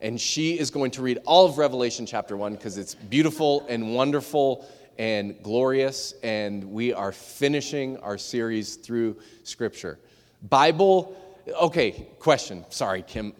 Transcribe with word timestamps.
and 0.00 0.20
she 0.20 0.58
is 0.58 0.70
going 0.70 0.90
to 0.92 1.02
read 1.02 1.18
all 1.24 1.46
of 1.46 1.58
Revelation 1.58 2.06
chapter 2.06 2.36
1 2.36 2.54
because 2.54 2.78
it's 2.78 2.94
beautiful 2.94 3.64
and 3.68 3.94
wonderful 3.94 4.66
and 4.98 5.42
glorious, 5.42 6.14
and 6.22 6.64
we 6.64 6.92
are 6.92 7.12
finishing 7.12 7.96
our 7.98 8.16
series 8.16 8.76
through 8.76 9.16
Scripture. 9.42 9.98
Bible, 10.42 11.16
okay, 11.60 12.08
question. 12.18 12.64
Sorry, 12.70 13.02
Kim. 13.02 13.34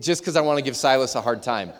Just 0.00 0.22
because 0.22 0.36
I 0.36 0.40
want 0.40 0.58
to 0.58 0.64
give 0.64 0.76
Silas 0.76 1.14
a 1.14 1.20
hard 1.20 1.42
time. 1.42 1.72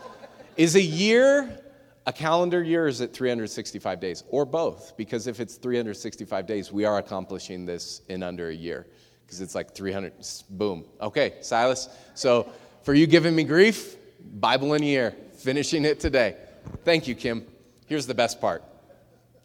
Is 0.57 0.77
a 0.77 0.83
year 0.83 1.61
a 2.07 2.13
calendar 2.13 2.63
year, 2.63 2.87
is 2.87 3.01
it 3.01 3.13
365 3.13 3.99
days? 4.01 4.25
Or 4.29 4.45
both? 4.45 4.97
Because 4.97 5.27
if 5.27 5.41
it's 5.41 5.57
365 5.57 6.47
days, 6.47 6.71
we 6.71 6.85
are 6.85 6.99
accomplishing 6.99 7.65
this 7.65 8.03
in 8.09 8.23
under 8.23 8.51
a 8.51 8.55
year. 8.55 8.87
Because 9.25 9.41
it's 9.41 9.55
like 9.55 9.75
300, 9.75 10.13
boom. 10.51 10.85
Okay, 11.01 11.37
Silas. 11.41 11.89
So 12.15 12.51
for 12.83 12.93
you 12.93 13.07
giving 13.07 13.35
me 13.35 13.45
grief, 13.45 13.97
Bible 14.25 14.75
in 14.75 14.83
a 14.83 14.87
year, 14.87 15.15
finishing 15.37 15.85
it 15.85 16.01
today. 16.01 16.37
Thank 16.85 17.07
you, 17.07 17.15
Kim. 17.15 17.47
Here's 17.87 18.07
the 18.07 18.15
best 18.15 18.41
part 18.41 18.65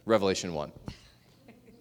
Revelation 0.05 0.53
1. 0.53 0.71
Thank 1.45 1.57
you. 1.65 1.73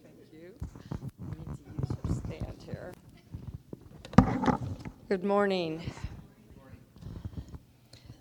Good 5.09 5.24
morning. 5.24 5.80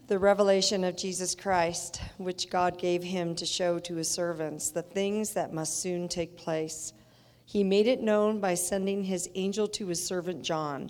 The 0.08 0.18
revelation 0.18 0.86
of 0.86 0.96
Jesus 0.96 1.36
Christ, 1.36 2.00
which 2.18 2.50
God 2.50 2.78
gave 2.78 3.04
him 3.04 3.36
to 3.36 3.46
show 3.46 3.78
to 3.80 3.96
his 3.96 4.10
servants 4.10 4.70
the 4.70 4.84
things 4.84 5.34
that 5.34 5.52
must 5.52 5.82
soon 5.82 6.08
take 6.08 6.38
place. 6.38 6.94
He 7.44 7.62
made 7.66 7.88
it 7.88 8.02
known 8.02 8.40
by 8.40 8.54
sending 8.54 9.04
his 9.04 9.30
angel 9.36 9.68
to 9.68 9.88
his 9.88 10.02
servant 10.06 10.44
John, 10.44 10.90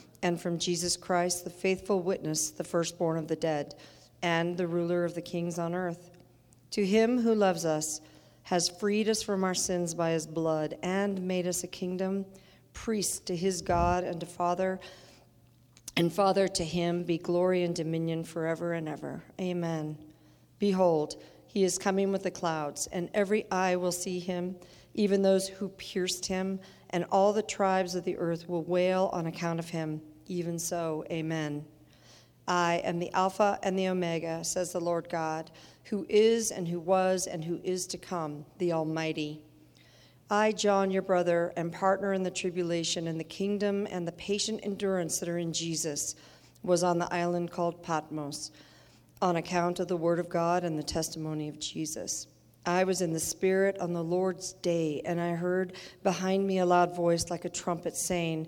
and 0.23 0.39
from 0.39 0.57
Jesus 0.57 0.97
Christ, 0.97 1.43
the 1.43 1.49
faithful 1.49 2.01
witness, 2.01 2.51
the 2.51 2.63
firstborn 2.63 3.17
of 3.17 3.27
the 3.27 3.35
dead, 3.35 3.75
and 4.21 4.55
the 4.55 4.67
ruler 4.67 5.03
of 5.03 5.15
the 5.15 5.21
kings 5.21 5.57
on 5.57 5.73
earth. 5.73 6.11
To 6.71 6.85
him 6.85 7.19
who 7.21 7.33
loves 7.33 7.65
us, 7.65 8.01
has 8.43 8.69
freed 8.69 9.07
us 9.07 9.21
from 9.21 9.43
our 9.43 9.53
sins 9.53 9.93
by 9.93 10.11
his 10.11 10.27
blood, 10.27 10.77
and 10.83 11.21
made 11.21 11.47
us 11.47 11.63
a 11.63 11.67
kingdom, 11.67 12.25
priests 12.73 13.19
to 13.19 13.35
his 13.35 13.61
God 13.61 14.03
and 14.03 14.19
to 14.19 14.25
Father 14.25 14.79
and 15.97 16.11
Father, 16.11 16.47
to 16.47 16.63
him 16.63 17.03
be 17.03 17.17
glory 17.17 17.63
and 17.63 17.75
dominion 17.75 18.23
forever 18.23 18.73
and 18.73 18.87
ever. 18.87 19.21
Amen. 19.39 19.97
Behold, 20.57 21.21
he 21.47 21.63
is 21.63 21.77
coming 21.77 22.11
with 22.11 22.23
the 22.23 22.31
clouds, 22.31 22.87
and 22.87 23.09
every 23.13 23.49
eye 23.51 23.75
will 23.75 23.91
see 23.91 24.19
him, 24.19 24.55
even 24.93 25.21
those 25.21 25.47
who 25.47 25.69
pierced 25.69 26.25
him, 26.25 26.59
and 26.91 27.05
all 27.11 27.33
the 27.33 27.43
tribes 27.43 27.93
of 27.95 28.05
the 28.05 28.17
earth 28.17 28.47
will 28.47 28.63
wail 28.63 29.09
on 29.11 29.27
account 29.27 29.59
of 29.59 29.69
him. 29.69 30.01
Even 30.31 30.57
so, 30.57 31.03
amen. 31.11 31.65
I 32.47 32.75
am 32.85 32.99
the 32.99 33.11
Alpha 33.11 33.59
and 33.63 33.77
the 33.77 33.89
Omega, 33.89 34.45
says 34.45 34.71
the 34.71 34.79
Lord 34.79 35.09
God, 35.09 35.51
who 35.83 36.05
is 36.07 36.51
and 36.51 36.69
who 36.69 36.79
was 36.79 37.27
and 37.27 37.43
who 37.43 37.59
is 37.65 37.85
to 37.87 37.97
come, 37.97 38.45
the 38.57 38.71
Almighty. 38.71 39.41
I, 40.29 40.53
John, 40.53 40.89
your 40.89 41.01
brother, 41.01 41.51
and 41.57 41.73
partner 41.73 42.13
in 42.13 42.23
the 42.23 42.31
tribulation 42.31 43.09
and 43.09 43.19
the 43.19 43.25
kingdom 43.25 43.85
and 43.91 44.07
the 44.07 44.13
patient 44.13 44.61
endurance 44.63 45.19
that 45.19 45.27
are 45.27 45.37
in 45.37 45.51
Jesus, 45.51 46.15
was 46.63 46.81
on 46.81 46.97
the 46.97 47.13
island 47.13 47.51
called 47.51 47.83
Patmos 47.83 48.51
on 49.21 49.35
account 49.35 49.81
of 49.81 49.89
the 49.89 49.97
word 49.97 50.17
of 50.17 50.29
God 50.29 50.63
and 50.63 50.79
the 50.79 50.83
testimony 50.83 51.49
of 51.49 51.59
Jesus. 51.59 52.27
I 52.65 52.85
was 52.85 53.01
in 53.01 53.11
the 53.11 53.19
Spirit 53.19 53.79
on 53.79 53.91
the 53.91 54.03
Lord's 54.03 54.53
day, 54.53 55.01
and 55.03 55.19
I 55.19 55.31
heard 55.31 55.73
behind 56.03 56.47
me 56.47 56.59
a 56.59 56.65
loud 56.65 56.95
voice 56.95 57.29
like 57.29 57.43
a 57.43 57.49
trumpet 57.49 57.97
saying, 57.97 58.47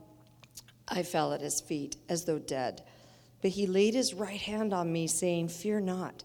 I 0.91 1.03
fell 1.03 1.33
at 1.33 1.41
his 1.41 1.61
feet 1.61 1.95
as 2.09 2.25
though 2.25 2.39
dead. 2.39 2.83
But 3.41 3.51
he 3.51 3.65
laid 3.65 3.93
his 3.93 4.13
right 4.13 4.39
hand 4.39 4.73
on 4.73 4.91
me, 4.91 5.07
saying, 5.07 5.47
Fear 5.47 5.81
not. 5.81 6.23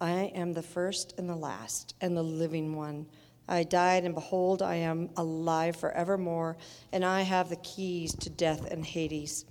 I 0.00 0.32
am 0.34 0.52
the 0.52 0.62
first 0.62 1.14
and 1.18 1.28
the 1.28 1.36
last, 1.36 1.94
and 2.00 2.16
the 2.16 2.22
living 2.22 2.76
one. 2.76 3.06
I 3.48 3.64
died, 3.64 4.04
and 4.04 4.14
behold, 4.14 4.62
I 4.62 4.76
am 4.76 5.10
alive 5.16 5.76
forevermore, 5.76 6.56
and 6.92 7.04
I 7.04 7.22
have 7.22 7.48
the 7.48 7.56
keys 7.56 8.14
to 8.16 8.30
death 8.30 8.70
and 8.70 8.84
Hades. 8.84 9.46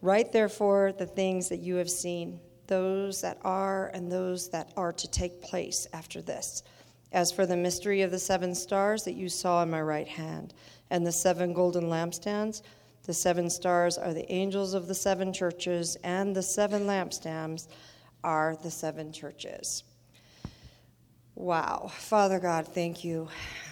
Write 0.00 0.32
therefore 0.32 0.92
the 0.92 1.06
things 1.06 1.48
that 1.48 1.60
you 1.60 1.74
have 1.76 1.90
seen, 1.90 2.40
those 2.66 3.20
that 3.20 3.38
are, 3.42 3.88
and 3.88 4.10
those 4.10 4.48
that 4.50 4.72
are 4.76 4.92
to 4.92 5.10
take 5.10 5.42
place 5.42 5.86
after 5.92 6.22
this. 6.22 6.62
As 7.12 7.32
for 7.32 7.44
the 7.44 7.56
mystery 7.56 8.02
of 8.02 8.10
the 8.10 8.18
seven 8.18 8.54
stars 8.54 9.02
that 9.04 9.14
you 9.14 9.28
saw 9.28 9.62
in 9.62 9.70
my 9.70 9.82
right 9.82 10.08
hand, 10.08 10.54
and 10.90 11.06
the 11.06 11.12
seven 11.12 11.52
golden 11.52 11.84
lampstands, 11.84 12.62
the 13.10 13.14
seven 13.14 13.50
stars 13.50 13.98
are 13.98 14.14
the 14.14 14.30
angels 14.30 14.72
of 14.72 14.86
the 14.86 14.94
seven 14.94 15.32
churches, 15.32 15.96
and 16.04 16.36
the 16.36 16.40
seven 16.40 16.84
lampstands 16.84 17.66
are 18.22 18.56
the 18.62 18.70
seven 18.70 19.10
churches. 19.10 19.82
Wow. 21.34 21.90
Father 21.92 22.38
God, 22.38 22.68
thank 22.68 23.02
you. 23.02 23.28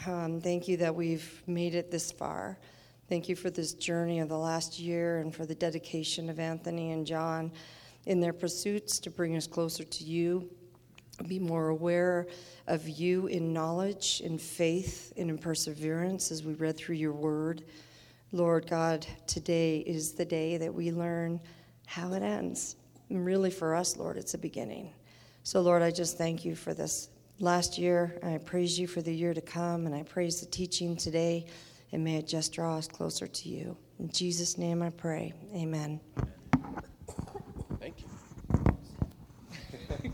Um, 0.09 0.41
thank 0.41 0.67
you 0.67 0.77
that 0.79 0.93
we've 0.93 1.41
made 1.47 1.77
it 1.77 1.89
this 1.89 2.11
far. 2.11 2.59
Thank 3.09 3.29
you 3.29 3.37
for 3.37 3.49
this 3.49 3.75
journey 3.75 4.19
of 4.19 4.29
the 4.29 4.37
last 4.37 4.81
year 4.81 5.19
and 5.19 5.33
for 5.33 5.47
the 5.47 5.55
dedication 5.55 6.29
of 6.29 6.41
Anthony 6.41 6.91
and 6.91 7.07
John 7.07 7.53
in 8.07 8.19
their 8.19 8.33
pursuits 8.33 8.99
to 8.99 9.09
bring 9.09 9.37
us 9.37 9.47
closer 9.47 9.85
to 9.85 10.03
you, 10.03 10.51
be 11.29 11.39
more 11.39 11.69
aware 11.69 12.27
of 12.67 12.89
you 12.89 13.29
in 13.29 13.53
knowledge, 13.53 14.21
in 14.21 14.37
faith, 14.37 15.13
and 15.17 15.31
in 15.31 15.39
perseverance 15.39 16.33
as 16.33 16.43
we 16.43 16.55
read 16.55 16.77
through 16.77 16.97
your 16.97 17.13
word. 17.13 17.63
Lord 18.33 18.69
God, 18.69 19.07
today 19.27 19.79
is 19.79 20.13
the 20.13 20.25
day 20.25 20.59
that 20.59 20.73
we 20.73 20.93
learn 20.93 21.41
how 21.87 22.13
it 22.13 22.23
ends. 22.23 22.77
And 23.09 23.25
really, 23.25 23.51
for 23.51 23.75
us, 23.75 23.97
Lord, 23.97 24.19
it's 24.19 24.35
a 24.35 24.39
beginning. 24.39 24.93
So, 25.45 25.63
Lord, 25.63 25.81
I 25.81 25.91
just 25.91 26.19
thank 26.19 26.45
you 26.45 26.55
for 26.55 26.75
this 26.75 27.09
last 27.41 27.79
year. 27.79 28.19
I 28.23 28.37
praise 28.37 28.79
you 28.79 28.87
for 28.87 29.01
the 29.01 29.15
year 29.15 29.33
to 29.33 29.41
come, 29.41 29.87
and 29.87 29.95
I 29.95 30.03
praise 30.03 30.41
the 30.41 30.47
teaching 30.47 30.95
today, 30.95 31.47
and 31.93 32.05
may 32.05 32.17
it 32.17 32.27
just 32.27 32.53
draw 32.53 32.77
us 32.77 32.87
closer 32.87 33.27
to 33.27 33.49
you. 33.49 33.75
In 33.99 34.11
Jesus' 34.11 34.59
name 34.59 34.83
I 34.83 34.91
pray. 34.91 35.33
Amen. 35.55 35.99
Thank 37.81 38.03
you. 38.03 38.09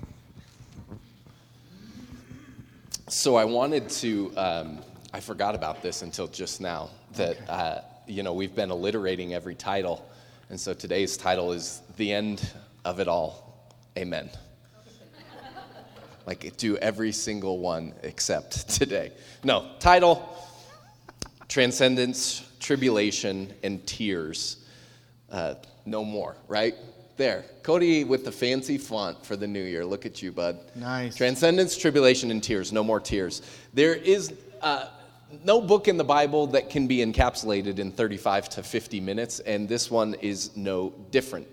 so 3.09 3.35
I 3.35 3.45
wanted 3.45 3.89
to, 3.89 4.33
um, 4.37 4.79
I 5.13 5.19
forgot 5.19 5.57
about 5.57 5.83
this 5.83 6.03
until 6.03 6.29
just 6.29 6.61
now, 6.61 6.91
that, 7.15 7.39
uh, 7.51 7.81
you 8.07 8.23
know, 8.23 8.33
we've 8.33 8.55
been 8.55 8.71
alliterating 8.71 9.35
every 9.35 9.55
title. 9.55 10.09
And 10.51 10.61
so 10.61 10.75
today's 10.75 11.17
title 11.17 11.53
is 11.53 11.83
The 11.97 12.13
End 12.13 12.53
of 12.85 13.01
It 13.01 13.09
All. 13.09 13.73
Amen. 13.97 14.31
Like, 16.27 16.57
do 16.57 16.77
every 16.79 17.13
single 17.13 17.59
one 17.59 17.95
except 18.03 18.69
today. 18.71 19.13
No, 19.43 19.71
title 19.79 20.31
transcendence, 21.49 22.43
tribulation, 22.59 23.53
and 23.63 23.87
tears. 23.87 24.65
Uh, 25.31 25.55
no 25.87 26.05
more, 26.05 26.37
right? 26.49 26.75
There. 27.17 27.45
Cody 27.63 28.03
with 28.03 28.25
the 28.25 28.33
fancy 28.33 28.79
font 28.79 29.25
for 29.25 29.37
the 29.37 29.47
new 29.47 29.63
year. 29.63 29.85
Look 29.85 30.05
at 30.05 30.21
you, 30.23 30.33
bud. 30.33 30.59
Nice. 30.75 31.15
Transcendence, 31.15 31.77
tribulation, 31.77 32.31
and 32.31 32.43
tears. 32.43 32.73
No 32.73 32.83
more 32.83 32.99
tears. 32.99 33.43
There 33.73 33.95
is 33.95 34.33
uh, 34.63 34.89
no 35.43 35.61
book 35.61 35.89
in 35.89 35.97
the 35.97 36.05
Bible 36.05 36.47
that 36.49 36.71
can 36.71 36.87
be 36.87 36.99
encapsulated 36.99 37.79
in 37.79 37.91
35 37.91 38.49
to 38.51 38.63
50 38.63 39.01
minutes, 39.01 39.41
and 39.41 39.69
this 39.69 39.91
one 39.91 40.15
is 40.15 40.57
no 40.57 40.95
different. 41.11 41.47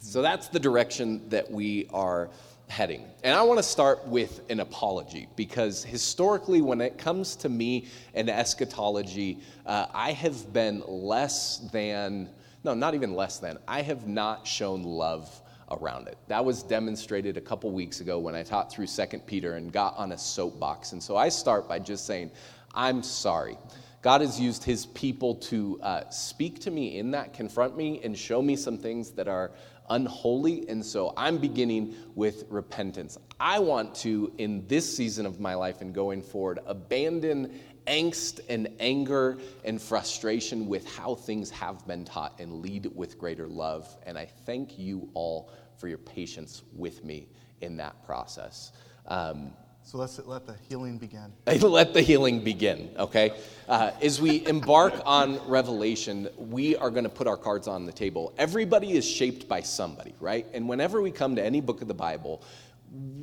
So 0.00 0.22
that's 0.22 0.48
the 0.48 0.60
direction 0.60 1.28
that 1.28 1.50
we 1.50 1.88
are 1.92 2.30
heading. 2.68 3.04
And 3.22 3.34
I 3.34 3.42
want 3.42 3.58
to 3.58 3.62
start 3.62 4.06
with 4.06 4.40
an 4.50 4.60
apology 4.60 5.28
because 5.36 5.84
historically, 5.84 6.62
when 6.62 6.80
it 6.80 6.98
comes 6.98 7.36
to 7.36 7.48
me 7.48 7.86
and 8.14 8.28
eschatology, 8.28 9.38
uh, 9.64 9.86
I 9.92 10.12
have 10.12 10.52
been 10.52 10.82
less 10.86 11.58
than, 11.72 12.28
no, 12.64 12.74
not 12.74 12.94
even 12.94 13.14
less 13.14 13.38
than, 13.38 13.58
I 13.68 13.82
have 13.82 14.06
not 14.08 14.46
shown 14.46 14.82
love 14.82 15.42
around 15.70 16.08
it. 16.08 16.16
That 16.28 16.44
was 16.44 16.62
demonstrated 16.62 17.36
a 17.36 17.40
couple 17.40 17.70
weeks 17.72 18.00
ago 18.00 18.18
when 18.18 18.34
I 18.34 18.42
taught 18.42 18.70
through 18.70 18.86
2 18.86 19.18
Peter 19.26 19.54
and 19.54 19.72
got 19.72 19.96
on 19.96 20.12
a 20.12 20.18
soapbox. 20.18 20.92
And 20.92 21.02
so 21.02 21.16
I 21.16 21.28
start 21.28 21.68
by 21.68 21.78
just 21.78 22.06
saying, 22.06 22.30
I'm 22.76 23.02
sorry. 23.02 23.56
God 24.02 24.20
has 24.20 24.38
used 24.38 24.62
his 24.62 24.86
people 24.86 25.34
to 25.34 25.80
uh, 25.82 26.08
speak 26.10 26.60
to 26.60 26.70
me 26.70 26.98
in 26.98 27.10
that, 27.10 27.32
confront 27.32 27.76
me, 27.76 28.00
and 28.04 28.16
show 28.16 28.40
me 28.40 28.54
some 28.54 28.78
things 28.78 29.10
that 29.12 29.26
are 29.26 29.50
unholy. 29.88 30.68
And 30.68 30.84
so 30.84 31.12
I'm 31.16 31.38
beginning 31.38 31.94
with 32.14 32.44
repentance. 32.48 33.18
I 33.40 33.58
want 33.58 33.94
to, 33.96 34.32
in 34.38 34.66
this 34.68 34.96
season 34.96 35.26
of 35.26 35.40
my 35.40 35.54
life 35.54 35.80
and 35.80 35.94
going 35.94 36.22
forward, 36.22 36.60
abandon 36.66 37.58
angst 37.86 38.40
and 38.48 38.68
anger 38.80 39.38
and 39.64 39.80
frustration 39.80 40.66
with 40.66 40.86
how 40.86 41.14
things 41.14 41.50
have 41.50 41.86
been 41.86 42.04
taught 42.04 42.38
and 42.38 42.60
lead 42.60 42.90
with 42.94 43.18
greater 43.18 43.48
love. 43.48 43.96
And 44.04 44.18
I 44.18 44.26
thank 44.26 44.78
you 44.78 45.08
all 45.14 45.50
for 45.78 45.88
your 45.88 45.98
patience 45.98 46.62
with 46.72 47.04
me 47.04 47.28
in 47.60 47.76
that 47.78 48.04
process. 48.04 48.72
Um, 49.06 49.52
so 49.86 49.98
let's 49.98 50.18
let 50.26 50.48
the 50.48 50.56
healing 50.68 50.98
begin. 50.98 51.32
let 51.62 51.94
the 51.94 52.02
healing 52.02 52.42
begin, 52.42 52.90
okay? 52.98 53.30
Uh, 53.68 53.92
as 54.02 54.20
we 54.20 54.44
embark 54.44 54.92
on 55.06 55.38
Revelation, 55.48 56.28
we 56.36 56.74
are 56.74 56.90
going 56.90 57.04
to 57.04 57.08
put 57.08 57.28
our 57.28 57.36
cards 57.36 57.68
on 57.68 57.86
the 57.86 57.92
table. 57.92 58.34
Everybody 58.36 58.96
is 58.96 59.08
shaped 59.08 59.46
by 59.46 59.60
somebody, 59.60 60.12
right? 60.18 60.44
And 60.52 60.68
whenever 60.68 61.00
we 61.00 61.12
come 61.12 61.36
to 61.36 61.44
any 61.44 61.60
book 61.60 61.82
of 61.82 61.88
the 61.88 61.94
Bible, 61.94 62.42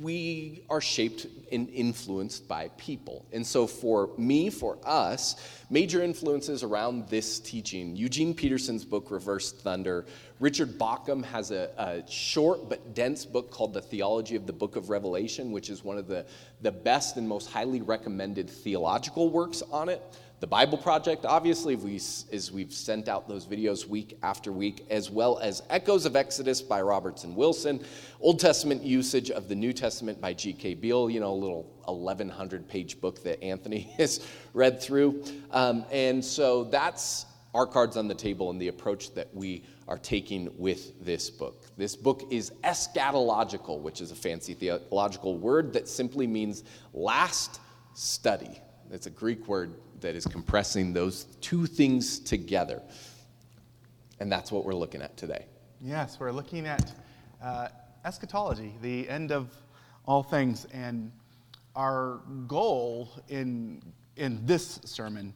we 0.00 0.64
are 0.70 0.80
shaped 0.80 1.26
and 1.50 1.68
influenced 1.70 2.46
by 2.46 2.68
people. 2.76 3.26
And 3.32 3.46
so, 3.46 3.66
for 3.66 4.10
me, 4.16 4.50
for 4.50 4.78
us, 4.84 5.36
major 5.70 6.02
influences 6.02 6.62
around 6.62 7.08
this 7.08 7.40
teaching 7.40 7.96
Eugene 7.96 8.34
Peterson's 8.34 8.84
book, 8.84 9.10
Reversed 9.10 9.60
Thunder. 9.60 10.06
Richard 10.40 10.78
Bauckham 10.78 11.24
has 11.24 11.50
a, 11.50 11.70
a, 11.78 12.10
short 12.10 12.68
but 12.68 12.94
dense 12.94 13.24
book 13.24 13.50
called 13.50 13.72
The 13.72 13.80
Theology 13.80 14.36
of 14.36 14.46
the 14.46 14.52
Book 14.52 14.76
of 14.76 14.90
Revelation, 14.90 15.52
which 15.52 15.70
is 15.70 15.82
one 15.82 15.96
of 15.96 16.06
the, 16.06 16.26
the 16.60 16.72
best 16.72 17.16
and 17.16 17.28
most 17.28 17.50
highly 17.50 17.80
recommended 17.80 18.50
theological 18.50 19.30
works 19.30 19.62
on 19.70 19.88
it 19.88 20.02
the 20.44 20.48
Bible 20.48 20.76
Project, 20.76 21.24
obviously, 21.24 21.74
we, 21.74 21.94
as 21.94 22.52
we've 22.52 22.70
sent 22.70 23.08
out 23.08 23.26
those 23.26 23.46
videos 23.46 23.86
week 23.86 24.18
after 24.22 24.52
week, 24.52 24.84
as 24.90 25.10
well 25.10 25.38
as 25.38 25.62
Echoes 25.70 26.04
of 26.04 26.16
Exodus 26.16 26.60
by 26.60 26.82
Roberts 26.82 27.24
and 27.24 27.34
Wilson, 27.34 27.82
Old 28.20 28.40
Testament 28.40 28.82
usage 28.82 29.30
of 29.30 29.48
the 29.48 29.54
New 29.54 29.72
Testament 29.72 30.20
by 30.20 30.34
G.K. 30.34 30.74
Beale, 30.74 31.08
you 31.08 31.18
know, 31.18 31.32
a 31.32 31.34
little 31.34 31.62
1,100 31.86 32.68
page 32.68 33.00
book 33.00 33.22
that 33.24 33.42
Anthony 33.42 33.90
has 33.96 34.26
read 34.52 34.82
through. 34.82 35.24
Um, 35.50 35.86
and 35.90 36.22
so 36.22 36.64
that's 36.64 37.24
our 37.54 37.66
cards 37.66 37.96
on 37.96 38.06
the 38.06 38.14
table 38.14 38.50
and 38.50 38.60
the 38.60 38.68
approach 38.68 39.14
that 39.14 39.34
we 39.34 39.64
are 39.88 39.96
taking 39.96 40.50
with 40.58 41.02
this 41.02 41.30
book. 41.30 41.64
This 41.78 41.96
book 41.96 42.22
is 42.30 42.52
eschatological, 42.64 43.80
which 43.80 44.02
is 44.02 44.10
a 44.10 44.14
fancy 44.14 44.52
theological 44.52 45.38
word 45.38 45.72
that 45.72 45.88
simply 45.88 46.26
means 46.26 46.64
last 46.92 47.60
study. 47.94 48.60
It's 48.90 49.06
a 49.06 49.10
Greek 49.10 49.48
word 49.48 49.76
that 50.04 50.14
is 50.14 50.26
compressing 50.26 50.92
those 50.92 51.24
two 51.40 51.64
things 51.64 52.18
together. 52.18 52.82
And 54.20 54.30
that's 54.30 54.52
what 54.52 54.66
we're 54.66 54.74
looking 54.74 55.00
at 55.00 55.16
today. 55.16 55.46
Yes, 55.80 56.20
we're 56.20 56.30
looking 56.30 56.66
at 56.66 56.92
uh, 57.42 57.68
eschatology, 58.04 58.74
the 58.82 59.08
end 59.08 59.32
of 59.32 59.48
all 60.06 60.22
things. 60.22 60.66
And 60.74 61.10
our 61.74 62.20
goal 62.46 63.08
in, 63.28 63.82
in 64.16 64.44
this 64.44 64.78
sermon, 64.84 65.32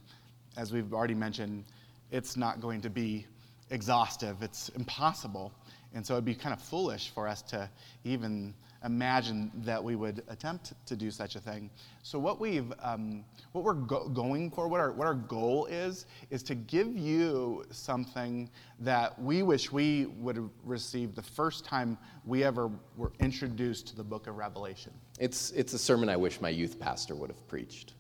as 0.59 0.71
we've 0.71 0.93
already 0.93 1.15
mentioned, 1.15 1.65
it's 2.11 2.37
not 2.37 2.61
going 2.61 2.83
to 2.83 2.91
be 2.91 3.27
exhaustive, 3.71 4.43
it's 4.43 4.69
impossible. 4.71 5.51
And 5.95 6.07
so 6.07 6.13
it'd 6.13 6.27
be 6.27 6.35
kind 6.35 6.53
of 6.53 6.61
foolish 6.61 7.09
for 7.09 7.27
us 7.27 7.41
to 7.43 7.71
even 8.05 8.53
imagine 8.85 9.51
that 9.65 9.83
we 9.83 9.97
would 9.97 10.23
attempt 10.29 10.73
to 10.87 10.97
do 10.97 11.11
such 11.11 11.37
a 11.37 11.41
thing. 11.41 11.71
So 12.03 12.19
what 12.19 12.41
we've, 12.41 12.73
um, 12.81 13.25
what 13.53 13.65
we're 13.65 13.75
go- 13.75 14.09
going 14.09 14.51
for, 14.51 14.69
what 14.69 14.81
our, 14.81 14.93
what 14.93 15.07
our 15.07 15.15
goal 15.15 15.67
is, 15.67 16.07
is 16.31 16.43
to 16.45 16.55
give 16.55 16.97
you 16.97 17.65
something 17.71 18.49
that 18.81 19.21
we 19.21 19.43
wish 19.43 19.73
we 19.73 20.07
would 20.07 20.37
have 20.37 20.51
received 20.65 21.17
the 21.17 21.23
first 21.23 21.65
time 21.65 21.99
we 22.25 22.45
ever 22.45 22.71
were 22.97 23.13
introduced 23.21 23.89
to 23.89 23.97
the 23.97 24.05
book 24.05 24.27
of 24.27 24.37
Revelation. 24.37 24.93
It's, 25.19 25.51
it's 25.53 25.73
a 25.73 25.79
sermon 25.79 26.09
I 26.09 26.17
wish 26.17 26.41
my 26.41 26.51
youth 26.51 26.79
pastor 26.79 27.15
would 27.15 27.31
have 27.31 27.49
preached. 27.49 27.95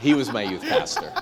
he 0.00 0.14
was 0.14 0.32
my 0.32 0.42
youth 0.42 0.62
pastor. 0.62 1.12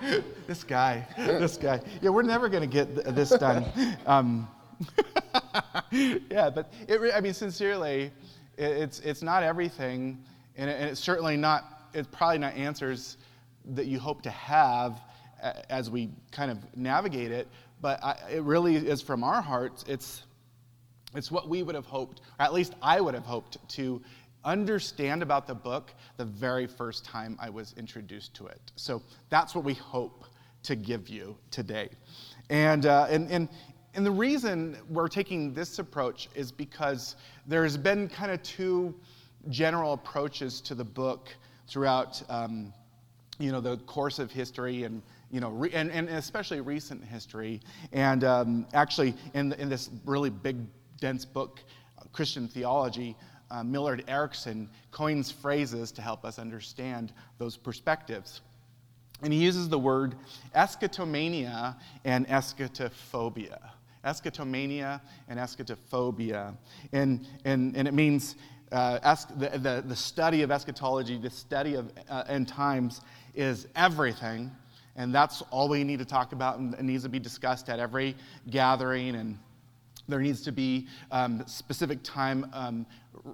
this 0.46 0.64
guy, 0.64 1.06
this 1.16 1.56
guy. 1.56 1.80
Yeah, 2.02 2.10
we're 2.10 2.22
never 2.22 2.48
going 2.48 2.68
to 2.68 2.72
get 2.72 2.92
th- 2.94 3.14
this 3.14 3.30
done. 3.30 3.64
Um, 4.06 4.48
yeah, 6.30 6.50
but 6.50 6.72
it, 6.86 7.12
I 7.14 7.20
mean, 7.20 7.34
sincerely, 7.34 8.10
it, 8.56 8.64
it's, 8.64 9.00
it's 9.00 9.22
not 9.22 9.42
everything, 9.42 10.22
and, 10.56 10.70
it, 10.70 10.80
and 10.80 10.90
it's 10.90 11.00
certainly 11.00 11.36
not, 11.36 11.88
it's 11.94 12.08
probably 12.10 12.38
not 12.38 12.54
answers 12.54 13.16
that 13.66 13.86
you 13.86 13.98
hope 13.98 14.22
to 14.22 14.30
have 14.30 15.00
as 15.70 15.90
we 15.90 16.10
kind 16.32 16.50
of 16.50 16.58
navigate 16.76 17.30
it, 17.30 17.48
but 17.80 18.02
I, 18.02 18.16
it 18.30 18.42
really 18.42 18.76
is 18.76 19.00
from 19.00 19.22
our 19.22 19.40
hearts. 19.40 19.84
It's, 19.86 20.24
it's 21.14 21.30
what 21.30 21.48
we 21.48 21.62
would 21.62 21.74
have 21.74 21.86
hoped, 21.86 22.20
or 22.38 22.44
at 22.44 22.52
least 22.52 22.74
I 22.82 23.00
would 23.00 23.14
have 23.14 23.24
hoped 23.24 23.56
to 23.76 24.02
understand 24.44 25.22
about 25.22 25.46
the 25.46 25.54
book 25.54 25.92
the 26.16 26.24
very 26.24 26.66
first 26.66 27.04
time 27.04 27.36
I 27.40 27.50
was 27.50 27.74
introduced 27.76 28.34
to 28.34 28.46
it. 28.46 28.60
So 28.76 29.02
that's 29.30 29.54
what 29.54 29.64
we 29.64 29.74
hope 29.74 30.24
to 30.64 30.76
give 30.76 31.08
you 31.08 31.36
today. 31.50 31.88
And, 32.50 32.86
uh, 32.86 33.06
and, 33.10 33.30
and, 33.30 33.48
and 33.94 34.04
the 34.04 34.10
reason 34.10 34.76
we're 34.88 35.08
taking 35.08 35.54
this 35.54 35.78
approach 35.78 36.28
is 36.34 36.52
because 36.52 37.16
there's 37.46 37.76
been 37.76 38.08
kind 38.08 38.30
of 38.30 38.42
two 38.42 38.94
general 39.48 39.94
approaches 39.94 40.60
to 40.62 40.74
the 40.74 40.84
book 40.84 41.28
throughout 41.66 42.22
um, 42.28 42.72
you 43.38 43.52
know, 43.52 43.60
the 43.60 43.76
course 43.78 44.18
of 44.18 44.30
history 44.30 44.84
and, 44.84 45.02
you 45.30 45.40
know, 45.40 45.50
re- 45.50 45.70
and, 45.72 45.90
and 45.90 46.08
especially 46.08 46.60
recent 46.60 47.04
history. 47.04 47.60
And 47.92 48.24
um, 48.24 48.66
actually, 48.74 49.14
in, 49.34 49.52
in 49.54 49.68
this 49.68 49.90
really 50.04 50.30
big, 50.30 50.56
dense 51.00 51.24
book, 51.24 51.60
Christian 52.12 52.48
Theology, 52.48 53.16
uh, 53.50 53.62
Millard 53.62 54.04
Erickson 54.08 54.68
coins 54.90 55.30
phrases 55.30 55.92
to 55.92 56.02
help 56.02 56.24
us 56.24 56.38
understand 56.38 57.12
those 57.38 57.56
perspectives. 57.56 58.40
And 59.22 59.32
he 59.32 59.38
uses 59.38 59.68
the 59.68 59.78
word 59.78 60.16
eschatomania 60.54 61.76
and 62.04 62.26
eschatophobia. 62.28 63.58
Eschatomania 64.08 65.00
and 65.28 65.38
eschatophobia. 65.38 66.56
And, 66.92 67.26
and, 67.44 67.76
and 67.76 67.86
it 67.86 67.94
means 67.94 68.36
uh, 68.72 68.98
es- 69.02 69.26
the, 69.26 69.50
the, 69.58 69.84
the, 69.86 69.96
study 69.96 70.42
of 70.42 70.50
eschatology, 70.50 71.18
the 71.18 71.30
study 71.30 71.74
of 71.74 71.92
uh, 72.08 72.24
end 72.28 72.48
times, 72.48 73.00
is 73.34 73.66
everything. 73.76 74.50
And 74.96 75.14
that's 75.14 75.42
all 75.50 75.68
we 75.68 75.84
need 75.84 76.00
to 76.00 76.04
talk 76.04 76.32
about 76.32 76.58
and 76.58 76.78
needs 76.80 77.04
to 77.04 77.08
be 77.08 77.18
discussed 77.18 77.68
at 77.68 77.78
every 77.78 78.16
gathering 78.50 79.14
and 79.14 79.38
there 80.08 80.20
needs 80.20 80.42
to 80.42 80.52
be 80.52 80.86
um, 81.10 81.44
specific 81.46 82.02
time, 82.02 82.48
um, 82.54 82.86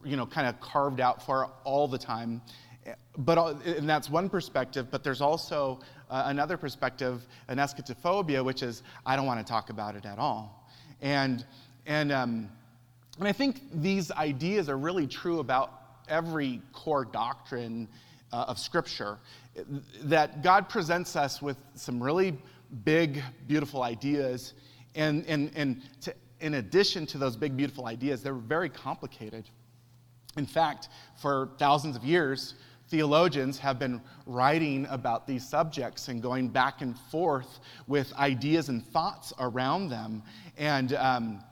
you 0.04 0.16
know, 0.16 0.26
kind 0.26 0.48
of 0.48 0.60
carved 0.60 1.00
out 1.00 1.24
for 1.24 1.48
all 1.62 1.86
the 1.86 1.98
time. 1.98 2.42
But 3.16 3.64
and 3.64 3.88
that's 3.88 4.10
one 4.10 4.28
perspective. 4.28 4.88
But 4.90 5.04
there's 5.04 5.20
also 5.20 5.80
uh, 6.10 6.24
another 6.26 6.56
perspective, 6.56 7.26
an 7.48 7.58
eschatophobia, 7.58 8.44
which 8.44 8.62
is 8.62 8.82
I 9.06 9.16
don't 9.16 9.26
want 9.26 9.44
to 9.44 9.50
talk 9.50 9.70
about 9.70 9.94
it 9.94 10.04
at 10.04 10.18
all. 10.18 10.63
And 11.04 11.44
and 11.86 12.10
um, 12.10 12.48
and 13.18 13.28
I 13.28 13.32
think 13.32 13.60
these 13.74 14.10
ideas 14.10 14.68
are 14.70 14.78
really 14.78 15.06
true 15.06 15.38
about 15.38 15.70
every 16.08 16.62
core 16.72 17.04
doctrine 17.04 17.88
uh, 18.32 18.46
of 18.48 18.58
Scripture. 18.58 19.18
That 20.02 20.42
God 20.42 20.68
presents 20.68 21.14
us 21.14 21.40
with 21.42 21.58
some 21.74 22.02
really 22.02 22.36
big, 22.84 23.22
beautiful 23.46 23.82
ideas, 23.82 24.54
and 24.94 25.26
and 25.26 25.52
and 25.54 25.82
to 26.00 26.14
in 26.40 26.54
addition 26.54 27.04
to 27.06 27.18
those 27.18 27.36
big, 27.36 27.54
beautiful 27.54 27.86
ideas, 27.86 28.22
they're 28.22 28.34
very 28.34 28.70
complicated. 28.70 29.48
In 30.38 30.46
fact, 30.46 30.88
for 31.20 31.50
thousands 31.58 31.96
of 31.96 32.04
years, 32.04 32.54
theologians 32.88 33.58
have 33.58 33.78
been 33.78 34.00
writing 34.26 34.86
about 34.90 35.26
these 35.26 35.46
subjects 35.48 36.08
and 36.08 36.22
going 36.22 36.48
back 36.48 36.80
and 36.82 36.98
forth 37.10 37.60
with 37.86 38.12
ideas 38.14 38.68
and 38.68 38.86
thoughts 38.86 39.32
around 39.38 39.88
them. 39.88 40.22
And 40.56 40.92
um, 40.94 41.42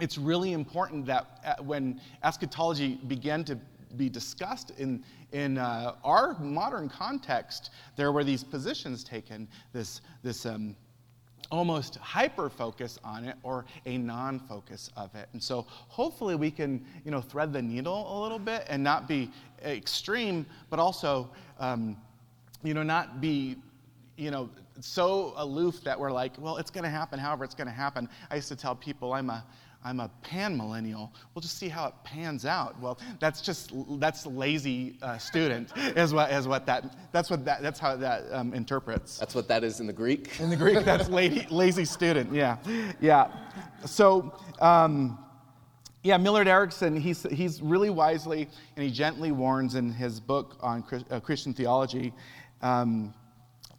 it's 0.00 0.18
really 0.18 0.52
important 0.52 1.06
that 1.06 1.40
uh, 1.44 1.62
when 1.62 2.00
eschatology 2.22 3.00
began 3.06 3.44
to 3.44 3.58
be 3.96 4.08
discussed 4.08 4.72
in, 4.78 5.02
in 5.32 5.58
uh, 5.58 5.94
our 6.04 6.38
modern 6.38 6.88
context, 6.88 7.70
there 7.96 8.12
were 8.12 8.24
these 8.24 8.44
positions 8.44 9.02
taken, 9.02 9.48
this, 9.72 10.02
this 10.22 10.44
um, 10.44 10.76
almost 11.50 11.96
hyper 11.96 12.48
focus 12.48 12.98
on 13.04 13.24
it 13.24 13.36
or 13.42 13.64
a 13.84 13.98
non 13.98 14.38
focus 14.40 14.90
of 14.96 15.14
it. 15.14 15.28
And 15.32 15.42
so 15.42 15.66
hopefully 15.68 16.34
we 16.34 16.50
can 16.50 16.84
you 17.04 17.10
know, 17.10 17.20
thread 17.20 17.52
the 17.52 17.62
needle 17.62 18.06
a 18.08 18.16
little 18.22 18.38
bit 18.38 18.64
and 18.68 18.82
not 18.82 19.08
be 19.08 19.30
extreme, 19.64 20.46
but 20.70 20.78
also 20.78 21.30
um, 21.58 21.96
you 22.62 22.74
know, 22.74 22.82
not 22.82 23.20
be 23.20 23.56
you 24.16 24.30
know, 24.30 24.48
so 24.80 25.34
aloof 25.36 25.82
that 25.84 25.98
we're 25.98 26.10
like, 26.10 26.32
well, 26.38 26.56
it's 26.56 26.70
going 26.70 26.84
to 26.84 26.90
happen 26.90 27.18
however 27.18 27.44
it's 27.44 27.54
going 27.54 27.66
to 27.66 27.72
happen. 27.72 28.08
I 28.30 28.36
used 28.36 28.48
to 28.48 28.56
tell 28.56 28.74
people 28.74 29.12
I'm 29.12 29.30
a 29.30 29.44
I'm 29.86 30.00
a 30.00 30.10
pan 30.22 30.56
millennial. 30.56 31.12
We'll 31.32 31.42
just 31.42 31.58
see 31.58 31.68
how 31.68 31.86
it 31.86 31.94
pans 32.02 32.44
out. 32.44 32.78
Well, 32.80 32.98
that's 33.20 33.40
just 33.40 33.70
that's 34.00 34.26
lazy 34.26 34.98
uh, 35.00 35.16
student 35.16 35.70
is 35.76 36.12
what 36.12 36.32
is 36.32 36.48
what 36.48 36.66
that 36.66 37.12
that's 37.12 37.30
what 37.30 37.44
that 37.44 37.62
that's 37.62 37.78
how 37.78 37.94
that 37.94 38.24
um, 38.32 38.52
interprets. 38.52 39.16
That's 39.16 39.36
what 39.36 39.46
that 39.46 39.62
is 39.62 39.78
in 39.78 39.86
the 39.86 39.92
Greek. 39.92 40.40
In 40.40 40.50
the 40.50 40.56
Greek, 40.56 40.84
that's 40.84 41.08
lazy, 41.08 41.46
lazy 41.50 41.84
student. 41.84 42.34
Yeah, 42.34 42.56
yeah. 43.00 43.30
So. 43.84 44.36
Um, 44.58 45.18
yeah, 46.02 46.16
Millard 46.18 46.46
Erickson, 46.46 46.96
he's, 47.00 47.24
he's 47.32 47.60
really 47.60 47.90
wisely 47.90 48.48
and 48.76 48.84
he 48.84 48.92
gently 48.92 49.32
warns 49.32 49.74
in 49.74 49.90
his 49.90 50.20
book 50.20 50.56
on 50.60 50.84
uh, 51.10 51.18
Christian 51.18 51.52
theology 51.52 52.14
um, 52.62 53.12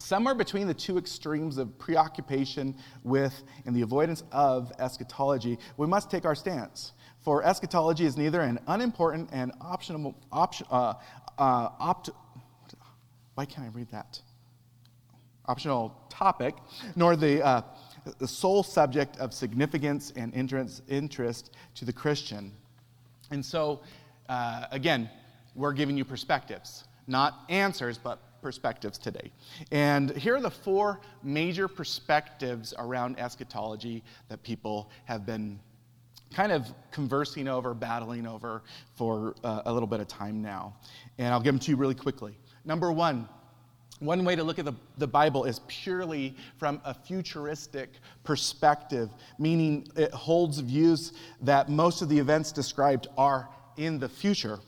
somewhere 0.07 0.33
between 0.33 0.67
the 0.67 0.73
two 0.73 0.97
extremes 0.97 1.57
of 1.57 1.77
preoccupation 1.77 2.73
with 3.03 3.43
and 3.65 3.75
the 3.75 3.81
avoidance 3.81 4.23
of 4.31 4.71
eschatology, 4.79 5.59
we 5.75 5.85
must 5.85 6.09
take 6.09 6.23
our 6.23 6.35
stance. 6.35 6.93
For 7.19 7.43
eschatology 7.43 8.05
is 8.05 8.15
neither 8.15 8.39
an 8.39 8.57
unimportant 8.67 9.29
and 9.33 9.51
optional, 9.59 10.15
option, 10.31 10.65
uh, 10.71 10.93
uh, 11.37 11.69
opt, 11.79 12.09
why 13.35 13.45
can't 13.45 13.67
I 13.67 13.69
read 13.71 13.89
that? 13.91 14.21
Optional 15.45 15.93
topic, 16.09 16.55
nor 16.95 17.17
the, 17.17 17.45
uh, 17.45 17.61
the 18.17 18.27
sole 18.27 18.63
subject 18.63 19.17
of 19.17 19.33
significance 19.33 20.13
and 20.15 20.33
interest, 20.33 20.83
interest 20.87 21.53
to 21.75 21.83
the 21.83 21.93
Christian. 21.93 22.53
And 23.29 23.45
so, 23.45 23.81
uh, 24.29 24.67
again, 24.71 25.09
we're 25.53 25.73
giving 25.73 25.97
you 25.97 26.05
perspectives, 26.05 26.85
not 27.07 27.43
answers, 27.49 27.97
but 27.97 28.21
perspectives 28.41 28.97
today. 28.97 29.31
And 29.71 30.15
here 30.15 30.35
are 30.35 30.41
the 30.41 30.51
four 30.51 31.01
major 31.23 31.67
perspectives 31.67 32.73
around 32.77 33.19
eschatology 33.19 34.03
that 34.29 34.43
people 34.43 34.89
have 35.05 35.25
been 35.25 35.59
kind 36.33 36.51
of 36.51 36.67
conversing 36.91 37.47
over, 37.47 37.73
battling 37.73 38.27
over 38.27 38.63
for 38.95 39.35
uh, 39.43 39.61
a 39.65 39.73
little 39.73 39.87
bit 39.87 39.99
of 39.99 40.07
time 40.07 40.41
now. 40.41 40.75
And 41.17 41.33
I'll 41.33 41.39
give 41.39 41.53
them 41.53 41.59
to 41.59 41.71
you 41.71 41.77
really 41.77 41.95
quickly. 41.95 42.37
Number 42.65 42.91
one, 42.91 43.29
one 43.99 44.23
way 44.23 44.35
to 44.35 44.43
look 44.43 44.59
at 44.59 44.65
the, 44.65 44.73
the 44.97 45.07
Bible 45.07 45.45
is 45.45 45.61
purely 45.67 46.35
from 46.57 46.81
a 46.85 46.93
futuristic 46.93 47.89
perspective, 48.23 49.09
meaning 49.39 49.87
it 49.95 50.13
holds 50.13 50.59
views 50.59 51.13
that 51.41 51.69
most 51.69 52.01
of 52.01 52.09
the 52.09 52.19
events 52.19 52.51
described 52.51 53.07
are 53.17 53.49
in 53.77 53.97
the 53.97 54.09
future 54.09 54.59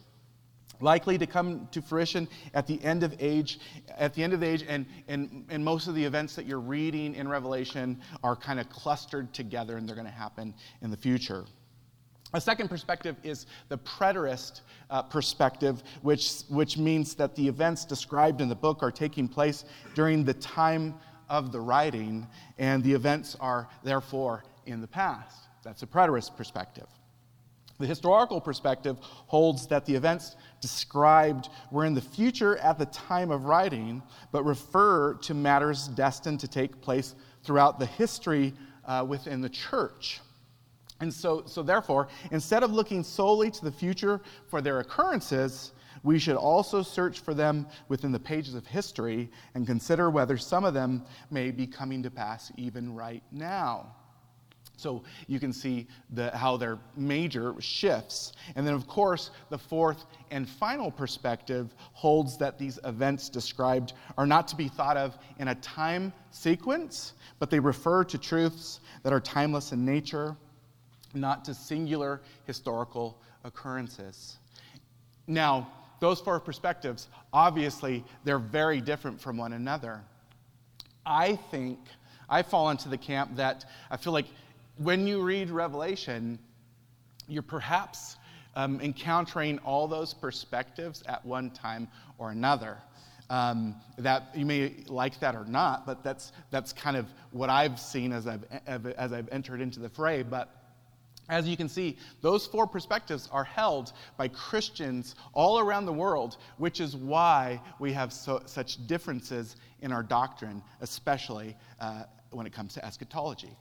likely 0.82 1.18
to 1.18 1.26
come 1.26 1.68
to 1.72 1.82
fruition 1.82 2.28
at 2.54 2.68
the 2.68 2.82
end 2.84 3.04
of 3.04 3.16
age 3.20 3.60
at 3.98 4.14
the 4.14 4.24
end 4.24 4.34
of 4.34 4.40
the 4.40 4.48
age 4.48 4.64
and, 4.68 4.86
and, 5.08 5.46
and 5.50 5.64
most 5.64 5.88
of 5.88 5.96
the 5.96 6.04
events 6.04 6.36
that 6.36 6.46
you're 6.46 6.60
reading 6.60 7.16
in 7.16 7.28
revelation 7.28 8.00
are 8.24 8.36
kind 8.36 8.60
of 8.60 8.70
clustered 8.70 9.34
together 9.34 9.78
and 9.78 9.88
they're 9.88 9.96
going 9.96 10.08
to 10.08 10.12
happen 10.12 10.54
in 10.82 10.90
the 10.90 10.98
future 10.98 11.46
a 12.34 12.40
second 12.40 12.70
perspective 12.70 13.16
is 13.24 13.48
the 13.70 13.78
preterist 13.80 14.62
uh, 14.92 15.02
perspective, 15.02 15.82
which, 16.04 16.42
which 16.50 16.78
means 16.78 17.16
that 17.16 17.36
the 17.36 17.48
events 17.48 17.86
described 17.86 18.40
in 18.40 18.48
the 18.48 18.56
book 18.56 18.84
are 18.84 18.92
taking 18.92 19.28
place 19.28 19.66
during 19.96 20.24
the 20.24 20.36
time 20.36 20.94
of 21.28 21.52
the 21.52 21.60
writing, 21.60 22.28
and 22.60 22.84
the 22.84 22.94
events 22.94 23.36
are 23.40 23.68
therefore 23.84 24.44
in 24.68 24.80
the 24.80 24.88
past. 24.88 25.38
That's 25.64 25.82
a 25.82 25.88
preterist 25.88 26.38
perspective. 26.38 26.88
The 27.80 27.88
historical 27.88 28.42
perspective 28.42 28.98
holds 29.02 29.66
that 29.68 29.86
the 29.86 29.96
events 29.96 30.36
described 30.60 31.50
were 31.72 31.86
in 31.86 31.94
the 31.94 32.02
future 32.02 32.58
at 32.58 32.78
the 32.78 32.86
time 32.88 33.32
of 33.32 33.46
writing, 33.46 34.04
but 34.32 34.44
refer 34.44 35.14
to 35.16 35.34
matters 35.34 35.88
destined 35.88 36.42
to 36.42 36.48
take 36.48 36.82
place 36.82 37.16
throughout 37.44 37.80
the 37.80 37.86
history 37.86 38.54
uh, 38.86 39.06
within 39.08 39.40
the 39.40 39.50
church. 39.50 40.20
And 41.00 41.14
so, 41.14 41.44
so, 41.46 41.64
therefore, 41.64 42.10
instead 42.32 42.62
of 42.62 42.74
looking 42.74 43.04
solely 43.04 43.50
to 43.52 43.64
the 43.64 43.72
future 43.72 44.20
for 44.50 44.62
their 44.62 44.80
occurrences, 44.82 45.72
we 46.04 46.20
should 46.20 46.36
also 46.36 46.82
search 46.82 47.20
for 47.20 47.34
them 47.34 47.68
within 47.88 48.12
the 48.12 48.20
pages 48.20 48.56
of 48.56 48.68
history 48.68 49.30
and 49.56 49.66
consider 49.66 50.10
whether 50.10 50.38
some 50.38 50.66
of 50.66 50.74
them 50.74 51.06
may 51.32 51.52
be 51.52 51.66
coming 51.66 52.04
to 52.04 52.12
pass 52.12 52.52
even 52.58 52.94
right 52.94 53.24
now. 53.32 53.96
So 54.80 55.04
you 55.28 55.40
can 55.40 55.52
see 55.52 55.88
the, 56.12 56.32
how 56.32 56.56
their 56.56 56.80
major 56.96 57.54
shifts. 57.60 58.32
And 58.56 58.66
then, 58.66 58.74
of 58.74 58.88
course, 58.88 59.32
the 59.50 59.58
fourth 59.58 60.06
and 60.32 60.48
final 60.48 60.90
perspective 60.90 61.76
holds 61.94 62.38
that 62.38 62.58
these 62.58 62.80
events 62.86 63.30
described 63.30 63.94
are 64.18 64.26
not 64.26 64.48
to 64.48 64.56
be 64.56 64.70
thought 64.70 64.96
of 64.96 65.18
in 65.38 65.50
a 65.50 65.56
time 65.56 66.14
sequence, 66.32 67.14
but 67.40 67.50
they 67.50 67.60
refer 67.60 68.04
to 68.06 68.18
truths 68.18 68.80
that 69.04 69.12
are 69.12 69.20
timeless 69.20 69.74
in 69.74 69.86
nature, 69.86 70.36
not 71.14 71.44
to 71.46 71.54
singular 71.54 72.22
historical 72.46 73.22
occurrences. 73.44 74.38
Now, 75.28 75.72
those 76.00 76.22
four 76.22 76.40
perspectives, 76.40 77.10
obviously, 77.34 78.06
they're 78.24 78.40
very 78.40 78.80
different 78.80 79.20
from 79.20 79.36
one 79.36 79.52
another. 79.52 80.02
I 81.06 81.36
think 81.36 81.80
I 82.30 82.44
fall 82.44 82.70
into 82.70 82.90
the 82.90 82.98
camp 82.98 83.36
that 83.36 83.66
I 83.90 83.98
feel 83.98 84.14
like 84.14 84.28
when 84.80 85.06
you 85.06 85.22
read 85.22 85.50
Revelation, 85.50 86.40
you're 87.28 87.44
perhaps 87.44 88.16
um, 88.56 88.80
encountering 88.82 89.60
all 89.60 89.88
those 89.88 90.14
perspectives 90.14 91.04
at 91.06 91.24
one 91.26 91.52
time 91.52 91.88
or 92.18 92.32
another. 92.32 92.78
Um, 93.30 93.76
that 94.00 94.30
you 94.34 94.44
may 94.44 94.74
like 94.88 95.20
that 95.20 95.36
or 95.36 95.46
not, 95.46 95.86
but 95.86 96.04
that's, 96.04 96.32
that's 96.50 96.74
kind 96.74 96.98
of 96.98 97.06
what 97.30 97.52
I've 97.52 97.80
seen 97.80 98.12
as 98.12 98.26
I've, 98.26 98.44
as 98.66 99.14
I've 99.14 99.30
entered 99.32 99.62
into 99.62 99.80
the 99.80 99.90
fray. 99.90 100.24
But 100.24 100.50
as 101.28 101.48
you 101.48 101.56
can 101.56 101.70
see, 101.70 101.98
those 102.22 102.48
four 102.48 102.66
perspectives 102.66 103.30
are 103.32 103.44
held 103.44 103.94
by 104.18 104.30
Christians 104.30 105.14
all 105.34 105.60
around 105.60 105.86
the 105.86 105.94
world, 105.94 106.38
which 106.58 106.82
is 106.82 106.96
why 106.96 107.62
we 107.78 107.94
have 107.94 108.12
so, 108.12 108.42
such 108.46 108.88
differences 108.88 109.58
in 109.82 109.92
our 109.92 110.02
doctrine, 110.02 110.64
especially 110.82 111.56
uh, 111.80 112.06
when 112.32 112.48
it 112.48 112.54
comes 112.54 112.74
to 112.74 112.84
eschatology. 112.84 113.56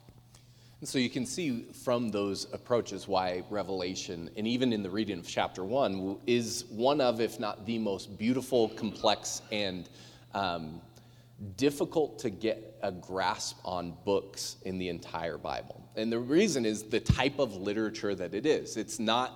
And 0.81 0.89
so 0.89 0.99
you 0.99 1.11
can 1.11 1.27
see 1.27 1.67
from 1.73 2.11
those 2.11 2.47
approaches 2.53 3.09
why 3.09 3.43
Revelation, 3.51 4.31
and 4.37 4.47
even 4.47 4.73
in 4.73 4.83
the 4.83 4.91
reading 4.91 5.19
of 5.19 5.27
chapter 5.27 5.65
one, 5.65 6.19
is 6.27 6.67
one 6.71 7.01
of, 7.01 7.21
if 7.21 7.41
not 7.41 7.67
the 7.67 7.79
most 7.79 8.17
beautiful, 8.17 8.69
complex, 8.71 9.43
and 9.51 9.89
um, 10.35 10.81
difficult 11.57 12.21
to 12.21 12.31
get 12.31 12.79
a 12.83 12.93
grasp 12.93 13.59
on 13.65 13.97
books 14.05 14.57
in 14.65 14.79
the 14.79 14.89
entire 14.89 15.37
Bible. 15.37 15.85
And 15.97 16.13
the 16.13 16.19
reason 16.21 16.65
is 16.65 16.85
the 16.85 17.01
type 17.01 17.41
of 17.41 17.57
literature 17.57 18.15
that 18.15 18.33
it 18.33 18.47
is. 18.47 18.77
It's 18.77 19.01
not 19.01 19.33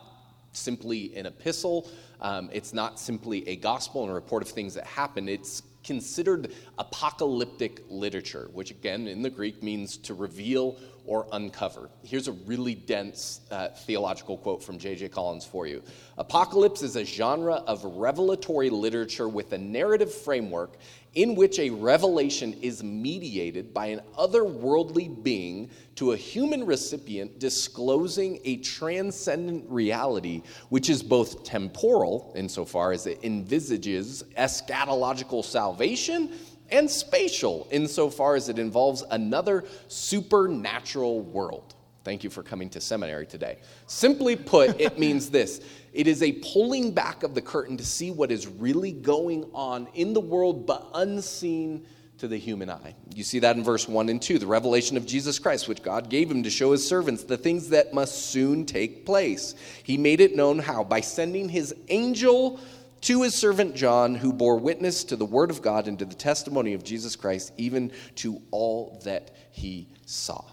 simply 0.53 1.17
an 1.17 1.27
epistle, 1.27 1.91
um, 2.21 2.51
it's 2.53 2.73
not 2.73 3.01
simply 3.01 3.49
a 3.49 3.57
gospel 3.57 4.03
and 4.03 4.13
a 4.13 4.15
report 4.15 4.43
of 4.43 4.49
things 4.49 4.75
that 4.75 4.87
happen. 4.87 5.29
It's 5.29 5.63
considered 5.83 6.53
apocalyptic 6.79 7.83
literature, 7.89 8.49
which 8.53 8.71
again 8.71 9.09
in 9.09 9.23
the 9.23 9.31
Greek 9.31 9.63
means 9.63 9.97
to 9.97 10.15
reveal 10.15 10.77
or 11.07 11.27
uncover. 11.33 11.91
Here's 12.03 12.29
a 12.29 12.33
really 12.33 12.75
dense 12.75 13.41
uh, 13.51 13.69
theological 13.69 14.39
quote 14.39 14.63
from 14.63 14.79
J.J. 14.79 15.09
Collins 15.09 15.45
for 15.45 15.67
you 15.67 15.83
Apocalypse 16.19 16.83
is 16.83 16.97
a 16.97 17.05
genre 17.05 17.55
of 17.55 17.85
revelatory 17.85 18.71
literature 18.71 19.29
with 19.29 19.53
a 19.53 19.59
narrative 19.59 20.13
framework 20.13 20.77
in 21.15 21.35
which 21.35 21.59
a 21.59 21.69
revelation 21.69 22.55
is 22.63 22.83
mediated 22.83 23.75
by 23.75 23.87
an 23.87 24.01
otherworldly 24.19 25.23
being 25.23 25.71
to 25.95 26.13
a 26.13 26.17
human 26.17 26.65
recipient 26.65 27.39
disclosing 27.39 28.41
a 28.45 28.57
transcendent 28.59 29.65
reality 29.69 30.43
which 30.71 30.89
is 30.89 31.03
both 31.03 31.45
temporal, 31.45 32.33
insofar 32.35 32.93
as 32.93 33.07
it 33.07 33.19
envisages 33.23 34.23
eschatological 34.39 35.45
salvation 35.45 36.33
and 36.73 36.91
spatial 36.91 37.69
insofar 37.71 38.35
as 38.35 38.49
it 38.49 38.59
involves 38.59 39.05
another 39.11 39.65
supernatural 39.89 41.21
world. 41.21 41.75
Thank 42.05 42.25
you 42.25 42.31
for 42.31 42.43
coming 42.43 42.69
to 42.71 42.81
seminary 42.81 43.27
today. 43.27 43.59
Simply 43.87 44.35
put, 44.35 44.81
it 44.81 44.99
means 44.99 45.31
this 45.31 45.61
it 45.93 46.07
is 46.07 46.23
a 46.23 46.33
pulling 46.33 46.93
back 46.93 47.23
of 47.23 47.35
the 47.35 47.43
curtain 47.43 47.77
to 47.77 47.85
see 47.85 48.11
what 48.11 48.33
is 48.33 48.47
really 48.47 48.93
going 48.93 49.49
on 49.55 49.87
in 49.95 50.15
the 50.15 50.21
world, 50.21 50.67
but 50.67 50.89
unseen 50.95 51.87
to 52.19 52.29
the 52.29 52.39
human 52.39 52.71
eye. 52.71 52.95
You 53.15 53.25
see 53.25 53.41
that 53.41 53.57
in 53.57 53.65
verse 53.65 53.89
1 53.89 54.09
and 54.09 54.23
2, 54.23 54.39
the 54.39 54.47
revelation 54.47 54.97
of 54.97 55.05
Jesus 55.05 55.39
Christ, 55.39 55.69
which 55.69 55.83
God 55.83 56.09
gave 56.09 56.31
him 56.31 56.45
to 56.45 56.51
show 56.51 56.73
his 56.73 56.87
servants 56.87 57.25
the 57.25 57.37
things 57.37 57.69
that 57.71 57.93
must 57.93 58.31
soon 58.31 58.65
take 58.65 59.05
place. 59.05 59.55
He 59.83 59.99
made 59.99 60.21
it 60.21 60.37
known 60.37 60.61
how? 60.61 60.85
By 60.85 61.01
sending 61.01 61.49
his 61.49 61.75
angel 61.89 62.61
to 63.03 63.23
his 63.23 63.35
servant 63.35 63.75
John, 63.75 64.15
who 64.15 64.33
bore 64.33 64.59
witness 64.59 65.05
to 65.05 65.17
the 65.17 65.25
word 65.25 65.51
of 65.51 65.63
God 65.63 65.89
and 65.89 65.99
to 65.99 66.05
the 66.05 66.15
testimony 66.15 66.75
of 66.75 66.85
Jesus 66.85 67.17
Christ, 67.17 67.53
even 67.57 67.93
to 68.17 68.41
all 68.51 69.01
that 69.05 69.31
he 69.51 69.89
saw. 70.07 70.45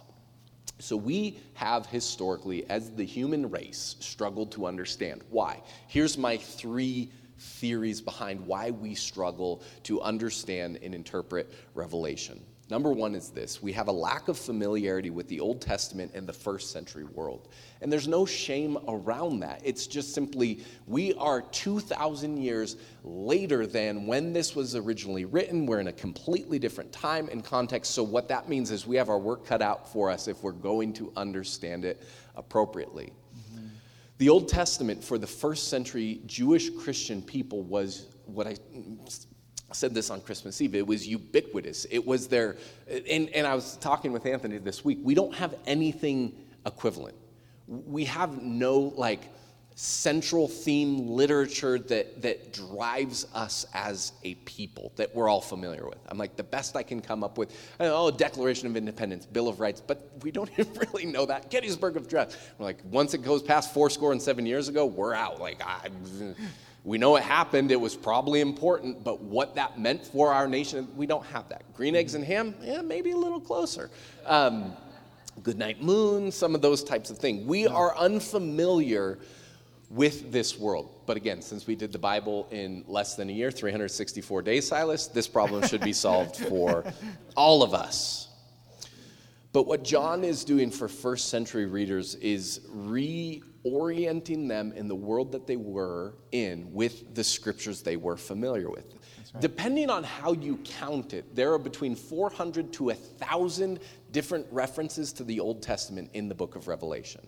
So, 0.80 0.96
we 0.96 1.40
have 1.56 1.86
historically, 1.88 2.70
as 2.70 2.92
the 2.92 3.04
human 3.04 3.50
race, 3.50 3.98
struggled 4.00 4.54
to 4.54 4.66
understand 4.66 5.24
why. 5.30 5.62
Here's 5.88 6.18
my 6.18 6.38
three 6.38 7.12
theories 7.38 8.02
behind 8.02 8.46
why 8.46 8.72
we 8.72 8.96
struggle 8.96 9.62
to 9.84 10.02
understand 10.02 10.80
and 10.82 10.96
interpret 10.96 11.54
Revelation. 11.74 12.42
Number 12.70 12.92
one 12.92 13.16
is 13.16 13.30
this 13.30 13.64
we 13.64 13.74
have 13.74 13.88
a 13.88 13.92
lack 13.92 14.28
of 14.28 14.38
familiarity 14.38 15.10
with 15.10 15.28
the 15.28 15.40
Old 15.40 15.62
Testament 15.62 16.12
and 16.14 16.28
the 16.28 16.34
first 16.34 16.72
century 16.72 17.04
world. 17.04 17.48
And 17.82 17.92
there's 17.92 18.08
no 18.08 18.26
shame 18.26 18.78
around 18.88 19.40
that. 19.40 19.62
It's 19.64 19.88
just 19.88 20.14
simply 20.14 20.64
we 20.86 21.14
are 21.16 21.42
2,000 21.42 22.38
years 22.38 22.78
later 23.04 23.66
than 23.66 24.06
when 24.06 24.34
this 24.34 24.56
was 24.56 24.76
originally 24.76 25.26
written. 25.26 25.66
We're 25.66 25.80
in 25.80 25.88
a 25.88 25.94
completely 25.94 26.60
different 26.60 26.92
time 26.92 27.28
and 27.32 27.44
context. 27.44 27.94
So, 27.94 28.04
what 28.04 28.28
that 28.28 28.48
means 28.48 28.70
is 28.70 28.86
we 28.86 28.98
have 28.98 29.10
our 29.10 29.20
work 29.20 29.46
cut 29.46 29.62
out 29.62 29.92
for 29.92 30.12
us 30.12 30.28
if 30.28 30.44
we're 30.44 30.52
going 30.52 30.94
to 30.94 31.12
understand 31.16 31.86
it 31.86 32.04
appropriately. 32.36 33.12
The 34.20 34.28
Old 34.28 34.50
Testament 34.50 35.02
for 35.02 35.18
the 35.18 35.26
first 35.26 35.70
century 35.70 36.20
Jewish 36.26 36.70
Christian 36.72 37.22
people 37.22 37.64
was 37.64 38.08
what 38.26 38.48
I 38.48 38.58
said 39.72 39.94
this 39.94 40.10
on 40.10 40.22
Christmas 40.22 40.62
Eve. 40.62 40.76
It 40.76 40.86
was 40.86 41.08
ubiquitous. 41.08 41.86
It 41.90 42.06
was 42.06 42.28
there. 42.28 42.58
And, 42.88 43.30
and 43.30 43.46
I 43.46 43.56
was 43.56 43.78
talking 43.78 44.12
with 44.12 44.26
Anthony 44.26 44.58
this 44.58 44.84
week. 44.84 45.00
We 45.04 45.14
don't 45.14 45.34
have 45.36 45.56
anything 45.66 46.34
equivalent. 46.66 47.16
We 47.68 48.06
have 48.06 48.42
no 48.42 48.94
like 48.98 49.30
central 49.82 50.46
theme 50.46 51.08
literature 51.08 51.80
that, 51.80 52.22
that 52.22 52.52
drives 52.52 53.26
us 53.34 53.66
as 53.74 54.12
a 54.26 54.36
people 54.36 54.92
that 54.98 55.16
we're 55.16 55.30
all 55.30 55.40
familiar 55.40 55.88
with. 55.88 56.00
I'm 56.10 56.18
like, 56.18 56.36
the 56.36 56.44
best 56.44 56.76
I 56.76 56.84
can 56.84 57.00
come 57.00 57.24
up 57.24 57.38
with, 57.38 57.56
oh, 57.80 58.12
Declaration 58.12 58.68
of 58.68 58.76
Independence, 58.76 59.26
Bill 59.26 59.48
of 59.48 59.62
Rights, 59.62 59.80
but 59.80 60.12
we 60.22 60.32
don't 60.32 60.50
really 60.58 61.06
know 61.06 61.26
that. 61.28 61.50
Gettysburg 61.50 61.96
Address. 61.96 62.36
We're 62.58 62.66
like, 62.66 62.80
once 62.92 63.14
it 63.14 63.20
goes 63.20 63.42
past 63.42 63.74
four 63.74 63.90
score 63.90 64.12
and 64.12 64.22
seven 64.22 64.46
years 64.46 64.68
ago, 64.68 64.86
we're 64.86 65.14
out. 65.14 65.40
Like, 65.40 65.62
I, 65.66 65.88
we 66.84 66.98
know 66.98 67.16
it 67.18 67.24
happened, 67.24 67.72
it 67.72 67.80
was 67.80 67.96
probably 67.96 68.42
important, 68.42 69.04
but 69.04 69.22
what 69.22 69.56
that 69.56 69.80
meant 69.80 70.06
for 70.06 70.34
our 70.34 70.48
nation, 70.48 70.88
we 70.96 71.06
don't 71.06 71.26
have 71.28 71.50
that. 71.50 71.64
Green 71.74 71.96
eggs 71.96 72.16
and 72.16 72.24
ham, 72.24 72.56
yeah, 72.62 72.82
maybe 72.82 73.12
a 73.12 73.18
little 73.18 73.40
closer. 73.40 73.90
Um, 74.26 74.74
Goodnight 75.44 75.82
Moon, 75.82 76.32
some 76.32 76.56
of 76.56 76.62
those 76.62 76.84
types 76.84 77.10
of 77.10 77.18
things. 77.18 77.46
We 77.46 77.68
are 77.68 77.98
unfamiliar 77.98 79.20
with 79.90 80.32
this 80.32 80.58
world. 80.58 80.90
But 81.06 81.18
again, 81.18 81.42
since 81.42 81.66
we 81.66 81.76
did 81.76 81.92
the 81.92 82.00
Bible 82.00 82.48
in 82.52 82.84
less 82.88 83.16
than 83.16 83.30
a 83.30 83.34
year, 83.34 83.52
364 83.52 84.42
days, 84.42 84.68
Silas, 84.68 85.08
this 85.08 85.28
problem 85.28 85.68
should 85.68 85.82
be 85.82 85.94
solved 85.94 86.36
for 86.50 86.86
all 87.36 87.64
of 87.64 87.74
us. 87.74 88.28
But 89.52 89.66
what 89.66 89.84
John 89.84 90.24
is 90.24 90.44
doing 90.44 90.70
for 90.70 90.88
first 90.88 91.30
century 91.30 91.66
readers 91.66 92.16
is 92.16 92.62
reorienting 93.66 94.48
them 94.48 94.72
in 94.74 94.88
the 94.88 94.96
world 94.96 95.32
that 95.32 95.48
they 95.48 95.56
were 95.56 96.14
in 96.32 96.72
with 96.74 97.14
the 97.16 97.24
scriptures 97.24 97.82
they 97.82 97.98
were 97.98 98.18
familiar 98.18 98.70
with. 98.70 98.86
Right. 99.34 99.42
Depending 99.42 99.90
on 99.90 100.04
how 100.04 100.34
you 100.34 100.58
count 100.64 101.14
it, 101.14 101.36
there 101.36 101.54
are 101.54 101.60
between 101.60 101.96
400 101.96 102.74
to 102.74 102.86
1,000 102.86 103.80
different 104.12 104.48
references 104.52 105.14
to 105.14 105.24
the 105.24 105.40
Old 105.40 105.62
Testament 105.62 106.10
in 106.14 106.30
the 106.30 106.36
book 106.36 106.56
of 106.56 106.68
Revelation. 106.68 107.22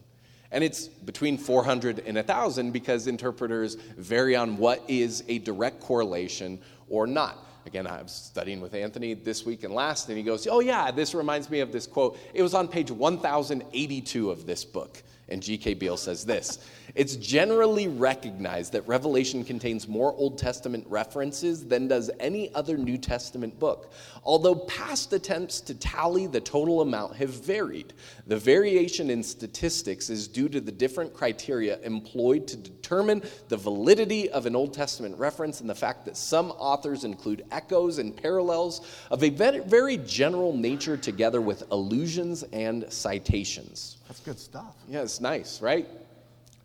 And 0.51 0.63
it's 0.63 0.88
between 0.88 1.38
400 1.38 1.99
and 1.99 2.15
1,000 2.15 2.71
because 2.71 3.08
interpreters 3.08 3.75
vary 3.97 4.36
on 4.36 4.58
what 4.58 4.84
is 4.88 5.23
a 5.27 5.39
direct 5.39 5.79
correlation 5.79 6.60
or 6.89 7.08
not. 7.08 7.47
Again, 7.65 7.86
I 7.86 8.01
was 8.01 8.12
studying 8.12 8.60
with 8.60 8.73
Anthony 8.73 9.13
this 9.13 9.45
week 9.45 9.63
and 9.63 9.73
last, 9.73 10.10
and 10.10 10.17
he 10.17 10.23
goes, 10.23 10.47
Oh, 10.47 10.60
yeah, 10.60 10.89
this 10.89 11.13
reminds 11.13 11.49
me 11.49 11.60
of 11.60 11.71
this 11.71 11.86
quote. 11.86 12.17
It 12.34 12.41
was 12.41 12.53
on 12.53 12.67
page 12.67 12.89
1082 12.89 14.32
of 14.32 14.45
this 14.47 14.65
book. 14.65 15.01
And 15.31 15.41
G.K. 15.41 15.75
Beale 15.75 15.97
says 15.97 16.25
this 16.25 16.59
It's 16.93 17.15
generally 17.15 17.87
recognized 17.87 18.73
that 18.73 18.87
Revelation 18.87 19.43
contains 19.43 19.87
more 19.87 20.13
Old 20.13 20.37
Testament 20.37 20.85
references 20.89 21.65
than 21.65 21.87
does 21.87 22.11
any 22.19 22.53
other 22.53 22.77
New 22.77 22.97
Testament 22.97 23.57
book. 23.57 23.93
Although 24.23 24.53
past 24.53 25.13
attempts 25.13 25.62
to 25.62 25.73
tally 25.73 26.27
the 26.27 26.39
total 26.39 26.81
amount 26.81 27.15
have 27.15 27.29
varied, 27.29 27.93
the 28.27 28.38
variation 28.38 29.10
in 29.10 29.23
statistics 29.23 30.12
is 30.12 30.27
due 30.27 30.47
to 30.49 30.62
the 30.62 30.71
different 30.71 31.12
criteria 31.12 31.79
employed 31.79 32.47
to 32.49 32.57
determine 32.57 33.23
the 33.49 33.57
validity 33.57 34.29
of 34.29 34.45
an 34.45 34.55
Old 34.55 34.75
Testament 34.75 35.17
reference 35.17 35.60
and 35.62 35.69
the 35.69 35.73
fact 35.73 36.05
that 36.05 36.15
some 36.15 36.51
authors 36.51 37.03
include 37.03 37.45
echoes 37.51 37.97
and 37.97 38.15
parallels 38.15 38.88
of 39.10 39.23
a 39.23 39.29
very 39.29 39.97
general 39.97 40.55
nature 40.55 40.97
together 40.97 41.41
with 41.41 41.63
allusions 41.71 42.43
and 42.53 42.86
citations. 42.93 43.97
That's 44.07 44.19
good 44.19 44.39
stuff. 44.39 44.75
Yeah, 44.88 45.01
it's 45.01 45.19
nice, 45.19 45.63
right? 45.63 45.88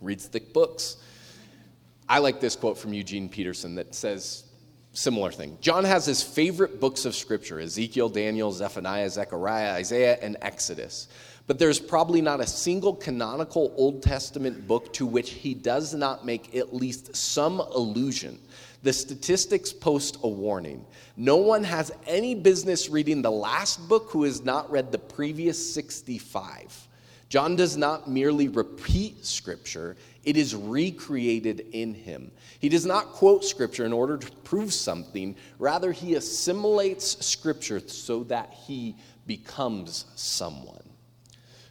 Reads 0.02 0.26
thick 0.26 0.52
books. 0.52 0.98
I 2.06 2.18
like 2.18 2.38
this 2.38 2.54
quote 2.54 2.76
from 2.76 2.92
Eugene 2.92 3.30
Peterson 3.30 3.76
that 3.76 3.94
says 3.94 4.44
similar 4.96 5.30
thing. 5.30 5.58
John 5.60 5.84
has 5.84 6.06
his 6.06 6.22
favorite 6.22 6.80
books 6.80 7.04
of 7.04 7.14
scripture 7.14 7.60
Ezekiel, 7.60 8.08
Daniel, 8.08 8.50
Zephaniah, 8.50 9.10
Zechariah, 9.10 9.74
Isaiah, 9.74 10.18
and 10.22 10.36
Exodus. 10.40 11.08
But 11.46 11.58
there's 11.58 11.78
probably 11.78 12.20
not 12.20 12.40
a 12.40 12.46
single 12.46 12.94
canonical 12.94 13.72
Old 13.76 14.02
Testament 14.02 14.66
book 14.66 14.92
to 14.94 15.06
which 15.06 15.30
he 15.30 15.54
does 15.54 15.94
not 15.94 16.24
make 16.24 16.56
at 16.56 16.74
least 16.74 17.14
some 17.14 17.60
allusion. 17.60 18.40
The 18.82 18.92
statistics 18.92 19.72
post 19.72 20.18
a 20.22 20.28
warning. 20.28 20.84
No 21.16 21.36
one 21.36 21.62
has 21.62 21.92
any 22.06 22.34
business 22.34 22.88
reading 22.88 23.22
the 23.22 23.30
last 23.30 23.88
book 23.88 24.10
who 24.10 24.24
has 24.24 24.44
not 24.44 24.70
read 24.70 24.90
the 24.90 24.98
previous 24.98 25.74
65. 25.74 26.88
John 27.28 27.56
does 27.56 27.76
not 27.76 28.08
merely 28.08 28.48
repeat 28.48 29.24
Scripture, 29.24 29.96
it 30.24 30.36
is 30.36 30.54
recreated 30.54 31.66
in 31.72 31.94
him. 31.94 32.30
He 32.60 32.68
does 32.68 32.86
not 32.86 33.12
quote 33.12 33.44
Scripture 33.44 33.84
in 33.84 33.92
order 33.92 34.16
to 34.16 34.30
prove 34.44 34.72
something, 34.72 35.36
rather, 35.58 35.92
he 35.92 36.14
assimilates 36.14 37.24
Scripture 37.24 37.80
so 37.80 38.24
that 38.24 38.52
he 38.66 38.96
becomes 39.26 40.04
someone. 40.14 40.82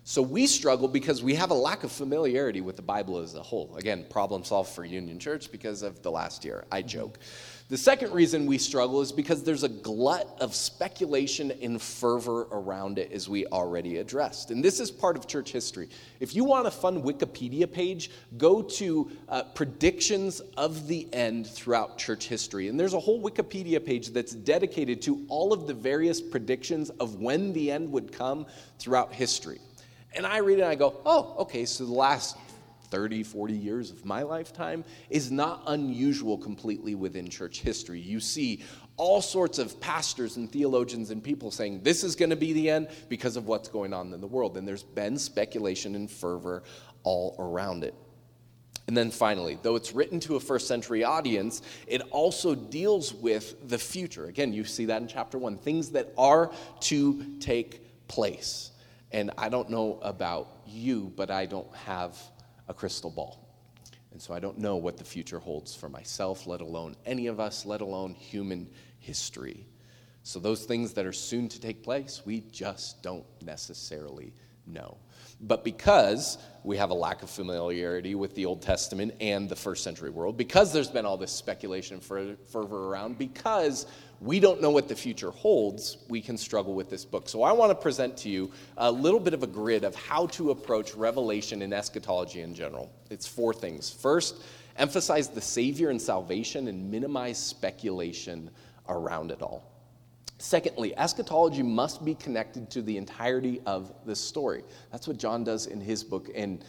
So 0.07 0.21
we 0.21 0.45
struggle 0.45 0.87
because 0.87 1.23
we 1.23 1.33
have 1.33 1.49
a 1.49 1.55
lack 1.55 1.83
of 1.83 1.91
familiarity 1.91 2.61
with 2.61 2.75
the 2.75 2.83
Bible 2.83 3.17
as 3.17 3.33
a 3.33 3.41
whole. 3.41 3.75
Again, 3.75 4.05
problem 4.07 4.43
solved 4.43 4.69
for 4.69 4.85
Union 4.85 5.17
Church 5.17 5.51
because 5.51 5.81
of 5.81 6.03
the 6.03 6.11
last 6.11 6.45
year. 6.45 6.63
I 6.71 6.83
joke. 6.83 7.17
The 7.67 7.77
second 7.77 8.13
reason 8.13 8.45
we 8.45 8.59
struggle 8.59 9.01
is 9.01 9.11
because 9.11 9.41
there's 9.41 9.63
a 9.63 9.69
glut 9.69 10.37
of 10.39 10.53
speculation 10.53 11.51
and 11.63 11.81
fervor 11.81 12.43
around 12.51 12.99
it, 12.99 13.11
as 13.11 13.27
we 13.27 13.47
already 13.47 13.97
addressed. 13.97 14.51
And 14.51 14.63
this 14.63 14.79
is 14.79 14.91
part 14.91 15.17
of 15.17 15.25
church 15.25 15.51
history. 15.51 15.89
If 16.19 16.35
you 16.35 16.43
want 16.43 16.67
a 16.67 16.71
fun 16.71 17.01
Wikipedia 17.01 17.71
page, 17.71 18.11
go 18.37 18.61
to 18.61 19.09
uh, 19.27 19.43
predictions 19.55 20.41
of 20.57 20.85
the 20.85 21.11
end 21.11 21.47
throughout 21.47 21.97
church 21.97 22.27
history. 22.27 22.67
And 22.67 22.79
there's 22.79 22.93
a 22.93 22.99
whole 22.99 23.19
Wikipedia 23.19 23.83
page 23.83 24.09
that's 24.09 24.33
dedicated 24.33 25.01
to 25.01 25.25
all 25.27 25.51
of 25.51 25.65
the 25.65 25.73
various 25.73 26.21
predictions 26.21 26.91
of 26.91 27.15
when 27.15 27.51
the 27.51 27.71
end 27.71 27.91
would 27.91 28.11
come 28.11 28.45
throughout 28.77 29.11
history. 29.11 29.59
And 30.15 30.27
I 30.27 30.37
read 30.37 30.59
it 30.59 30.61
and 30.61 30.69
I 30.69 30.75
go, 30.75 31.01
oh, 31.03 31.33
okay, 31.39 31.65
so 31.65 31.83
the 31.83 31.93
last 31.93 32.37
30, 32.85 33.23
40 33.23 33.53
years 33.53 33.91
of 33.91 34.05
my 34.05 34.23
lifetime 34.23 34.83
is 35.09 35.31
not 35.31 35.63
unusual 35.67 36.37
completely 36.37 36.95
within 36.95 37.29
church 37.29 37.61
history. 37.61 37.99
You 37.99 38.19
see 38.19 38.63
all 38.97 39.21
sorts 39.21 39.59
of 39.59 39.79
pastors 39.81 40.37
and 40.37 40.51
theologians 40.51 41.11
and 41.11 41.23
people 41.23 41.51
saying 41.51 41.81
this 41.83 42.03
is 42.03 42.15
going 42.15 42.29
to 42.29 42.35
be 42.35 42.53
the 42.53 42.69
end 42.69 42.87
because 43.09 43.35
of 43.35 43.47
what's 43.47 43.67
going 43.67 43.93
on 43.93 44.13
in 44.13 44.21
the 44.21 44.27
world. 44.27 44.57
And 44.57 44.67
there's 44.67 44.83
been 44.83 45.17
speculation 45.17 45.95
and 45.95 46.09
fervor 46.09 46.63
all 47.03 47.35
around 47.37 47.83
it. 47.83 47.93
And 48.87 48.95
then 48.95 49.09
finally, 49.09 49.57
though 49.63 49.75
it's 49.75 49.93
written 49.93 50.19
to 50.21 50.35
a 50.35 50.39
first 50.39 50.67
century 50.67 51.03
audience, 51.03 51.61
it 51.87 52.01
also 52.11 52.53
deals 52.53 53.13
with 53.13 53.67
the 53.67 53.79
future. 53.79 54.25
Again, 54.25 54.53
you 54.53 54.63
see 54.63 54.85
that 54.85 55.01
in 55.01 55.07
chapter 55.07 55.37
one 55.37 55.57
things 55.57 55.91
that 55.91 56.13
are 56.17 56.51
to 56.81 57.37
take 57.39 58.07
place. 58.07 58.71
And 59.11 59.31
I 59.37 59.49
don't 59.49 59.69
know 59.69 59.99
about 60.01 60.49
you, 60.67 61.11
but 61.15 61.31
I 61.31 61.45
don't 61.45 61.73
have 61.75 62.17
a 62.67 62.73
crystal 62.73 63.11
ball. 63.11 63.47
And 64.11 64.21
so 64.21 64.33
I 64.33 64.39
don't 64.39 64.57
know 64.57 64.77
what 64.77 64.97
the 64.97 65.03
future 65.03 65.39
holds 65.39 65.75
for 65.75 65.89
myself, 65.89 66.47
let 66.47 66.61
alone 66.61 66.95
any 67.05 67.27
of 67.27 67.39
us, 67.39 67.65
let 67.65 67.81
alone 67.81 68.13
human 68.13 68.69
history. 68.99 69.65
So 70.23 70.39
those 70.39 70.63
things 70.63 70.93
that 70.93 71.05
are 71.05 71.13
soon 71.13 71.49
to 71.49 71.59
take 71.59 71.83
place, 71.83 72.21
we 72.25 72.39
just 72.51 73.03
don't 73.03 73.25
necessarily 73.43 74.33
know. 74.65 74.97
But 75.41 75.63
because 75.63 76.37
we 76.63 76.77
have 76.77 76.89
a 76.89 76.95
lack 76.95 77.21
of 77.21 77.29
familiarity 77.29 78.15
with 78.15 78.33
the 78.35 78.45
Old 78.45 78.61
Testament 78.61 79.13
and 79.19 79.49
the 79.49 79.55
first 79.55 79.83
century 79.83 80.09
world, 80.09 80.37
because 80.37 80.71
there's 80.71 80.89
been 80.89 81.05
all 81.05 81.17
this 81.17 81.31
speculation 81.31 81.95
and 81.95 82.37
fervor 82.47 82.87
around, 82.87 83.17
because 83.17 83.85
we 84.21 84.39
don't 84.39 84.61
know 84.61 84.71
what 84.71 84.87
the 84.87 84.95
future 84.95 85.31
holds, 85.31 85.97
we 86.09 86.21
can 86.21 86.37
struggle 86.37 86.73
with 86.73 86.89
this 86.89 87.05
book. 87.05 87.27
So 87.29 87.43
I 87.43 87.51
want 87.51 87.71
to 87.71 87.75
present 87.75 88.17
to 88.17 88.29
you 88.29 88.51
a 88.77 88.91
little 88.91 89.19
bit 89.19 89.33
of 89.33 89.43
a 89.43 89.47
grid 89.47 89.83
of 89.83 89.95
how 89.95 90.27
to 90.27 90.51
approach 90.51 90.95
Revelation 90.95 91.61
and 91.61 91.73
eschatology 91.73 92.41
in 92.41 92.53
general. 92.53 92.91
It's 93.09 93.27
four 93.27 93.53
things. 93.53 93.89
First, 93.89 94.43
emphasize 94.77 95.29
the 95.29 95.41
Savior 95.41 95.89
and 95.89 96.01
salvation 96.01 96.67
and 96.67 96.89
minimize 96.89 97.37
speculation 97.37 98.49
around 98.87 99.31
it 99.31 99.41
all. 99.41 99.71
Secondly, 100.37 100.97
eschatology 100.97 101.63
must 101.63 102.03
be 102.03 102.13
connected 102.13 102.69
to 102.71 102.81
the 102.81 102.97
entirety 102.97 103.61
of 103.65 103.93
the 104.05 104.15
story. 104.15 104.63
That's 104.91 105.07
what 105.07 105.17
John 105.17 105.43
does 105.43 105.67
in 105.67 105.79
his 105.79 106.03
book, 106.03 106.29
and 106.35 106.63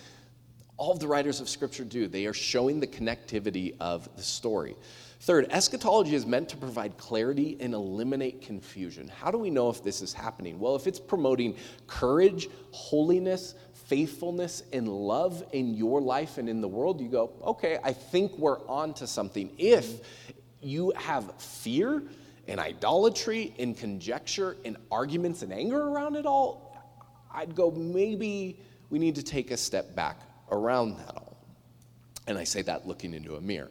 all 0.77 0.93
of 0.93 1.01
the 1.01 1.09
writers 1.09 1.41
of 1.41 1.49
Scripture 1.49 1.85
do. 1.85 2.07
They 2.07 2.27
are 2.27 2.33
showing 2.33 2.81
the 2.81 2.87
connectivity 2.87 3.75
of 3.81 4.09
the 4.17 4.23
story. 4.23 4.77
Third, 5.21 5.47
eschatology 5.51 6.15
is 6.15 6.27
meant 6.27 6.49
to 6.51 6.57
provide 6.57 6.99
clarity 6.99 7.57
and 7.61 7.75
eliminate 7.75 8.43
confusion. 8.43 9.09
How 9.09 9.31
do 9.31 9.39
we 9.39 9.51
know 9.51 9.71
if 9.71 9.83
this 9.83 10.03
is 10.03 10.13
happening? 10.13 10.59
Well, 10.61 10.77
if 10.77 10.87
it's 10.87 11.01
promoting 11.01 11.57
courage, 11.87 12.49
holiness, 12.71 13.55
faithfulness, 13.73 14.63
and 14.73 14.89
love 14.89 15.43
in 15.53 15.75
your 15.75 16.01
life 16.01 16.39
and 16.39 16.49
in 16.49 16.61
the 16.61 16.69
world, 16.69 17.01
you 17.01 17.09
go, 17.09 17.33
okay, 17.43 17.79
I 17.83 17.93
think 17.93 18.37
we're 18.39 18.65
on 18.69 18.95
to 18.95 19.07
something. 19.07 19.51
If 19.59 20.01
you 20.61 20.93
have 20.97 21.41
fear, 21.41 22.03
and 22.49 22.61
idolatry 22.61 23.55
and 23.59 23.77
conjecture 23.77 24.57
and 24.65 24.77
arguments 24.91 25.43
and 25.43 25.53
anger 25.53 25.81
around 25.81 26.17
it 26.17 26.27
all, 26.27 26.77
I'd 27.33 27.55
go, 27.55 27.71
maybe 27.71 28.61
we 28.91 28.99
need 28.99 29.17
to 29.17 29.23
take 29.23 29.51
a 29.51 29.57
step 29.57 29.95
back 29.95 30.21
around 30.51 30.99
that 30.99 31.17
all. 31.17 31.37
And 32.27 32.39
I 32.39 32.45
say 32.45 32.63
that 32.63 32.87
looking 32.87 33.15
into 33.15 33.37
a 33.37 33.41
mirror. 33.41 33.71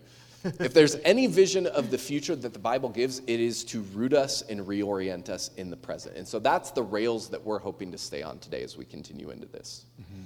If 0.60 0.74
there's 0.74 0.96
any 1.04 1.28
vision 1.28 1.68
of 1.68 1.92
the 1.92 1.98
future 1.98 2.36
that 2.36 2.54
the 2.54 2.60
Bible 2.60 2.90
gives, 2.90 3.20
it 3.28 3.40
is 3.40 3.64
to 3.66 3.82
root 3.94 4.14
us 4.14 4.44
and 4.44 4.62
reorient 4.62 5.30
us 5.30 5.52
in 5.58 5.70
the 5.70 5.78
present. 5.78 6.16
And 6.16 6.28
so 6.28 6.40
that's 6.40 6.72
the 6.72 6.84
rails 6.84 7.30
that 7.30 7.44
we're 7.44 7.60
hoping 7.60 7.92
to 7.92 7.98
stay 7.98 8.22
on 8.22 8.40
today 8.40 8.62
as 8.62 8.78
we 8.78 8.86
continue 8.86 9.32
into 9.32 9.48
this. 9.48 9.86
Mm-hmm. 10.02 10.22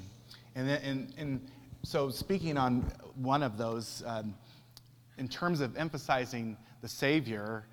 And, 0.55 0.69
then, 0.69 0.81
and, 0.83 1.13
and 1.17 1.47
so, 1.83 2.09
speaking 2.09 2.57
on 2.57 2.81
one 3.15 3.41
of 3.43 3.57
those, 3.57 4.03
um, 4.05 4.35
in 5.17 5.27
terms 5.27 5.61
of 5.61 5.77
emphasizing 5.77 6.57
the 6.81 6.89
Savior, 6.89 7.65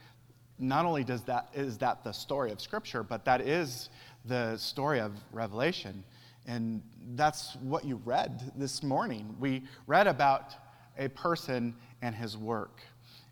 not 0.59 0.87
only 0.87 1.05
does 1.05 1.23
that, 1.23 1.49
is 1.55 1.79
that 1.79 2.05
the 2.05 2.13
story 2.13 2.53
of 2.53 2.61
Scripture, 2.61 3.03
but 3.03 3.25
that 3.25 3.41
is 3.41 3.89
the 4.25 4.57
story 4.57 5.01
of 5.01 5.13
Revelation. 5.33 6.05
And 6.47 6.83
that's 7.15 7.57
what 7.57 7.85
you 7.85 8.01
read 8.05 8.53
this 8.57 8.83
morning. 8.83 9.35
We 9.41 9.65
read 9.87 10.07
about 10.07 10.55
a 10.99 11.09
person 11.09 11.75
and 12.03 12.15
his 12.15 12.37
work. 12.37 12.81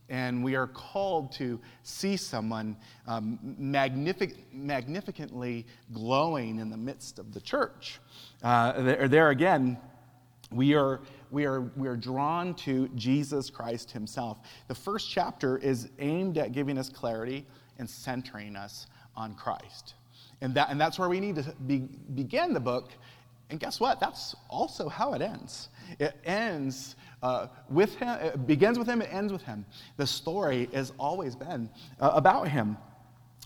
And 0.09 0.45
we 0.45 0.55
are 0.55 0.67
called 0.67 1.33
to 1.33 1.59
see 1.83 2.17
someone 2.17 2.77
um, 3.07 3.39
magnific- 3.43 4.53
magnificently 4.53 5.67
glowing 5.93 6.59
in 6.59 6.69
the 6.69 6.77
midst 6.77 7.19
of 7.19 7.33
the 7.33 7.41
church. 7.41 8.01
Uh, 8.43 8.83
there, 8.83 9.09
there 9.09 9.31
again, 9.31 9.79
we 10.51 10.75
are 10.75 11.01
we 11.35 11.47
are, 11.47 11.63
we 11.77 11.89
are 11.89 11.97
drawn 11.97 12.55
to 12.55 12.89
Jesus 12.95 13.51
Christ 13.51 13.91
himself. 13.91 14.39
The 14.69 14.75
first 14.75 15.11
chapter 15.11 15.59
is 15.59 15.91
aimed 15.99 16.39
at 16.39 16.53
giving 16.53 16.79
us 16.79 16.89
clarity 16.89 17.45
and 17.79 17.91
centering 17.91 18.55
us 18.55 18.87
on 19.17 19.35
Christ. 19.35 19.95
And, 20.41 20.55
that, 20.55 20.71
and 20.71 20.81
that's 20.81 20.97
where 20.97 21.09
we 21.09 21.19
need 21.19 21.35
to 21.37 21.55
be, 21.67 21.79
begin 22.15 22.55
the 22.55 22.61
book. 22.61 22.93
And 23.51 23.59
guess 23.59 23.81
what? 23.81 23.99
That's 23.99 24.37
also 24.49 24.89
how 24.89 25.15
it 25.15 25.23
ends. 25.23 25.71
It 25.99 26.17
ends 26.25 26.95
uh, 27.25 27.49
with 27.71 27.95
him, 27.97 28.19
it 28.21 28.47
begins 28.47 28.79
with 28.79 28.87
him, 28.87 29.01
it 29.01 29.09
ends 29.11 29.33
with 29.33 29.43
him. 29.43 29.65
The 29.97 30.07
story 30.07 30.69
has 30.75 30.93
always 30.99 31.35
been 31.35 31.71
uh, 31.99 32.11
about 32.13 32.49
him. 32.49 32.77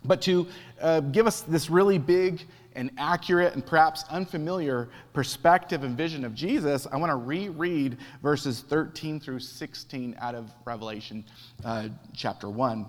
But 0.04 0.20
to 0.22 0.48
uh, 0.80 1.00
give 1.00 1.28
us 1.28 1.42
this 1.42 1.70
really 1.70 1.96
big 1.96 2.42
and 2.74 2.90
accurate 2.98 3.54
and 3.54 3.64
perhaps 3.64 4.02
unfamiliar 4.10 4.88
perspective 5.12 5.84
and 5.84 5.96
vision 5.96 6.24
of 6.24 6.34
Jesus, 6.34 6.88
I 6.90 6.96
want 6.96 7.10
to 7.10 7.16
reread 7.16 7.98
verses 8.20 8.64
13 8.68 9.20
through 9.20 9.40
16 9.40 10.16
out 10.20 10.34
of 10.34 10.50
Revelation 10.64 11.24
uh, 11.64 11.88
chapter 12.16 12.50
1. 12.50 12.84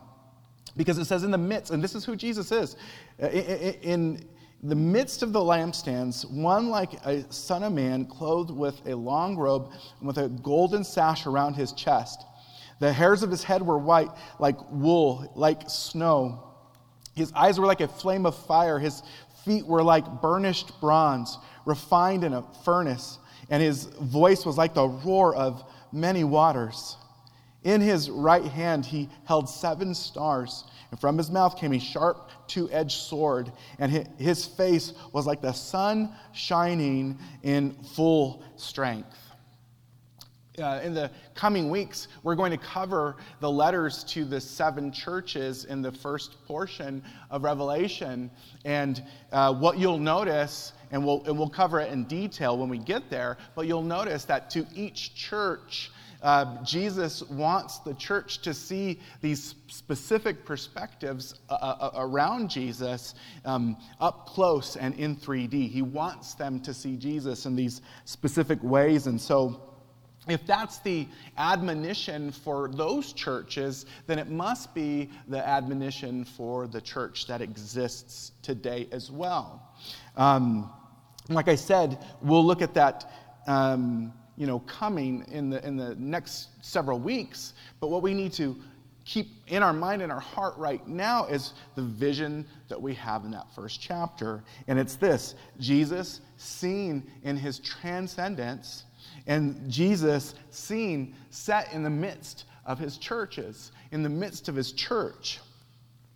Because 0.76 0.98
it 0.98 1.06
says, 1.06 1.24
in 1.24 1.30
the 1.30 1.38
midst, 1.38 1.72
and 1.72 1.84
this 1.84 1.94
is 1.94 2.04
who 2.04 2.16
Jesus 2.16 2.52
is, 2.52 2.78
uh, 3.22 3.28
in 3.28 4.28
the 4.62 4.76
midst 4.76 5.24
of 5.24 5.32
the 5.32 5.40
lampstands, 5.40 6.30
one 6.30 6.70
like 6.70 6.94
a 7.06 7.32
son 7.32 7.64
of 7.64 7.72
man, 7.72 8.06
clothed 8.06 8.52
with 8.52 8.86
a 8.86 8.96
long 8.96 9.38
robe 9.38 9.72
and 10.00 10.08
with 10.08 10.18
a 10.18 10.28
golden 10.28 10.84
sash 10.84 11.26
around 11.26 11.54
his 11.54 11.72
chest. 11.72 12.26
The 12.80 12.92
hairs 12.92 13.24
of 13.24 13.32
his 13.32 13.44
head 13.44 13.62
were 13.62 13.78
white, 13.78 14.10
like 14.38 14.58
wool, 14.70 15.32
like 15.36 15.70
snow. 15.70 16.44
His 17.16 17.32
eyes 17.34 17.60
were 17.60 17.66
like 17.66 17.82
a 17.82 17.88
flame 17.88 18.26
of 18.26 18.38
fire. 18.46 18.80
His 18.80 19.02
feet 19.46 19.66
were 19.66 19.84
like 19.84 20.22
burnished 20.22 20.80
bronze, 20.82 21.38
refined 21.66 22.24
in 22.24 22.34
a 22.34 22.44
furnace, 22.64 23.18
and 23.50 23.64
his 23.64 23.86
voice 23.86 24.46
was 24.46 24.58
like 24.58 24.74
the 24.74 24.88
roar 24.88 25.36
of 25.36 25.64
many 25.92 26.24
waters. 26.24 26.98
In 27.64 27.82
his 27.82 28.10
right 28.10 28.44
hand 28.44 28.86
he 28.86 29.10
held 29.26 29.50
seven 29.50 29.94
stars, 29.94 30.64
and 30.92 31.00
from 31.00 31.18
his 31.18 31.30
mouth 31.30 31.58
came 31.58 31.74
a 31.74 31.80
sharp 31.80 32.30
two 32.48 32.70
edged 32.72 32.98
sword, 32.98 33.52
and 33.78 34.08
his 34.18 34.46
face 34.46 34.94
was 35.14 35.26
like 35.26 35.42
the 35.42 35.54
sun 35.54 36.14
shining 36.34 37.18
in 37.44 37.74
full 37.96 38.44
strength 38.56 39.30
uh, 40.60 40.82
in 40.84 40.94
the 40.94 41.10
coming 41.36 41.70
weeks, 41.70 42.08
we're 42.24 42.36
going 42.36 42.52
to 42.52 42.58
cover 42.58 43.16
the 43.40 43.50
letters 43.50 44.04
to 44.04 44.26
the 44.26 44.40
seven 44.40 44.92
churches 44.92 45.66
in 45.66 45.82
the 45.82 45.92
first 45.92 46.44
portion 46.46 47.04
of 47.30 47.44
Revelation. 47.44 48.30
And 48.66 49.02
uh, 49.32 49.54
what 49.54 49.78
you'll 49.78 50.00
notice, 50.00 50.74
and 50.92 51.04
we'll, 51.06 51.24
and 51.26 51.38
we'll 51.38 51.50
cover 51.50 51.80
it 51.80 51.92
in 51.92 52.06
detail 52.06 52.58
when 52.58 52.70
we 52.70 52.78
get 52.78 53.10
there, 53.10 53.38
but 53.56 53.68
you'll 53.68 53.84
notice 53.84 54.26
that 54.26 54.50
to 54.52 54.66
each 54.76 55.16
church, 55.16 55.92
uh, 56.22 56.62
Jesus 56.64 57.24
wants 57.24 57.80
the 57.80 57.94
church 57.94 58.42
to 58.42 58.54
see 58.54 59.00
these 59.22 59.56
specific 59.68 60.46
perspectives 60.46 61.36
uh, 61.50 61.54
uh, 61.54 61.92
around 61.96 62.50
Jesus 62.50 63.16
um, 63.46 63.78
up 64.02 64.26
close 64.26 64.76
and 64.76 64.94
in 64.96 65.16
3D. 65.16 65.70
He 65.70 65.82
wants 65.82 66.34
them 66.34 66.60
to 66.62 66.74
see 66.74 66.98
Jesus 66.98 67.46
in 67.46 67.56
these 67.56 67.82
specific 68.04 68.62
ways. 68.62 69.08
And 69.08 69.20
so, 69.20 69.62
if 70.28 70.46
that's 70.46 70.80
the 70.80 71.08
admonition 71.38 72.32
for 72.32 72.70
those 72.70 73.14
churches, 73.14 73.86
then 74.06 74.20
it 74.20 74.30
must 74.30 74.76
be 74.76 75.10
the 75.28 75.46
admonition 75.48 76.26
for 76.26 76.68
the 76.68 76.82
church 76.82 77.26
that 77.28 77.42
exists 77.42 78.34
today 78.44 78.88
as 78.92 79.10
well. 79.10 79.74
Um, 80.18 80.72
like 81.30 81.48
I 81.48 81.56
said, 81.56 82.04
we'll 82.22 82.46
look 82.46 82.62
at 82.62 82.74
that. 82.74 83.10
Um, 83.48 84.14
you 84.40 84.48
know, 84.48 84.60
coming 84.60 85.26
in 85.30 85.50
the, 85.50 85.64
in 85.68 85.76
the 85.76 85.94
next 85.96 86.48
several 86.62 86.98
weeks. 86.98 87.54
But 87.82 87.90
what 87.90 88.02
we 88.02 88.14
need 88.14 88.32
to 88.34 88.56
keep 89.04 89.28
in 89.48 89.62
our 89.62 89.74
mind 89.74 90.02
and 90.02 90.12
our 90.12 90.20
heart 90.20 90.58
right 90.58 90.88
now 90.88 91.26
is 91.26 91.54
the 91.76 91.82
vision 91.82 92.48
that 92.70 92.82
we 92.82 92.94
have 92.94 93.26
in 93.26 93.32
that 93.32 93.54
first 93.54 93.82
chapter. 93.82 94.42
And 94.68 94.80
it's 94.80 94.96
this 94.96 95.36
Jesus 95.60 96.22
seen 96.38 97.12
in 97.24 97.36
his 97.36 97.60
transcendence 97.60 98.86
and 99.28 99.70
Jesus 99.70 100.36
seen 100.52 101.16
set 101.32 101.74
in 101.74 101.84
the 101.84 101.90
midst 101.90 102.46
of 102.66 102.80
his 102.80 102.98
churches, 102.98 103.74
in 103.92 104.04
the 104.04 104.10
midst 104.10 104.48
of 104.48 104.56
his 104.56 104.72
church. 104.72 105.40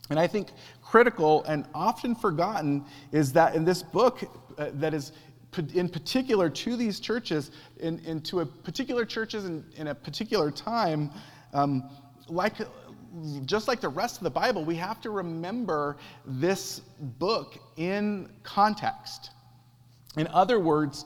And 0.09 0.17
I 0.17 0.27
think 0.27 0.49
critical 0.81 1.43
and 1.43 1.65
often 1.73 2.15
forgotten 2.15 2.85
is 3.11 3.33
that 3.33 3.55
in 3.55 3.65
this 3.65 3.83
book, 3.83 4.21
uh, 4.57 4.69
that 4.75 4.93
is 4.93 5.11
in 5.57 5.89
particular 5.89 6.49
to 6.49 6.75
these 6.75 6.99
churches, 6.99 7.51
in, 7.79 7.99
into 7.99 8.41
a 8.41 8.45
particular 8.45 9.05
churches 9.05 9.45
in, 9.45 9.63
in 9.75 9.87
a 9.87 9.95
particular 9.95 10.51
time, 10.51 11.11
um, 11.53 11.89
like 12.27 12.55
just 13.45 13.67
like 13.67 13.79
the 13.79 13.89
rest 13.89 14.17
of 14.17 14.23
the 14.23 14.29
Bible, 14.29 14.65
we 14.65 14.75
have 14.75 14.99
to 15.01 15.11
remember 15.11 15.97
this 16.25 16.79
book 17.19 17.57
in 17.77 18.29
context. 18.43 19.31
In 20.17 20.27
other 20.27 20.59
words, 20.59 21.05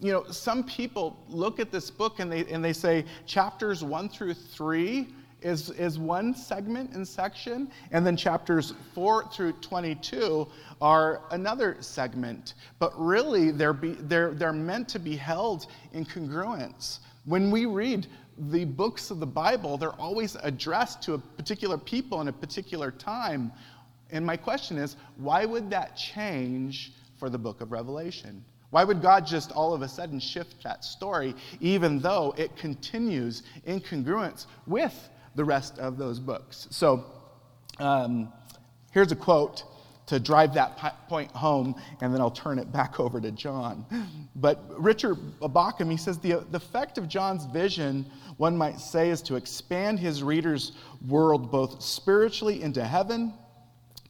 you 0.00 0.12
know, 0.12 0.24
some 0.30 0.64
people 0.64 1.24
look 1.28 1.60
at 1.60 1.70
this 1.70 1.90
book 1.90 2.20
and 2.20 2.30
they, 2.30 2.44
and 2.46 2.64
they 2.64 2.72
say 2.72 3.04
chapters 3.26 3.84
one 3.84 4.08
through 4.08 4.34
three 4.34 5.08
is, 5.42 5.70
is 5.70 5.98
one 5.98 6.34
segment 6.34 6.92
and 6.92 7.06
section, 7.06 7.70
and 7.92 8.06
then 8.06 8.16
chapters 8.16 8.74
4 8.94 9.28
through 9.32 9.52
22 9.54 10.46
are 10.80 11.22
another 11.30 11.76
segment. 11.80 12.54
But 12.78 12.92
really, 12.98 13.50
they're, 13.50 13.72
be, 13.72 13.92
they're, 13.92 14.32
they're 14.32 14.52
meant 14.52 14.88
to 14.90 14.98
be 14.98 15.16
held 15.16 15.66
in 15.92 16.04
congruence. 16.04 16.98
When 17.24 17.50
we 17.50 17.66
read 17.66 18.06
the 18.38 18.64
books 18.64 19.10
of 19.10 19.20
the 19.20 19.26
Bible, 19.26 19.76
they're 19.76 20.00
always 20.00 20.36
addressed 20.42 21.02
to 21.02 21.14
a 21.14 21.18
particular 21.18 21.76
people 21.76 22.20
in 22.20 22.28
a 22.28 22.32
particular 22.32 22.90
time. 22.90 23.52
And 24.10 24.24
my 24.24 24.36
question 24.36 24.78
is 24.78 24.96
why 25.16 25.44
would 25.44 25.70
that 25.70 25.96
change 25.96 26.92
for 27.18 27.28
the 27.28 27.38
book 27.38 27.60
of 27.60 27.72
Revelation? 27.72 28.44
Why 28.70 28.84
would 28.84 29.02
God 29.02 29.26
just 29.26 29.50
all 29.52 29.74
of 29.74 29.82
a 29.82 29.88
sudden 29.88 30.20
shift 30.20 30.62
that 30.62 30.84
story, 30.84 31.34
even 31.60 31.98
though 31.98 32.34
it 32.38 32.56
continues 32.56 33.42
in 33.66 33.80
congruence 33.80 34.46
with 34.66 35.08
the 35.34 35.44
rest 35.44 35.78
of 35.78 35.96
those 35.96 36.18
books? 36.18 36.68
So 36.70 37.04
um, 37.78 38.32
here's 38.92 39.12
a 39.12 39.16
quote 39.16 39.64
to 40.06 40.18
drive 40.18 40.54
that 40.54 40.76
point 41.08 41.30
home, 41.30 41.80
and 42.00 42.12
then 42.12 42.20
I'll 42.20 42.32
turn 42.32 42.58
it 42.58 42.72
back 42.72 42.98
over 42.98 43.20
to 43.20 43.30
John. 43.30 43.86
But 44.34 44.60
Richard 44.76 45.16
Bauckham, 45.40 45.88
he 45.88 45.96
says 45.96 46.18
the, 46.18 46.44
the 46.50 46.56
effect 46.56 46.98
of 46.98 47.08
John's 47.08 47.44
vision, 47.46 48.06
one 48.36 48.56
might 48.56 48.80
say, 48.80 49.10
is 49.10 49.22
to 49.22 49.36
expand 49.36 50.00
his 50.00 50.24
reader's 50.24 50.72
world 51.06 51.52
both 51.52 51.80
spiritually 51.80 52.60
into 52.60 52.84
heaven 52.84 53.32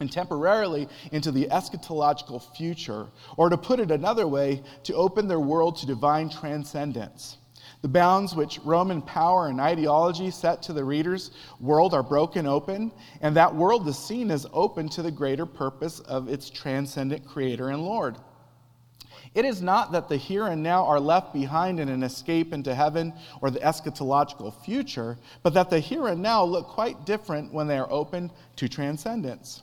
and 0.00 0.10
temporarily 0.10 0.88
into 1.12 1.30
the 1.30 1.46
eschatological 1.48 2.40
future, 2.56 3.06
or 3.36 3.50
to 3.50 3.58
put 3.58 3.78
it 3.78 3.90
another 3.90 4.26
way, 4.26 4.62
to 4.84 4.94
open 4.94 5.28
their 5.28 5.38
world 5.40 5.76
to 5.76 5.86
divine 5.86 6.30
transcendence. 6.30 7.36
The 7.82 7.88
bounds 7.88 8.34
which 8.34 8.58
Roman 8.60 9.00
power 9.00 9.46
and 9.46 9.58
ideology 9.58 10.30
set 10.30 10.62
to 10.64 10.74
the 10.74 10.84
reader's 10.84 11.30
world 11.60 11.94
are 11.94 12.02
broken 12.02 12.46
open, 12.46 12.92
and 13.22 13.34
that 13.36 13.54
world 13.54 13.88
is 13.88 13.98
seen 13.98 14.30
as 14.30 14.46
open 14.52 14.88
to 14.90 15.02
the 15.02 15.10
greater 15.10 15.46
purpose 15.46 16.00
of 16.00 16.28
its 16.28 16.50
transcendent 16.50 17.26
Creator 17.26 17.70
and 17.70 17.82
Lord. 17.82 18.16
It 19.34 19.44
is 19.44 19.62
not 19.62 19.92
that 19.92 20.08
the 20.08 20.16
here 20.16 20.48
and 20.48 20.62
now 20.62 20.84
are 20.84 21.00
left 21.00 21.32
behind 21.32 21.78
in 21.80 21.88
an 21.88 22.02
escape 22.02 22.52
into 22.52 22.74
heaven 22.74 23.14
or 23.40 23.50
the 23.50 23.60
eschatological 23.60 24.52
future, 24.64 25.16
but 25.42 25.54
that 25.54 25.70
the 25.70 25.78
here 25.78 26.08
and 26.08 26.20
now 26.20 26.42
look 26.44 26.66
quite 26.66 27.06
different 27.06 27.52
when 27.52 27.66
they 27.66 27.78
are 27.78 27.90
open 27.90 28.30
to 28.56 28.68
transcendence. 28.68 29.62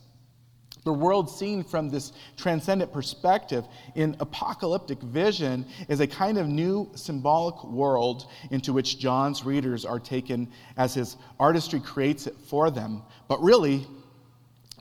The 0.87 0.93
world 0.93 1.29
seen 1.29 1.65
from 1.65 1.89
this 1.89 2.13
transcendent 2.37 2.93
perspective 2.93 3.65
in 3.95 4.15
apocalyptic 4.21 5.01
vision 5.01 5.65
is 5.89 5.99
a 5.99 6.07
kind 6.07 6.37
of 6.37 6.47
new 6.47 6.89
symbolic 6.95 7.61
world 7.65 8.29
into 8.51 8.71
which 8.71 8.97
John's 8.97 9.43
readers 9.43 9.83
are 9.83 9.99
taken 9.99 10.49
as 10.77 10.93
his 10.93 11.17
artistry 11.41 11.81
creates 11.81 12.25
it 12.25 12.37
for 12.47 12.71
them. 12.71 13.03
But 13.27 13.41
really, 13.41 13.85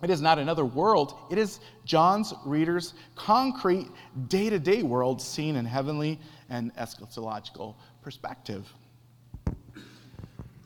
it 0.00 0.08
is 0.08 0.20
not 0.20 0.38
another 0.38 0.64
world, 0.64 1.18
it 1.28 1.38
is 1.38 1.58
John's 1.84 2.32
readers' 2.44 2.94
concrete 3.16 3.88
day 4.28 4.48
to 4.48 4.60
day 4.60 4.84
world 4.84 5.20
seen 5.20 5.56
in 5.56 5.64
heavenly 5.64 6.20
and 6.48 6.72
eschatological 6.76 7.74
perspective. 8.00 8.72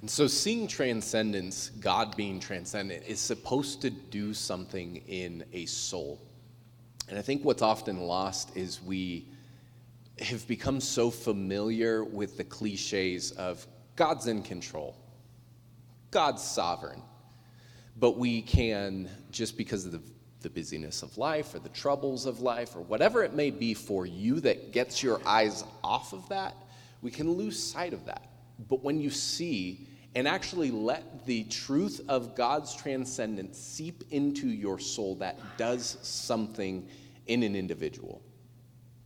And 0.00 0.08
so, 0.08 0.26
seeing 0.26 0.66
transcendence, 0.66 1.70
God 1.80 2.16
being 2.16 2.40
transcendent, 2.40 3.04
is 3.06 3.20
supposed 3.20 3.82
to 3.82 3.90
do 3.90 4.32
something 4.32 5.02
in 5.06 5.44
a 5.52 5.66
soul. 5.66 6.20
And 7.08 7.18
I 7.18 7.22
think 7.22 7.44
what's 7.44 7.60
often 7.60 7.98
lost 8.00 8.56
is 8.56 8.82
we 8.82 9.28
have 10.20 10.46
become 10.46 10.80
so 10.80 11.10
familiar 11.10 12.02
with 12.04 12.38
the 12.38 12.44
cliches 12.44 13.32
of 13.32 13.66
God's 13.96 14.26
in 14.26 14.42
control, 14.42 14.96
God's 16.10 16.42
sovereign. 16.42 17.02
But 17.98 18.16
we 18.16 18.40
can, 18.40 19.10
just 19.30 19.58
because 19.58 19.84
of 19.84 19.92
the, 19.92 20.00
the 20.40 20.48
busyness 20.48 21.02
of 21.02 21.18
life 21.18 21.54
or 21.54 21.58
the 21.58 21.68
troubles 21.68 22.24
of 22.24 22.40
life 22.40 22.74
or 22.74 22.80
whatever 22.80 23.22
it 23.22 23.34
may 23.34 23.50
be 23.50 23.74
for 23.74 24.06
you 24.06 24.40
that 24.40 24.72
gets 24.72 25.02
your 25.02 25.20
eyes 25.26 25.64
off 25.84 26.14
of 26.14 26.26
that, 26.30 26.54
we 27.02 27.10
can 27.10 27.30
lose 27.30 27.62
sight 27.62 27.92
of 27.92 28.06
that. 28.06 28.30
But 28.68 28.82
when 28.82 29.00
you 29.00 29.10
see 29.10 29.86
and 30.14 30.27
actually 30.27 30.70
let 30.70 31.25
the 31.27 31.44
truth 31.44 32.01
of 32.09 32.35
God's 32.35 32.75
transcendence 32.75 33.59
seep 33.59 34.05
into 34.11 34.49
your 34.49 34.79
soul 34.79 35.16
that 35.16 35.38
does 35.57 35.99
something 36.03 36.88
in 37.27 37.42
an 37.42 37.55
individual. 37.55 38.20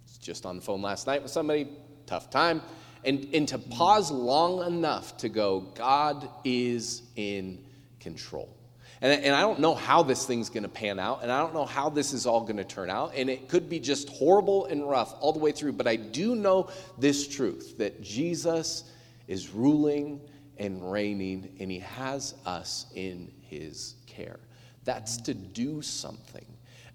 It's 0.04 0.16
just 0.16 0.46
on 0.46 0.56
the 0.56 0.62
phone 0.62 0.80
last 0.80 1.06
night 1.06 1.22
with 1.22 1.30
somebody, 1.30 1.68
tough 2.06 2.30
time. 2.30 2.62
And, 3.04 3.28
and 3.34 3.46
to 3.48 3.58
pause 3.58 4.10
long 4.10 4.66
enough 4.66 5.18
to 5.18 5.28
go, 5.28 5.60
God 5.74 6.26
is 6.42 7.02
in 7.16 7.62
control. 8.00 8.56
And, 9.02 9.22
and 9.22 9.34
I 9.34 9.42
don't 9.42 9.60
know 9.60 9.74
how 9.74 10.02
this 10.02 10.24
thing's 10.24 10.48
going 10.48 10.62
to 10.62 10.68
pan 10.70 10.98
out, 10.98 11.22
and 11.22 11.30
I 11.30 11.38
don't 11.40 11.52
know 11.52 11.66
how 11.66 11.90
this 11.90 12.14
is 12.14 12.24
all 12.24 12.40
going 12.40 12.56
to 12.56 12.64
turn 12.64 12.88
out. 12.88 13.12
And 13.14 13.28
it 13.28 13.50
could 13.50 13.68
be 13.68 13.78
just 13.78 14.08
horrible 14.08 14.64
and 14.64 14.88
rough 14.88 15.14
all 15.20 15.34
the 15.34 15.38
way 15.38 15.52
through, 15.52 15.74
but 15.74 15.86
I 15.86 15.96
do 15.96 16.34
know 16.34 16.70
this 16.96 17.28
truth 17.28 17.76
that 17.76 18.00
Jesus 18.00 18.90
is 19.28 19.50
ruling 19.50 20.22
and 20.58 20.90
reigning, 20.90 21.54
and 21.60 21.70
He 21.70 21.80
has 21.80 22.34
us 22.46 22.86
in 22.94 23.30
His 23.40 23.94
care. 24.06 24.40
That's 24.84 25.16
to 25.22 25.34
do 25.34 25.82
something. 25.82 26.46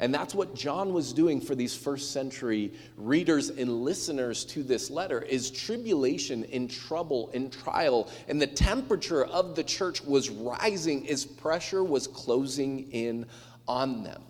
And 0.01 0.13
that's 0.13 0.33
what 0.33 0.55
John 0.55 0.93
was 0.93 1.11
doing 1.11 1.41
for 1.41 1.55
these 1.55 1.75
first 1.75 2.13
century 2.13 2.73
readers 2.95 3.49
and 3.49 3.83
listeners 3.83 4.45
to 4.45 4.63
this 4.63 4.89
letter 4.89 5.21
is 5.21 5.51
tribulation 5.51 6.45
and 6.53 6.71
trouble 6.71 7.29
and 7.33 7.51
trial 7.51 8.09
and 8.29 8.41
the 8.41 8.47
temperature 8.47 9.25
of 9.25 9.55
the 9.55 9.63
church 9.63 10.01
was 10.01 10.29
rising 10.29 11.09
as 11.09 11.25
pressure 11.25 11.83
was 11.83 12.07
closing 12.07 12.89
in 12.91 13.25
on 13.67 14.03
them. 14.03 14.23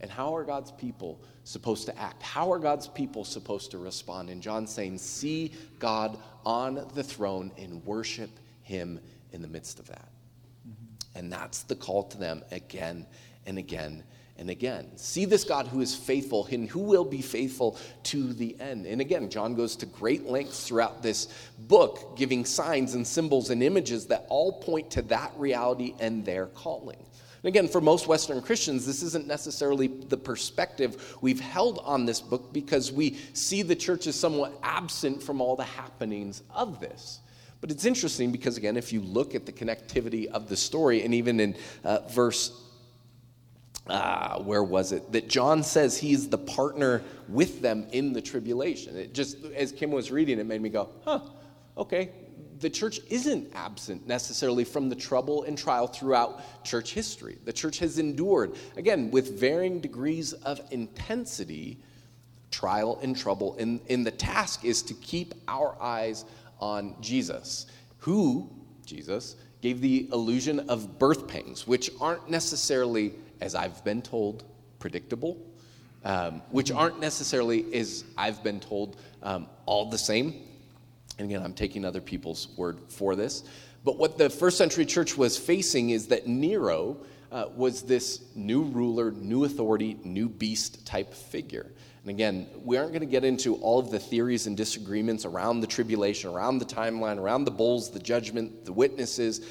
And 0.00 0.08
how 0.08 0.36
are 0.36 0.44
God's 0.44 0.70
people 0.70 1.20
supposed 1.42 1.86
to 1.86 1.98
act? 1.98 2.22
How 2.22 2.52
are 2.52 2.60
God's 2.60 2.86
people 2.86 3.24
supposed 3.24 3.72
to 3.72 3.78
respond? 3.78 4.30
And 4.30 4.40
John 4.40 4.68
saying, 4.68 4.98
"See 4.98 5.52
God 5.80 6.16
on 6.46 6.86
the 6.94 7.02
throne 7.02 7.50
and 7.58 7.84
worship 7.84 8.30
him 8.68 9.00
in 9.32 9.42
the 9.42 9.48
midst 9.48 9.80
of 9.80 9.88
that. 9.88 10.08
Mm-hmm. 10.68 11.18
And 11.18 11.32
that's 11.32 11.62
the 11.62 11.74
call 11.74 12.04
to 12.04 12.18
them 12.18 12.44
again 12.52 13.06
and 13.46 13.58
again 13.58 14.04
and 14.36 14.50
again. 14.50 14.96
See 14.96 15.24
this 15.24 15.42
God 15.42 15.66
who 15.66 15.80
is 15.80 15.94
faithful 15.94 16.46
and 16.50 16.68
who 16.68 16.80
will 16.80 17.04
be 17.04 17.22
faithful 17.22 17.76
to 18.04 18.32
the 18.32 18.56
end. 18.60 18.86
And 18.86 19.00
again, 19.00 19.30
John 19.30 19.54
goes 19.54 19.74
to 19.76 19.86
great 19.86 20.26
lengths 20.26 20.68
throughout 20.68 21.02
this 21.02 21.28
book, 21.58 22.16
giving 22.16 22.44
signs 22.44 22.94
and 22.94 23.06
symbols 23.06 23.50
and 23.50 23.62
images 23.62 24.06
that 24.06 24.26
all 24.28 24.60
point 24.60 24.92
to 24.92 25.02
that 25.02 25.32
reality 25.36 25.94
and 25.98 26.24
their 26.24 26.46
calling. 26.46 27.04
And 27.42 27.48
again, 27.48 27.68
for 27.68 27.80
most 27.80 28.06
Western 28.06 28.42
Christians, 28.42 28.84
this 28.84 29.02
isn't 29.02 29.26
necessarily 29.26 29.86
the 29.86 30.16
perspective 30.16 31.16
we've 31.20 31.40
held 31.40 31.80
on 31.84 32.04
this 32.04 32.20
book 32.20 32.52
because 32.52 32.92
we 32.92 33.16
see 33.32 33.62
the 33.62 33.76
church 33.76 34.06
as 34.06 34.14
somewhat 34.16 34.52
absent 34.62 35.22
from 35.22 35.40
all 35.40 35.56
the 35.56 35.64
happenings 35.64 36.42
of 36.50 36.80
this. 36.80 37.20
But 37.60 37.70
it's 37.70 37.84
interesting 37.84 38.30
because, 38.30 38.56
again, 38.56 38.76
if 38.76 38.92
you 38.92 39.00
look 39.00 39.34
at 39.34 39.44
the 39.44 39.52
connectivity 39.52 40.26
of 40.26 40.48
the 40.48 40.56
story, 40.56 41.02
and 41.02 41.12
even 41.12 41.40
in 41.40 41.56
uh, 41.82 42.00
verse, 42.08 42.52
uh, 43.88 44.40
where 44.42 44.62
was 44.62 44.92
it? 44.92 45.10
That 45.12 45.28
John 45.28 45.62
says 45.62 45.98
he's 45.98 46.28
the 46.28 46.38
partner 46.38 47.02
with 47.28 47.60
them 47.60 47.86
in 47.90 48.12
the 48.12 48.22
tribulation. 48.22 48.96
It 48.96 49.12
just, 49.12 49.42
as 49.56 49.72
Kim 49.72 49.90
was 49.90 50.10
reading, 50.10 50.38
it 50.38 50.46
made 50.46 50.60
me 50.60 50.68
go, 50.68 50.90
huh, 51.04 51.20
okay. 51.76 52.10
The 52.60 52.70
church 52.70 53.00
isn't 53.08 53.52
absent 53.54 54.06
necessarily 54.06 54.64
from 54.64 54.88
the 54.88 54.96
trouble 54.96 55.44
and 55.44 55.56
trial 55.56 55.86
throughout 55.86 56.64
church 56.64 56.92
history. 56.92 57.38
The 57.44 57.52
church 57.52 57.78
has 57.78 57.98
endured, 57.98 58.56
again, 58.76 59.12
with 59.12 59.38
varying 59.38 59.80
degrees 59.80 60.32
of 60.32 60.60
intensity, 60.72 61.78
trial 62.50 62.98
and 63.00 63.16
trouble. 63.16 63.56
And, 63.58 63.80
and 63.88 64.04
the 64.04 64.10
task 64.10 64.64
is 64.64 64.82
to 64.82 64.94
keep 64.94 65.34
our 65.46 65.76
eyes 65.80 66.24
on 66.60 66.94
Jesus, 67.00 67.66
who, 67.98 68.50
Jesus, 68.84 69.36
gave 69.60 69.80
the 69.80 70.08
illusion 70.12 70.60
of 70.68 70.98
birth 70.98 71.26
pangs, 71.26 71.66
which 71.66 71.90
aren't 72.00 72.30
necessarily, 72.30 73.14
as 73.40 73.54
I've 73.54 73.82
been 73.84 74.02
told, 74.02 74.44
predictable, 74.78 75.36
um, 76.04 76.42
which 76.50 76.70
aren't 76.70 77.00
necessarily, 77.00 77.74
as 77.74 78.04
I've 78.16 78.42
been 78.42 78.60
told, 78.60 78.96
um, 79.22 79.48
all 79.66 79.90
the 79.90 79.98
same. 79.98 80.34
And 81.18 81.28
again, 81.28 81.42
I'm 81.42 81.54
taking 81.54 81.84
other 81.84 82.00
people's 82.00 82.48
word 82.56 82.78
for 82.88 83.16
this. 83.16 83.42
But 83.84 83.98
what 83.98 84.18
the 84.18 84.30
first 84.30 84.58
century 84.58 84.84
church 84.84 85.16
was 85.16 85.36
facing 85.36 85.90
is 85.90 86.06
that 86.08 86.26
Nero 86.26 86.98
uh, 87.30 87.46
was 87.56 87.82
this 87.82 88.22
new 88.34 88.62
ruler, 88.62 89.10
new 89.10 89.44
authority, 89.44 89.98
new 90.04 90.28
beast 90.28 90.86
type 90.86 91.12
figure. 91.12 91.72
And 92.02 92.10
again, 92.10 92.46
we 92.64 92.76
aren't 92.76 92.90
going 92.90 93.00
to 93.00 93.06
get 93.06 93.24
into 93.24 93.56
all 93.56 93.78
of 93.78 93.90
the 93.90 93.98
theories 93.98 94.46
and 94.46 94.56
disagreements 94.56 95.24
around 95.24 95.60
the 95.60 95.66
tribulation, 95.66 96.30
around 96.30 96.58
the 96.58 96.64
timeline, 96.64 97.18
around 97.18 97.44
the 97.44 97.50
bowls, 97.50 97.90
the 97.90 97.98
judgment, 97.98 98.64
the 98.64 98.72
witnesses. 98.72 99.46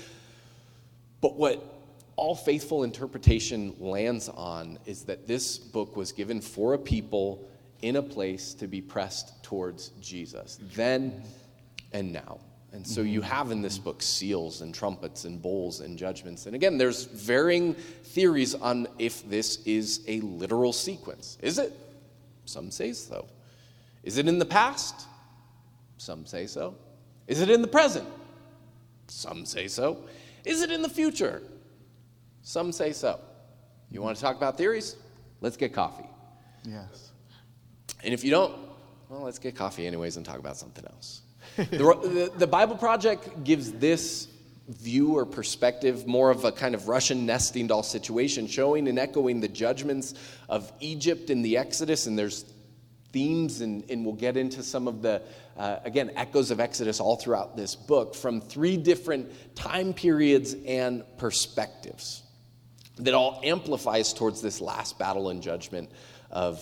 But 1.22 1.36
what 1.36 1.64
all 2.16 2.36
faithful 2.36 2.84
interpretation 2.84 3.76
lands 3.80 4.28
on 4.30 4.80
is 4.86 5.04
that 5.04 5.28
this 5.28 5.58
book 5.58 5.96
was 5.96 6.12
given 6.12 6.42
for 6.42 6.74
a 6.74 6.80
people 6.80 7.48
in 7.82 7.98
a 7.98 8.02
place 8.02 8.54
to 8.56 8.68
be 8.68 8.82
pressed 8.82 9.44
towards 9.44 9.90
Jesus, 10.02 10.60
then 10.74 11.24
and 11.94 12.12
now. 12.12 12.40
And 12.74 12.86
so 12.86 13.02
you 13.02 13.22
mm-hmm. 13.22 13.30
have 13.30 13.52
in 13.52 13.62
this 13.62 13.78
book 13.78 14.02
seals 14.02 14.62
and 14.62 14.74
trumpets 14.74 15.26
and 15.26 15.42
bowls 15.42 15.80
and 15.80 15.98
judgments. 15.98 16.48
And 16.48 16.56
again, 16.56 16.78
there's 16.78 17.06
varying 17.06 17.74
theories 17.74 18.56
on 18.56 18.88
if 19.00 19.28
this 19.30 19.64
is 19.66 20.04
a 20.08 20.20
literal 20.22 20.74
sequence. 20.74 21.38
Is 21.42 21.60
it? 21.60 21.74
Some 22.48 22.72
say 22.72 22.94
so. 22.94 23.28
Is 24.04 24.18
it 24.18 24.28
in 24.28 24.40
the 24.40 24.46
past? 24.46 25.08
Some 25.98 26.26
say 26.26 26.48
so. 26.48 26.76
Is 27.28 27.42
it 27.42 27.50
in 27.50 27.62
the 27.62 27.68
present? 27.68 28.08
Some 29.08 29.46
say 29.46 29.68
so. 29.68 30.06
Is 30.46 30.62
it 30.62 30.72
in 30.72 30.82
the 30.82 30.90
future? 30.90 31.44
Some 32.42 32.72
say 32.72 32.94
so. 32.94 33.20
You 33.92 34.02
want 34.02 34.16
to 34.16 34.22
talk 34.22 34.38
about 34.38 34.58
theories? 34.58 34.96
Let's 35.42 35.58
get 35.58 35.74
coffee. 35.74 36.10
Yes. 36.64 37.12
And 38.04 38.14
if 38.14 38.24
you 38.24 38.32
don't, 38.32 38.56
well, 39.10 39.22
let's 39.22 39.40
get 39.40 39.56
coffee 39.56 39.86
anyways 39.86 40.18
and 40.18 40.26
talk 40.26 40.40
about 40.40 40.56
something 40.58 40.86
else. 40.86 41.22
the, 41.58 41.66
the, 41.68 42.32
the 42.38 42.48
Bible 42.48 42.78
Project 42.78 43.44
gives 43.44 43.74
this 43.74 44.28
view 44.68 45.18
or 45.18 45.26
perspective, 45.26 46.08
more 46.08 46.30
of 46.30 46.44
a 46.44 46.52
kind 46.52 46.76
of 46.76 46.88
Russian 46.88 47.26
nesting 47.26 47.68
doll 47.68 47.84
situation, 47.84 48.48
showing 48.48 48.88
and 48.88 49.00
echoing 49.00 49.40
the 49.40 49.48
judgments 49.48 50.14
of 50.50 50.72
Egypt 50.80 51.30
in 51.30 51.42
the 51.42 51.58
Exodus. 51.58 52.06
And 52.08 52.20
there's 52.20 52.46
themes, 53.12 53.62
and, 53.62 53.90
and 53.90 54.06
we'll 54.06 54.16
get 54.16 54.36
into 54.36 54.62
some 54.62 54.88
of 54.88 55.02
the, 55.02 55.22
uh, 55.58 55.78
again, 55.84 56.12
echoes 56.16 56.52
of 56.52 56.60
Exodus 56.60 57.00
all 57.00 57.16
throughout 57.16 57.56
this 57.56 57.76
book 57.76 58.14
from 58.14 58.42
three 58.42 58.78
different 58.78 59.56
time 59.56 59.94
periods 59.94 60.56
and 60.66 61.04
perspectives 61.18 62.24
that 63.00 63.14
all 63.14 63.40
amplifies 63.44 64.12
towards 64.14 64.42
this 64.42 64.60
last 64.60 65.00
battle 65.00 65.30
and 65.30 65.42
judgment 65.42 65.90
of 66.30 66.62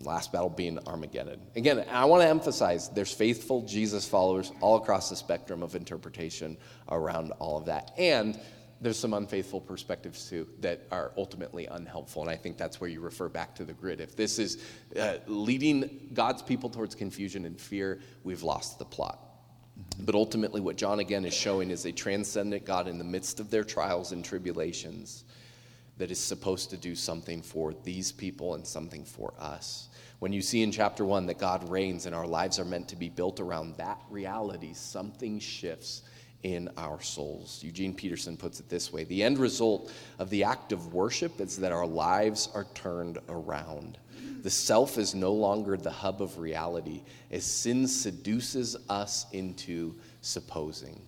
last 0.00 0.32
battle 0.32 0.50
being 0.50 0.78
Armageddon. 0.86 1.40
Again, 1.54 1.84
I 1.90 2.04
want 2.04 2.22
to 2.22 2.28
emphasize 2.28 2.88
there's 2.90 3.12
faithful 3.12 3.62
Jesus 3.62 4.06
followers 4.06 4.52
all 4.60 4.76
across 4.76 5.08
the 5.10 5.16
spectrum 5.16 5.62
of 5.62 5.74
interpretation 5.74 6.56
around 6.90 7.32
all 7.38 7.56
of 7.56 7.66
that. 7.66 7.92
And 7.96 8.38
there's 8.80 8.98
some 8.98 9.14
unfaithful 9.14 9.60
perspectives 9.60 10.28
too 10.28 10.46
that 10.60 10.86
are 10.92 11.12
ultimately 11.16 11.66
unhelpful. 11.66 12.22
And 12.22 12.30
I 12.30 12.36
think 12.36 12.58
that's 12.58 12.80
where 12.80 12.90
you 12.90 13.00
refer 13.00 13.28
back 13.28 13.54
to 13.56 13.64
the 13.64 13.72
grid. 13.72 14.00
If 14.00 14.16
this 14.16 14.38
is 14.38 14.62
uh, 15.00 15.16
leading 15.26 16.10
God's 16.12 16.42
people 16.42 16.68
towards 16.68 16.94
confusion 16.94 17.46
and 17.46 17.58
fear, 17.58 18.00
we've 18.22 18.42
lost 18.42 18.78
the 18.78 18.84
plot. 18.84 19.22
But 20.00 20.14
ultimately, 20.14 20.60
what 20.60 20.76
John 20.76 21.00
again 21.00 21.24
is 21.24 21.34
showing 21.34 21.70
is 21.70 21.84
a 21.84 21.92
transcendent 21.92 22.64
God 22.64 22.88
in 22.88 22.98
the 22.98 23.04
midst 23.04 23.40
of 23.40 23.50
their 23.50 23.64
trials 23.64 24.12
and 24.12 24.24
tribulations 24.24 25.24
that 25.98 26.10
is 26.10 26.18
supposed 26.18 26.70
to 26.70 26.76
do 26.76 26.94
something 26.94 27.42
for 27.42 27.74
these 27.84 28.12
people 28.12 28.54
and 28.54 28.66
something 28.66 29.04
for 29.04 29.32
us. 29.38 29.88
When 30.18 30.32
you 30.32 30.42
see 30.42 30.62
in 30.62 30.72
chapter 30.72 31.04
one 31.04 31.26
that 31.26 31.38
God 31.38 31.68
reigns 31.68 32.06
and 32.06 32.14
our 32.14 32.26
lives 32.26 32.58
are 32.58 32.64
meant 32.64 32.88
to 32.88 32.96
be 32.96 33.08
built 33.08 33.40
around 33.40 33.76
that 33.76 34.00
reality, 34.10 34.72
something 34.72 35.38
shifts 35.38 36.02
in 36.42 36.68
our 36.76 37.00
souls. 37.00 37.60
Eugene 37.62 37.94
Peterson 37.94 38.36
puts 38.36 38.60
it 38.60 38.68
this 38.68 38.92
way 38.92 39.04
The 39.04 39.22
end 39.22 39.38
result 39.38 39.92
of 40.18 40.30
the 40.30 40.44
act 40.44 40.72
of 40.72 40.94
worship 40.94 41.40
is 41.40 41.56
that 41.58 41.72
our 41.72 41.86
lives 41.86 42.48
are 42.54 42.66
turned 42.74 43.18
around. 43.28 43.98
The 44.42 44.50
self 44.50 44.96
is 44.96 45.14
no 45.14 45.32
longer 45.32 45.76
the 45.76 45.90
hub 45.90 46.22
of 46.22 46.38
reality 46.38 47.02
as 47.30 47.44
sin 47.44 47.88
seduces 47.88 48.76
us 48.88 49.26
into 49.32 49.96
supposing. 50.20 51.00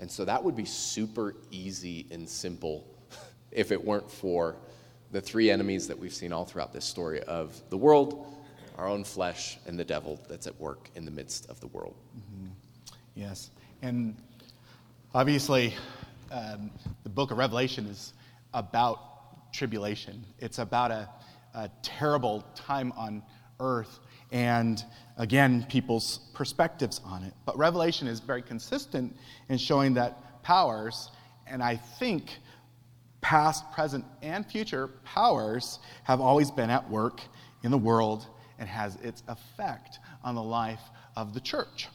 And 0.00 0.10
so 0.10 0.24
that 0.24 0.42
would 0.42 0.56
be 0.56 0.64
super 0.64 1.36
easy 1.50 2.06
and 2.10 2.28
simple 2.28 2.93
if 3.54 3.72
it 3.72 3.82
weren't 3.82 4.10
for 4.10 4.56
the 5.12 5.20
three 5.20 5.50
enemies 5.50 5.88
that 5.88 5.98
we've 5.98 6.12
seen 6.12 6.32
all 6.32 6.44
throughout 6.44 6.72
this 6.72 6.84
story 6.84 7.22
of 7.22 7.60
the 7.70 7.76
world, 7.76 8.26
our 8.76 8.88
own 8.88 9.04
flesh, 9.04 9.58
and 9.66 9.78
the 9.78 9.84
devil 9.84 10.20
that's 10.28 10.46
at 10.46 10.58
work 10.60 10.90
in 10.96 11.04
the 11.04 11.10
midst 11.10 11.48
of 11.48 11.60
the 11.60 11.68
world. 11.68 11.94
Mm-hmm. 12.18 12.48
Yes. 13.14 13.50
And 13.82 14.16
obviously, 15.14 15.74
um, 16.32 16.70
the 17.04 17.10
book 17.10 17.30
of 17.30 17.38
Revelation 17.38 17.86
is 17.86 18.12
about 18.52 19.52
tribulation, 19.52 20.24
it's 20.40 20.58
about 20.58 20.90
a, 20.90 21.08
a 21.54 21.70
terrible 21.82 22.44
time 22.56 22.92
on 22.96 23.22
earth 23.60 24.00
and 24.34 24.84
again, 25.16 25.64
people's 25.68 26.18
perspectives 26.34 27.00
on 27.04 27.22
it. 27.22 27.32
But 27.46 27.56
Revelation 27.56 28.08
is 28.08 28.18
very 28.18 28.42
consistent 28.42 29.16
in 29.48 29.58
showing 29.58 29.94
that 29.94 30.42
powers, 30.42 31.10
and 31.46 31.62
I 31.62 31.76
think 31.76 32.38
past, 33.24 33.72
present, 33.72 34.04
and 34.20 34.44
future 34.44 34.88
powers 35.02 35.78
have 36.02 36.20
always 36.20 36.50
been 36.50 36.68
at 36.68 36.88
work 36.90 37.22
in 37.62 37.70
the 37.70 37.78
world 37.78 38.26
and 38.58 38.68
has 38.68 38.96
its 38.96 39.22
effect 39.28 39.98
on 40.22 40.34
the 40.34 40.42
life 40.42 40.82
of 41.16 41.32
the 41.32 41.40
church. 41.40 41.88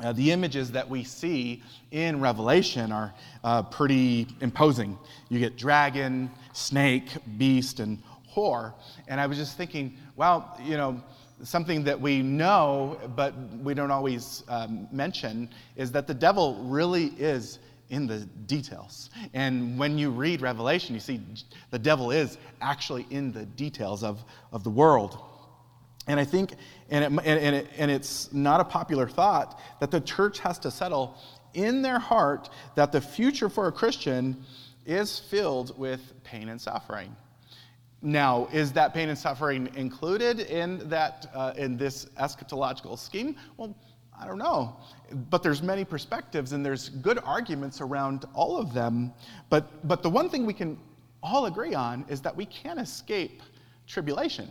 Uh, 0.00 0.12
the 0.12 0.30
images 0.30 0.70
that 0.70 0.86
we 0.86 1.02
see 1.02 1.62
in 1.92 2.20
Revelation 2.20 2.92
are 2.92 3.14
uh, 3.42 3.62
pretty 3.62 4.26
imposing. 4.42 4.98
You 5.30 5.38
get 5.38 5.56
dragon, 5.56 6.30
snake, 6.52 7.08
beast, 7.38 7.80
and 7.80 8.02
whore. 8.30 8.74
And 9.08 9.18
I 9.18 9.26
was 9.26 9.38
just 9.38 9.56
thinking, 9.56 9.96
well, 10.14 10.60
you 10.62 10.76
know, 10.76 11.02
something 11.42 11.84
that 11.84 11.98
we 11.98 12.20
know 12.20 12.98
but 13.16 13.34
we 13.62 13.72
don't 13.72 13.90
always 13.90 14.44
um, 14.48 14.88
mention 14.92 15.48
is 15.76 15.90
that 15.92 16.06
the 16.06 16.14
devil 16.14 16.62
really 16.64 17.06
is 17.18 17.60
in 17.90 18.06
the 18.06 18.20
details. 18.46 19.10
And 19.32 19.78
when 19.78 19.98
you 19.98 20.10
read 20.10 20.40
Revelation, 20.40 20.94
you 20.94 21.00
see 21.00 21.20
the 21.70 21.78
devil 21.78 22.10
is 22.10 22.38
actually 22.60 23.06
in 23.10 23.32
the 23.32 23.44
details 23.44 24.02
of, 24.02 24.24
of 24.52 24.64
the 24.64 24.70
world. 24.70 25.18
And 26.06 26.20
I 26.20 26.24
think, 26.24 26.54
and, 26.90 27.04
it, 27.04 27.22
and, 27.24 27.56
it, 27.56 27.68
and 27.78 27.90
it's 27.90 28.32
not 28.32 28.60
a 28.60 28.64
popular 28.64 29.08
thought, 29.08 29.60
that 29.80 29.90
the 29.90 30.00
church 30.00 30.38
has 30.40 30.58
to 30.60 30.70
settle 30.70 31.16
in 31.54 31.82
their 31.82 31.98
heart 31.98 32.50
that 32.74 32.92
the 32.92 33.00
future 33.00 33.48
for 33.48 33.68
a 33.68 33.72
Christian 33.72 34.44
is 34.84 35.18
filled 35.18 35.78
with 35.78 36.00
pain 36.24 36.48
and 36.48 36.60
suffering. 36.60 37.14
Now, 38.02 38.48
is 38.52 38.72
that 38.72 38.92
pain 38.92 39.08
and 39.08 39.18
suffering 39.18 39.70
included 39.76 40.40
in 40.40 40.90
that 40.90 41.26
uh, 41.34 41.54
in 41.56 41.78
this 41.78 42.04
eschatological 42.20 42.98
scheme? 42.98 43.36
Well, 43.56 43.74
I 44.18 44.26
don't 44.26 44.38
know. 44.38 44.76
But 45.30 45.42
there's 45.42 45.62
many 45.62 45.84
perspectives 45.84 46.52
and 46.52 46.64
there's 46.64 46.88
good 46.88 47.18
arguments 47.24 47.80
around 47.80 48.26
all 48.34 48.56
of 48.58 48.72
them. 48.72 49.12
But, 49.50 49.86
but 49.86 50.02
the 50.02 50.10
one 50.10 50.28
thing 50.28 50.46
we 50.46 50.54
can 50.54 50.78
all 51.22 51.46
agree 51.46 51.74
on 51.74 52.04
is 52.08 52.20
that 52.20 52.36
we 52.36 52.46
can't 52.46 52.78
escape 52.78 53.42
tribulation. 53.86 54.48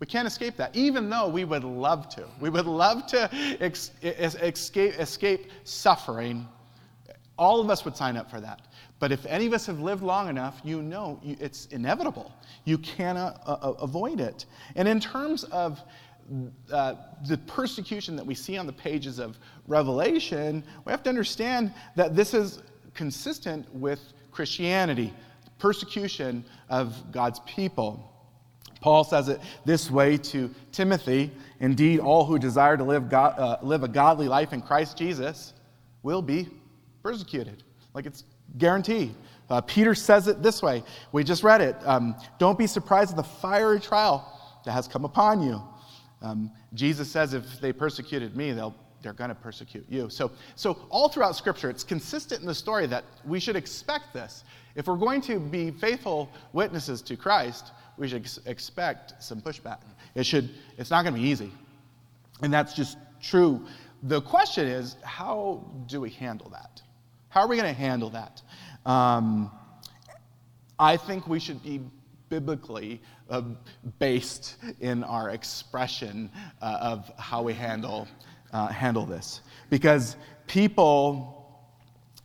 We 0.00 0.06
can't 0.06 0.26
escape 0.26 0.56
that, 0.56 0.74
even 0.74 1.08
though 1.08 1.28
we 1.28 1.44
would 1.44 1.64
love 1.64 2.08
to. 2.10 2.26
We 2.40 2.50
would 2.50 2.66
love 2.66 3.06
to 3.08 3.28
ex- 3.60 3.92
escape, 4.02 4.98
escape 4.98 5.50
suffering. 5.64 6.48
All 7.38 7.60
of 7.60 7.70
us 7.70 7.84
would 7.84 7.96
sign 7.96 8.16
up 8.16 8.30
for 8.30 8.40
that. 8.40 8.60
But 8.98 9.12
if 9.12 9.26
any 9.26 9.46
of 9.46 9.52
us 9.52 9.66
have 9.66 9.80
lived 9.80 10.02
long 10.02 10.28
enough, 10.28 10.60
you 10.64 10.82
know 10.82 11.20
it's 11.22 11.66
inevitable. 11.66 12.32
You 12.64 12.78
cannot 12.78 13.42
uh, 13.46 13.56
uh, 13.60 13.72
avoid 13.80 14.20
it. 14.20 14.46
And 14.76 14.86
in 14.88 15.00
terms 15.00 15.44
of 15.44 15.80
uh, 16.72 16.94
the 17.26 17.38
persecution 17.38 18.16
that 18.16 18.24
we 18.24 18.34
see 18.34 18.56
on 18.56 18.66
the 18.66 18.72
pages 18.72 19.18
of 19.18 19.38
Revelation, 19.66 20.64
we 20.84 20.90
have 20.90 21.02
to 21.02 21.08
understand 21.08 21.72
that 21.96 22.16
this 22.16 22.34
is 22.34 22.62
consistent 22.94 23.72
with 23.74 24.00
Christianity, 24.30 25.12
persecution 25.58 26.44
of 26.68 27.12
God's 27.12 27.40
people. 27.40 28.10
Paul 28.80 29.04
says 29.04 29.28
it 29.28 29.40
this 29.64 29.90
way 29.90 30.16
to 30.18 30.54
Timothy 30.72 31.30
Indeed, 31.60 32.00
all 32.00 32.26
who 32.26 32.38
desire 32.38 32.76
to 32.76 32.84
live, 32.84 33.10
uh, 33.12 33.56
live 33.62 33.84
a 33.84 33.88
godly 33.88 34.28
life 34.28 34.52
in 34.52 34.60
Christ 34.60 34.98
Jesus 34.98 35.54
will 36.02 36.20
be 36.20 36.48
persecuted. 37.02 37.62
Like 37.94 38.06
it's 38.06 38.24
guaranteed. 38.58 39.14
Uh, 39.48 39.60
Peter 39.62 39.94
says 39.94 40.28
it 40.28 40.42
this 40.42 40.62
way. 40.62 40.82
We 41.12 41.24
just 41.24 41.42
read 41.42 41.60
it. 41.62 41.76
Um, 41.84 42.16
Don't 42.38 42.58
be 42.58 42.66
surprised 42.66 43.10
at 43.10 43.16
the 43.16 43.22
fiery 43.22 43.80
trial 43.80 44.60
that 44.64 44.72
has 44.72 44.86
come 44.88 45.04
upon 45.04 45.42
you 45.42 45.62
um, 46.24 46.50
Jesus 46.72 47.10
says, 47.10 47.34
if 47.34 47.60
they 47.60 47.72
persecuted 47.72 48.34
me, 48.34 48.52
they'll, 48.52 48.74
they're 49.02 49.12
going 49.12 49.28
to 49.28 49.34
persecute 49.34 49.84
you. 49.90 50.08
So, 50.08 50.30
so, 50.56 50.78
all 50.88 51.10
throughout 51.10 51.36
Scripture, 51.36 51.68
it's 51.68 51.84
consistent 51.84 52.40
in 52.40 52.46
the 52.46 52.54
story 52.54 52.86
that 52.86 53.04
we 53.26 53.38
should 53.38 53.56
expect 53.56 54.14
this. 54.14 54.42
If 54.74 54.86
we're 54.86 54.96
going 54.96 55.20
to 55.22 55.38
be 55.38 55.70
faithful 55.70 56.30
witnesses 56.54 57.02
to 57.02 57.16
Christ, 57.16 57.72
we 57.98 58.08
should 58.08 58.22
ex- 58.22 58.40
expect 58.46 59.22
some 59.22 59.42
pushback. 59.42 59.80
It 60.14 60.24
should, 60.24 60.48
it's 60.78 60.90
not 60.90 61.02
going 61.02 61.14
to 61.14 61.20
be 61.20 61.28
easy. 61.28 61.52
And 62.40 62.50
that's 62.50 62.72
just 62.72 62.96
true. 63.20 63.66
The 64.04 64.22
question 64.22 64.66
is, 64.66 64.96
how 65.04 65.62
do 65.86 66.00
we 66.00 66.08
handle 66.08 66.48
that? 66.50 66.80
How 67.28 67.42
are 67.42 67.48
we 67.48 67.56
going 67.56 67.72
to 67.72 67.78
handle 67.78 68.10
that? 68.10 68.40
Um, 68.86 69.50
I 70.78 70.96
think 70.96 71.28
we 71.28 71.38
should 71.38 71.62
be 71.62 71.82
biblically 72.40 73.00
uh, 73.30 73.42
based 73.98 74.56
in 74.80 75.04
our 75.04 75.30
expression 75.30 76.30
uh, 76.60 76.78
of 76.80 77.10
how 77.18 77.42
we 77.42 77.54
handle, 77.54 78.08
uh, 78.52 78.66
handle 78.68 79.06
this. 79.06 79.40
Because 79.70 80.16
people 80.46 81.62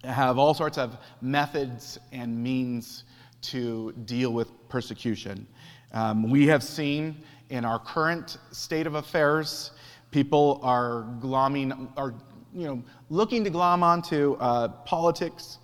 have 0.04 0.38
all 0.38 0.54
sorts 0.54 0.78
of 0.78 0.98
methods 1.22 2.00
and 2.12 2.42
means 2.42 3.04
to 3.42 3.92
deal 4.06 4.32
with 4.34 4.50
persecution. 4.70 5.46
Um, 5.94 6.30
we 6.30 6.48
have 6.48 6.64
seen 6.64 7.24
in 7.50 7.66
our 7.66 7.80
current 7.80 8.38
state 8.52 8.88
of 8.88 8.96
affairs, 8.96 9.72
people 10.12 10.60
are 10.64 11.06
glomming, 11.20 11.90
are 11.98 12.14
you 12.54 12.66
know, 12.66 12.84
looking 13.10 13.44
to 13.44 13.50
glom 13.50 13.84
onto 13.84 14.34
uh, 14.40 14.70
politics, 14.86 15.60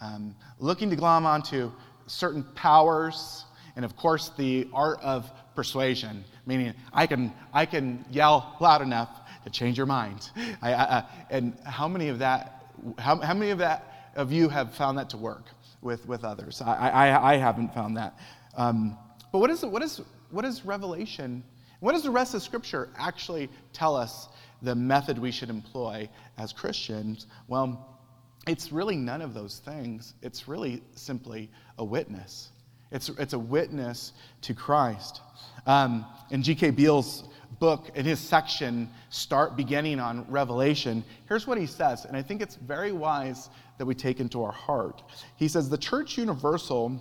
um, 0.00 0.34
looking 0.58 0.90
to 0.90 0.96
glom 0.96 1.26
onto 1.26 1.70
certain 2.06 2.44
powers, 2.54 3.44
and 3.76 3.84
of 3.84 3.96
course, 3.96 4.30
the 4.36 4.68
art 4.72 5.00
of 5.02 5.30
persuasion, 5.54 6.24
meaning 6.46 6.74
I 6.92 7.06
can, 7.06 7.32
I 7.52 7.66
can 7.66 8.04
yell 8.10 8.56
loud 8.60 8.82
enough 8.82 9.08
to 9.44 9.50
change 9.50 9.76
your 9.76 9.86
mind. 9.86 10.30
I, 10.62 10.74
I, 10.74 11.04
and 11.30 11.56
how 11.64 11.88
many 11.88 12.08
of 12.08 12.18
that, 12.20 12.64
how, 12.98 13.18
how 13.18 13.34
many 13.34 13.50
of 13.50 13.58
that 13.58 14.12
of 14.16 14.32
you 14.32 14.48
have 14.48 14.74
found 14.74 14.98
that 14.98 15.10
to 15.10 15.16
work 15.16 15.44
with, 15.82 16.06
with 16.06 16.24
others? 16.24 16.62
I, 16.62 16.88
I, 16.88 17.34
I 17.34 17.36
haven't 17.36 17.74
found 17.74 17.96
that. 17.96 18.18
Um, 18.56 18.96
but 19.32 19.38
what 19.38 19.50
is, 19.50 19.64
what, 19.64 19.82
is, 19.82 20.00
what 20.30 20.44
is 20.44 20.64
Revelation 20.64 21.42
What 21.84 21.92
does 21.92 22.02
the 22.02 22.10
rest 22.10 22.32
of 22.34 22.42
Scripture 22.42 22.88
actually 22.96 23.50
tell 23.74 23.94
us 23.94 24.28
the 24.62 24.74
method 24.74 25.18
we 25.18 25.30
should 25.30 25.50
employ 25.50 26.08
as 26.38 26.50
Christians? 26.50 27.26
Well, 27.46 28.00
it's 28.46 28.72
really 28.72 28.96
none 28.96 29.20
of 29.20 29.34
those 29.34 29.58
things. 29.58 30.14
It's 30.22 30.48
really 30.48 30.82
simply 30.94 31.50
a 31.76 31.84
witness. 31.84 32.52
It's, 32.90 33.08
it's 33.10 33.32
a 33.32 33.38
witness 33.38 34.12
to 34.42 34.54
Christ. 34.54 35.20
Um, 35.66 36.06
in 36.30 36.42
G.K. 36.42 36.70
Beale's 36.70 37.24
book, 37.58 37.90
in 37.94 38.04
his 38.04 38.20
section, 38.20 38.90
Start 39.10 39.56
Beginning 39.56 40.00
on 40.00 40.26
Revelation, 40.28 41.04
here's 41.28 41.46
what 41.46 41.58
he 41.58 41.66
says, 41.66 42.04
and 42.04 42.16
I 42.16 42.22
think 42.22 42.42
it's 42.42 42.56
very 42.56 42.92
wise 42.92 43.48
that 43.78 43.86
we 43.86 43.94
take 43.94 44.20
into 44.20 44.42
our 44.42 44.52
heart. 44.52 45.02
He 45.36 45.48
says, 45.48 45.68
The 45.68 45.78
church 45.78 46.18
universal 46.18 47.00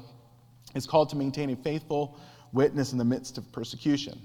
is 0.76 0.86
called 0.86 1.10
to 1.10 1.16
maintain 1.16 1.50
a 1.50 1.56
faithful 1.56 2.18
witness 2.52 2.92
in 2.92 2.98
the 2.98 3.06
midst 3.06 3.38
of 3.38 3.52
persecution, 3.52 4.22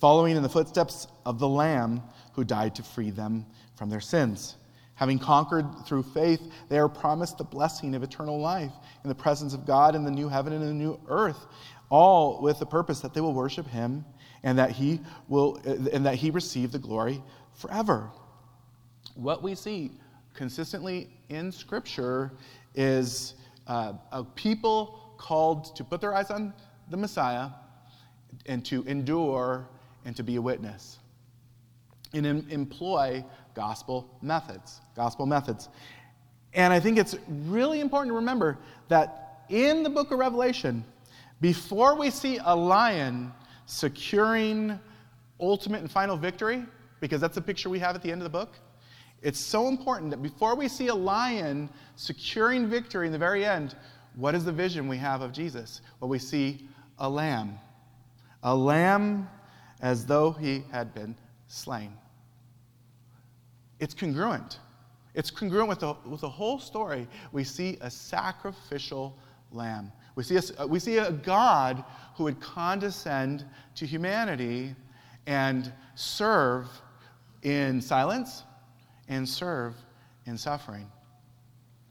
following 0.00 0.36
in 0.36 0.42
the 0.42 0.48
footsteps 0.48 1.06
of 1.24 1.38
the 1.38 1.48
Lamb 1.48 2.02
who 2.32 2.44
died 2.44 2.74
to 2.74 2.82
free 2.82 3.10
them 3.10 3.46
from 3.76 3.90
their 3.90 4.00
sins. 4.00 4.56
Having 5.00 5.20
conquered 5.20 5.64
through 5.86 6.02
faith, 6.02 6.42
they 6.68 6.78
are 6.78 6.86
promised 6.86 7.38
the 7.38 7.44
blessing 7.44 7.94
of 7.94 8.02
eternal 8.02 8.38
life 8.38 8.72
in 9.02 9.08
the 9.08 9.14
presence 9.14 9.54
of 9.54 9.64
God 9.64 9.94
in 9.94 10.04
the 10.04 10.10
new 10.10 10.28
heaven 10.28 10.52
and 10.52 10.62
the 10.62 10.74
new 10.74 11.00
earth, 11.08 11.46
all 11.88 12.42
with 12.42 12.58
the 12.58 12.66
purpose 12.66 13.00
that 13.00 13.14
they 13.14 13.22
will 13.22 13.32
worship 13.32 13.66
Him 13.66 14.04
and 14.42 14.58
that 14.58 14.72
He 14.72 15.00
will 15.26 15.56
and 15.64 16.04
that 16.04 16.16
He 16.16 16.30
receive 16.30 16.70
the 16.70 16.78
glory 16.78 17.22
forever. 17.54 18.10
What 19.14 19.42
we 19.42 19.54
see 19.54 19.92
consistently 20.34 21.08
in 21.30 21.50
Scripture 21.50 22.32
is 22.74 23.36
uh, 23.68 23.94
a 24.12 24.22
people 24.22 25.14
called 25.16 25.74
to 25.76 25.82
put 25.82 26.02
their 26.02 26.14
eyes 26.14 26.30
on 26.30 26.52
the 26.90 26.98
Messiah 26.98 27.48
and 28.44 28.62
to 28.66 28.82
endure 28.82 29.66
and 30.04 30.14
to 30.16 30.22
be 30.22 30.36
a 30.36 30.42
witness 30.42 30.98
and 32.12 32.26
em- 32.26 32.46
employ 32.50 33.24
gospel 33.60 34.08
methods. 34.22 34.80
Gospel 34.96 35.26
methods. 35.26 35.68
And 36.54 36.72
I 36.72 36.80
think 36.80 36.96
it's 36.96 37.14
really 37.28 37.80
important 37.80 38.10
to 38.10 38.16
remember 38.16 38.56
that 38.88 39.44
in 39.50 39.82
the 39.82 39.90
book 39.90 40.12
of 40.12 40.18
Revelation, 40.18 40.82
before 41.42 41.94
we 41.94 42.08
see 42.08 42.38
a 42.42 42.56
lion 42.56 43.30
securing 43.66 44.80
ultimate 45.38 45.82
and 45.82 45.90
final 45.90 46.16
victory, 46.16 46.64
because 47.00 47.20
that's 47.20 47.34
the 47.34 47.42
picture 47.42 47.68
we 47.68 47.78
have 47.78 47.94
at 47.94 48.02
the 48.02 48.10
end 48.10 48.22
of 48.22 48.24
the 48.24 48.38
book, 48.38 48.54
it's 49.20 49.38
so 49.38 49.68
important 49.68 50.10
that 50.10 50.22
before 50.22 50.54
we 50.56 50.66
see 50.66 50.86
a 50.86 50.94
lion 50.94 51.68
securing 51.96 52.66
victory 52.66 53.04
in 53.04 53.12
the 53.12 53.18
very 53.18 53.44
end, 53.44 53.76
what 54.14 54.34
is 54.34 54.42
the 54.42 54.52
vision 54.52 54.88
we 54.88 54.96
have 54.96 55.20
of 55.20 55.32
Jesus? 55.32 55.82
Well, 56.00 56.08
we 56.08 56.18
see 56.18 56.66
a 56.98 57.08
lamb. 57.08 57.58
A 58.42 58.56
lamb 58.56 59.28
as 59.82 60.06
though 60.06 60.30
he 60.32 60.64
had 60.72 60.94
been 60.94 61.14
slain. 61.46 61.92
It's 63.80 63.94
congruent. 63.94 64.58
It's 65.14 65.30
congruent 65.30 65.68
with 65.68 65.80
the, 65.80 65.96
with 66.08 66.20
the 66.20 66.28
whole 66.28 66.60
story. 66.60 67.08
We 67.32 67.42
see 67.42 67.78
a 67.80 67.90
sacrificial 67.90 69.16
lamb. 69.50 69.90
We 70.14 70.22
see, 70.22 70.38
a, 70.58 70.66
we 70.66 70.78
see 70.78 70.98
a 70.98 71.10
God 71.10 71.84
who 72.14 72.24
would 72.24 72.40
condescend 72.40 73.44
to 73.76 73.86
humanity 73.86 74.74
and 75.26 75.72
serve 75.94 76.68
in 77.42 77.80
silence 77.80 78.44
and 79.08 79.28
serve 79.28 79.74
in 80.26 80.36
suffering. 80.36 80.86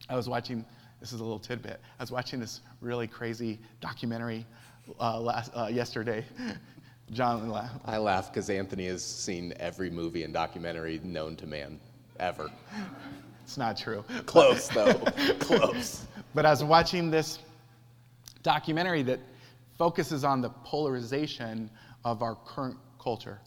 I 0.10 0.16
was 0.16 0.30
watching, 0.30 0.66
this 1.00 1.12
is 1.12 1.20
a 1.20 1.24
little 1.24 1.40
tidbit, 1.40 1.82
I 2.00 2.04
was 2.04 2.12
watching 2.12 2.40
this 2.40 2.62
really 2.82 3.08
crazy 3.08 3.60
documentary 3.82 4.46
uh, 5.00 5.20
last, 5.20 5.52
uh, 5.56 5.68
yesterday. 5.72 6.24
John 7.12 7.50
laughed. 7.50 7.82
I 7.86 7.98
laugh 7.98 8.32
because 8.32 8.50
Anthony 8.50 8.86
has 8.88 9.04
seen 9.04 9.54
every 9.60 9.90
movie 9.90 10.24
and 10.24 10.34
documentary 10.34 11.00
known 11.04 11.36
to 11.38 11.48
man 11.48 11.80
ever. 12.20 12.52
It's 13.44 13.58
not 13.58 13.78
true. 13.78 14.04
Close, 14.26 14.68
though. 14.74 14.94
Close. 15.40 16.06
But 16.36 16.46
I 16.46 16.52
was 16.52 16.64
watching 16.64 17.10
this 17.10 17.40
documentary 18.44 19.02
that 19.04 19.20
focuses 19.78 20.24
on 20.24 20.42
the 20.42 20.50
polarization 20.50 21.70
of 22.06 22.22
our 22.22 22.36
current 22.36 22.78
culture. 23.02 23.40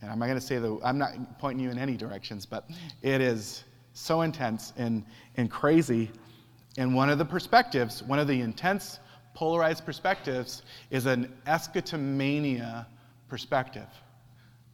And 0.00 0.10
I'm 0.10 0.18
not 0.18 0.26
going 0.26 0.38
to 0.38 0.44
say 0.44 0.58
that 0.58 0.80
I'm 0.82 0.98
not 0.98 1.38
pointing 1.38 1.62
you 1.62 1.70
in 1.70 1.78
any 1.78 1.96
directions, 1.96 2.46
but 2.46 2.68
it 3.02 3.20
is 3.20 3.64
so 3.92 4.22
intense 4.22 4.72
and, 4.76 5.04
and 5.36 5.50
crazy. 5.50 6.10
And 6.78 6.94
one 6.94 7.10
of 7.10 7.18
the 7.18 7.24
perspectives, 7.24 8.02
one 8.02 8.18
of 8.18 8.28
the 8.28 8.40
intense 8.40 8.98
polarized 9.34 9.84
perspectives, 9.84 10.62
is 10.90 11.06
an 11.06 11.32
eschatomania 11.46 12.86
perspective. 13.28 13.88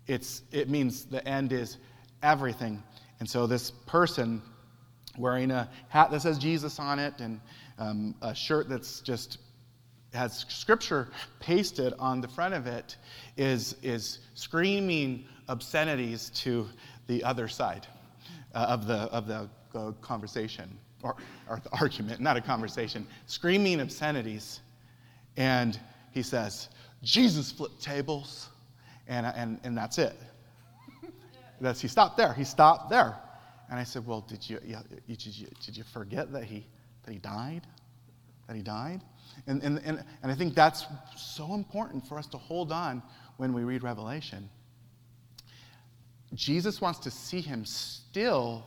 It's, 0.06 0.42
it 0.52 0.68
means 0.68 1.04
the 1.04 1.26
end 1.26 1.52
is 1.52 1.76
everything. 2.22 2.82
And 3.20 3.28
so 3.28 3.46
this 3.46 3.70
person 3.70 4.42
wearing 5.18 5.50
a 5.50 5.68
hat 5.88 6.10
that 6.10 6.22
says 6.22 6.38
Jesus 6.38 6.78
on 6.78 6.98
it 6.98 7.14
and 7.20 7.40
um, 7.78 8.14
a 8.22 8.34
shirt 8.34 8.68
that's 8.68 9.00
just 9.00 9.38
has 10.12 10.44
scripture 10.48 11.08
pasted 11.38 11.94
on 11.98 12.20
the 12.20 12.28
front 12.28 12.54
of 12.54 12.66
it 12.66 12.96
is, 13.36 13.76
is 13.82 14.18
screaming 14.34 15.24
obscenities 15.48 16.30
to 16.30 16.66
the 17.06 17.22
other 17.22 17.46
side 17.48 17.86
uh, 18.54 18.66
of 18.68 18.86
the, 18.86 18.94
of 18.94 19.26
the 19.26 19.48
uh, 19.74 19.92
conversation 20.00 20.76
or, 21.02 21.16
or 21.48 21.60
the 21.62 21.70
argument, 21.80 22.20
not 22.20 22.36
a 22.36 22.40
conversation, 22.40 23.06
screaming 23.26 23.80
obscenities. 23.80 24.60
And 25.36 25.78
he 26.12 26.22
says, 26.22 26.68
Jesus 27.02 27.50
flipped 27.50 27.82
tables, 27.82 28.48
and, 29.08 29.26
and, 29.26 29.60
and 29.64 29.76
that's 29.76 29.98
it. 29.98 30.14
That's, 31.60 31.80
he 31.80 31.88
stopped 31.88 32.16
there. 32.16 32.32
He 32.32 32.44
stopped 32.44 32.88
there. 32.88 33.16
And 33.70 33.78
I 33.78 33.84
said, 33.84 34.06
Well, 34.06 34.22
did 34.22 34.48
you, 34.48 34.58
did 35.06 35.26
you, 35.26 35.46
did 35.64 35.76
you 35.76 35.84
forget 35.84 36.32
that 36.32 36.44
he, 36.44 36.66
that 37.04 37.12
he 37.12 37.18
died? 37.18 37.62
That 38.46 38.56
he 38.56 38.62
died? 38.62 39.00
And, 39.46 39.62
and, 39.62 39.80
and, 39.84 40.04
and 40.22 40.32
I 40.32 40.34
think 40.34 40.54
that's 40.54 40.86
so 41.16 41.54
important 41.54 42.06
for 42.06 42.18
us 42.18 42.26
to 42.28 42.38
hold 42.38 42.72
on 42.72 43.02
when 43.36 43.52
we 43.52 43.62
read 43.62 43.82
Revelation. 43.82 44.48
Jesus 46.34 46.80
wants 46.80 46.98
to 47.00 47.10
see 47.10 47.40
him 47.40 47.64
still 47.64 48.64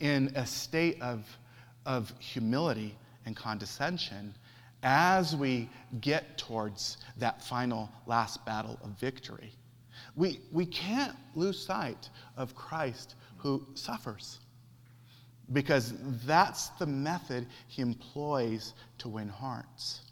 in 0.00 0.32
a 0.34 0.46
state 0.46 1.00
of, 1.00 1.24
of 1.86 2.12
humility 2.18 2.96
and 3.26 3.36
condescension 3.36 4.34
as 4.84 5.34
we 5.34 5.68
get 6.00 6.36
towards 6.36 6.98
that 7.16 7.42
final 7.42 7.90
last 8.06 8.44
battle 8.44 8.78
of 8.84 8.90
victory. 9.00 9.52
We, 10.14 10.40
we 10.52 10.66
can't 10.66 11.16
lose 11.34 11.58
sight 11.58 12.10
of 12.36 12.54
Christ 12.54 13.16
who 13.38 13.66
suffers 13.74 14.40
because 15.52 15.94
that's 16.24 16.68
the 16.70 16.86
method 16.86 17.46
he 17.66 17.82
employs 17.82 18.74
to 18.98 19.08
win 19.08 19.28
hearts. 19.28 20.02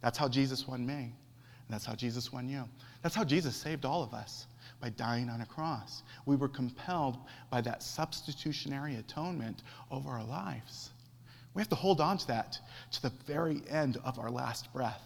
That's 0.00 0.18
how 0.18 0.28
Jesus 0.28 0.66
won 0.66 0.84
me, 0.84 0.94
and 0.94 1.68
that's 1.68 1.84
how 1.84 1.94
Jesus 1.94 2.32
won 2.32 2.48
you. 2.48 2.64
That's 3.02 3.14
how 3.14 3.24
Jesus 3.24 3.54
saved 3.56 3.84
all 3.84 4.02
of 4.02 4.14
us 4.14 4.46
by 4.80 4.90
dying 4.90 5.28
on 5.28 5.40
a 5.40 5.46
cross. 5.46 6.02
We 6.26 6.36
were 6.36 6.48
compelled 6.48 7.18
by 7.50 7.60
that 7.62 7.82
substitutionary 7.82 8.96
atonement 8.96 9.62
over 9.90 10.10
our 10.10 10.24
lives. 10.24 10.90
We 11.54 11.60
have 11.60 11.68
to 11.68 11.74
hold 11.76 12.00
on 12.00 12.18
to 12.18 12.26
that 12.28 12.58
to 12.92 13.02
the 13.02 13.12
very 13.26 13.62
end 13.68 13.98
of 14.04 14.18
our 14.18 14.30
last 14.30 14.72
breath. 14.72 15.02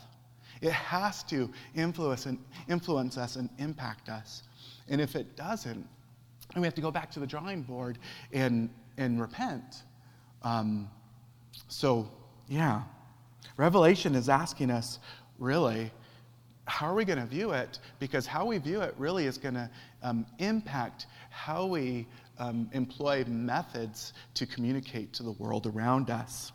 It 0.60 0.72
has 0.72 1.22
to 1.24 1.50
influence, 1.74 2.26
and, 2.26 2.38
influence 2.68 3.18
us 3.18 3.36
and 3.36 3.50
impact 3.58 4.08
us. 4.08 4.42
And 4.88 5.00
if 5.00 5.16
it 5.16 5.36
doesn't, 5.36 5.86
we 6.54 6.62
have 6.62 6.74
to 6.74 6.80
go 6.80 6.90
back 6.90 7.10
to 7.12 7.20
the 7.20 7.26
drawing 7.26 7.62
board 7.62 7.98
and, 8.32 8.70
and 8.96 9.20
repent. 9.20 9.82
Um, 10.42 10.88
so, 11.68 12.08
yeah. 12.48 12.82
Revelation 13.56 14.14
is 14.14 14.28
asking 14.28 14.70
us, 14.70 14.98
really, 15.38 15.90
how 16.66 16.86
are 16.86 16.94
we 16.94 17.04
going 17.04 17.18
to 17.18 17.26
view 17.26 17.52
it? 17.52 17.78
Because 17.98 18.26
how 18.26 18.46
we 18.46 18.58
view 18.58 18.80
it 18.80 18.94
really 18.98 19.26
is 19.26 19.38
going 19.38 19.54
to 19.54 19.70
um, 20.02 20.26
impact 20.38 21.06
how 21.30 21.66
we 21.66 22.06
um, 22.38 22.68
employ 22.72 23.24
methods 23.26 24.12
to 24.34 24.46
communicate 24.46 25.12
to 25.14 25.22
the 25.22 25.32
world 25.32 25.66
around 25.66 26.10
us. 26.10 26.52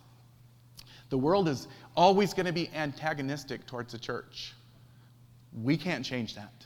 The 1.10 1.18
world 1.18 1.50
is 1.50 1.68
always 1.96 2.34
going 2.34 2.46
to 2.46 2.54
be 2.54 2.70
antagonistic 2.74 3.66
towards 3.66 3.92
the 3.92 4.00
church. 4.00 4.54
We 5.62 5.76
can't 5.76 6.06
change 6.06 6.36
that. 6.36 6.66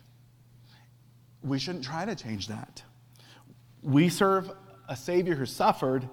We 1.42 1.58
shouldn't 1.60 1.84
try 1.84 2.06
to 2.06 2.16
change 2.16 2.48
that. 2.48 2.84
We 3.82 4.10
serve 4.10 4.52
a 4.88 4.96
Savior 4.96 5.36
who 5.36 5.46
suffered, 5.46 6.08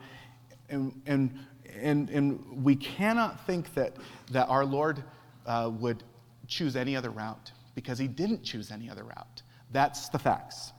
and, 0.68 1.00
and, 1.07 1.38
and, 1.78 2.09
and 2.11 2.64
we 2.64 2.76
cannot 2.76 3.46
think 3.46 3.72
that, 3.74 3.96
that 4.30 4.48
our 4.48 4.64
Lord 4.64 5.03
uh, 5.46 5.70
would 5.78 6.03
choose 6.46 6.76
any 6.76 6.96
other 6.96 7.11
route 7.11 7.53
because 7.74 7.98
he 7.98 8.09
didn't 8.09 8.42
choose 8.42 8.70
any 8.70 8.88
other 8.88 9.05
route. 9.05 9.42
That's 9.72 10.09
the 10.09 10.18
facts. 10.18 10.72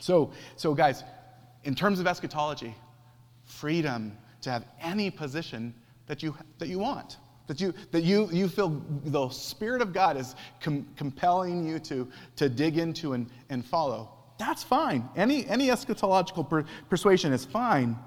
So, 0.00 0.32
so 0.56 0.74
guys, 0.74 1.04
in 1.68 1.74
terms 1.74 2.00
of 2.00 2.06
eschatology, 2.06 2.74
freedom 3.44 4.16
to 4.40 4.50
have 4.50 4.64
any 4.80 5.10
position 5.10 5.74
that 6.06 6.22
you, 6.22 6.34
that 6.58 6.68
you 6.68 6.78
want. 6.78 7.18
That 7.46 7.60
you, 7.60 7.74
that 7.90 8.04
you, 8.04 8.26
you 8.32 8.48
feel 8.48 8.82
the 9.04 9.28
Spirit 9.28 9.82
of 9.82 9.92
God 9.92 10.16
is 10.16 10.34
com- 10.62 10.86
compelling 10.96 11.68
you 11.68 11.78
to, 11.80 12.08
to 12.36 12.48
dig 12.48 12.78
into 12.78 13.12
and, 13.12 13.28
and 13.50 13.62
follow. 13.62 14.08
That's 14.38 14.62
fine. 14.62 15.10
Any, 15.14 15.46
any 15.46 15.68
eschatological 15.68 16.48
per- 16.48 16.64
persuasion 16.88 17.34
is 17.34 17.44
fine. 17.44 17.98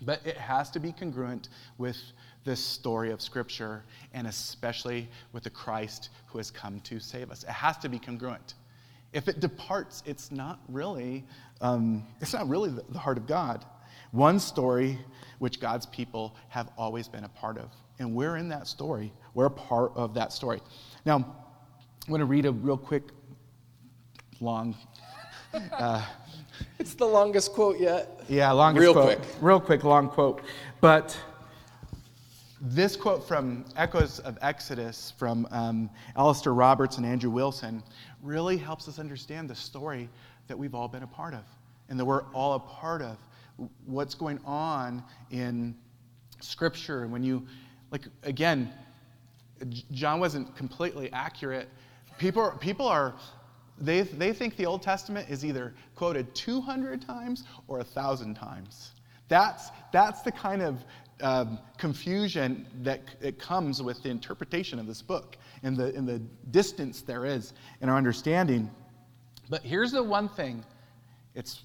But 0.00 0.26
it 0.26 0.38
has 0.38 0.70
to 0.70 0.80
be 0.80 0.90
congruent 0.90 1.50
with 1.76 1.98
this 2.44 2.64
story 2.64 3.10
of 3.10 3.20
Scripture 3.20 3.84
and 4.14 4.26
especially 4.26 5.06
with 5.34 5.42
the 5.42 5.50
Christ 5.50 6.08
who 6.28 6.38
has 6.38 6.50
come 6.50 6.80
to 6.80 6.98
save 6.98 7.30
us. 7.30 7.42
It 7.42 7.50
has 7.50 7.76
to 7.78 7.90
be 7.90 7.98
congruent. 7.98 8.54
If 9.12 9.26
it 9.26 9.40
departs, 9.40 10.02
it's 10.06 10.30
not 10.30 10.60
really, 10.68 11.24
um, 11.60 12.06
it's 12.20 12.32
not 12.32 12.48
really 12.48 12.70
the, 12.70 12.84
the 12.90 12.98
heart 12.98 13.18
of 13.18 13.26
God. 13.26 13.64
One 14.12 14.38
story 14.40 14.98
which 15.38 15.60
God's 15.60 15.86
people 15.86 16.36
have 16.48 16.68
always 16.76 17.08
been 17.08 17.24
a 17.24 17.28
part 17.28 17.58
of. 17.58 17.70
And 17.98 18.14
we're 18.14 18.36
in 18.36 18.48
that 18.48 18.66
story. 18.66 19.12
We're 19.34 19.46
a 19.46 19.50
part 19.50 19.92
of 19.94 20.14
that 20.14 20.32
story. 20.32 20.60
Now, 21.04 21.16
I'm 21.16 21.24
going 22.08 22.20
to 22.20 22.26
read 22.26 22.46
a 22.46 22.52
real 22.52 22.76
quick, 22.76 23.04
long. 24.40 24.74
Uh, 25.52 26.04
It's 26.78 26.92
the 26.94 27.06
longest 27.06 27.52
quote 27.52 27.78
yet. 27.80 28.20
yeah, 28.28 28.50
longest 28.52 28.82
Real 28.82 28.92
quote. 28.92 29.18
quick. 29.18 29.28
Real 29.40 29.60
quick, 29.60 29.82
long 29.84 30.08
quote. 30.10 30.42
But 30.82 31.18
this 32.60 32.96
quote 32.96 33.26
from 33.26 33.64
Echoes 33.76 34.18
of 34.20 34.36
Exodus 34.42 35.14
from 35.18 35.48
um, 35.50 35.88
Alastair 36.16 36.52
Roberts 36.52 36.98
and 36.98 37.06
Andrew 37.06 37.30
Wilson 37.30 37.82
really 38.22 38.58
helps 38.58 38.88
us 38.88 38.98
understand 38.98 39.48
the 39.48 39.54
story 39.54 40.10
that 40.50 40.58
we've 40.58 40.74
all 40.74 40.88
been 40.88 41.02
a 41.02 41.06
part 41.06 41.32
of 41.32 41.44
and 41.88 41.98
that 41.98 42.04
we're 42.04 42.24
all 42.32 42.54
a 42.54 42.60
part 42.60 43.00
of. 43.00 43.16
What's 43.86 44.14
going 44.14 44.40
on 44.44 45.02
in 45.30 45.74
Scripture. 46.40 47.02
And 47.02 47.12
when 47.12 47.22
you, 47.22 47.46
like, 47.90 48.02
again, 48.22 48.72
John 49.92 50.20
wasn't 50.20 50.56
completely 50.56 51.12
accurate. 51.12 51.68
People 52.18 52.42
are, 52.42 52.56
people 52.58 52.86
are 52.86 53.14
they, 53.78 54.02
they 54.02 54.32
think 54.32 54.56
the 54.56 54.66
Old 54.66 54.82
Testament 54.82 55.28
is 55.30 55.44
either 55.44 55.74
quoted 55.94 56.34
200 56.34 57.00
times 57.00 57.44
or 57.66 57.78
1,000 57.78 58.34
times. 58.34 58.92
That's, 59.28 59.70
that's 59.92 60.22
the 60.22 60.32
kind 60.32 60.62
of 60.62 60.84
um, 61.22 61.58
confusion 61.78 62.66
that 62.82 63.00
it 63.20 63.38
comes 63.38 63.82
with 63.82 64.02
the 64.02 64.10
interpretation 64.10 64.78
of 64.78 64.86
this 64.86 65.02
book 65.02 65.36
and 65.62 65.76
the, 65.76 65.94
and 65.94 66.08
the 66.08 66.18
distance 66.50 67.02
there 67.02 67.24
is 67.24 67.52
in 67.80 67.88
our 67.88 67.96
understanding. 67.96 68.70
But 69.50 69.62
here's 69.62 69.90
the 69.90 70.02
one 70.02 70.28
thing 70.28 70.64
it's, 71.34 71.62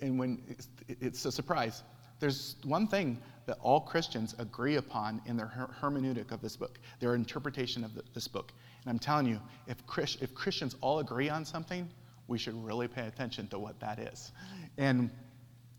and 0.00 0.18
when 0.18 0.42
it's, 0.48 0.68
it's 0.88 1.24
a 1.26 1.32
surprise. 1.32 1.82
There's 2.20 2.56
one 2.64 2.88
thing 2.88 3.18
that 3.46 3.58
all 3.62 3.80
Christians 3.80 4.34
agree 4.38 4.76
upon 4.76 5.22
in 5.26 5.36
their 5.36 5.46
her- 5.46 5.70
hermeneutic 5.80 6.32
of 6.32 6.40
this 6.40 6.56
book, 6.56 6.78
their 7.00 7.14
interpretation 7.14 7.84
of 7.84 7.94
the, 7.94 8.02
this 8.14 8.26
book. 8.26 8.52
And 8.82 8.90
I'm 8.90 8.98
telling 8.98 9.26
you, 9.26 9.40
if, 9.66 9.86
Chris, 9.86 10.16
if 10.20 10.34
Christians 10.34 10.74
all 10.80 10.98
agree 10.98 11.28
on 11.28 11.44
something, 11.44 11.88
we 12.26 12.38
should 12.38 12.62
really 12.62 12.88
pay 12.88 13.06
attention 13.06 13.46
to 13.48 13.58
what 13.58 13.78
that 13.80 13.98
is. 13.98 14.32
And 14.76 15.10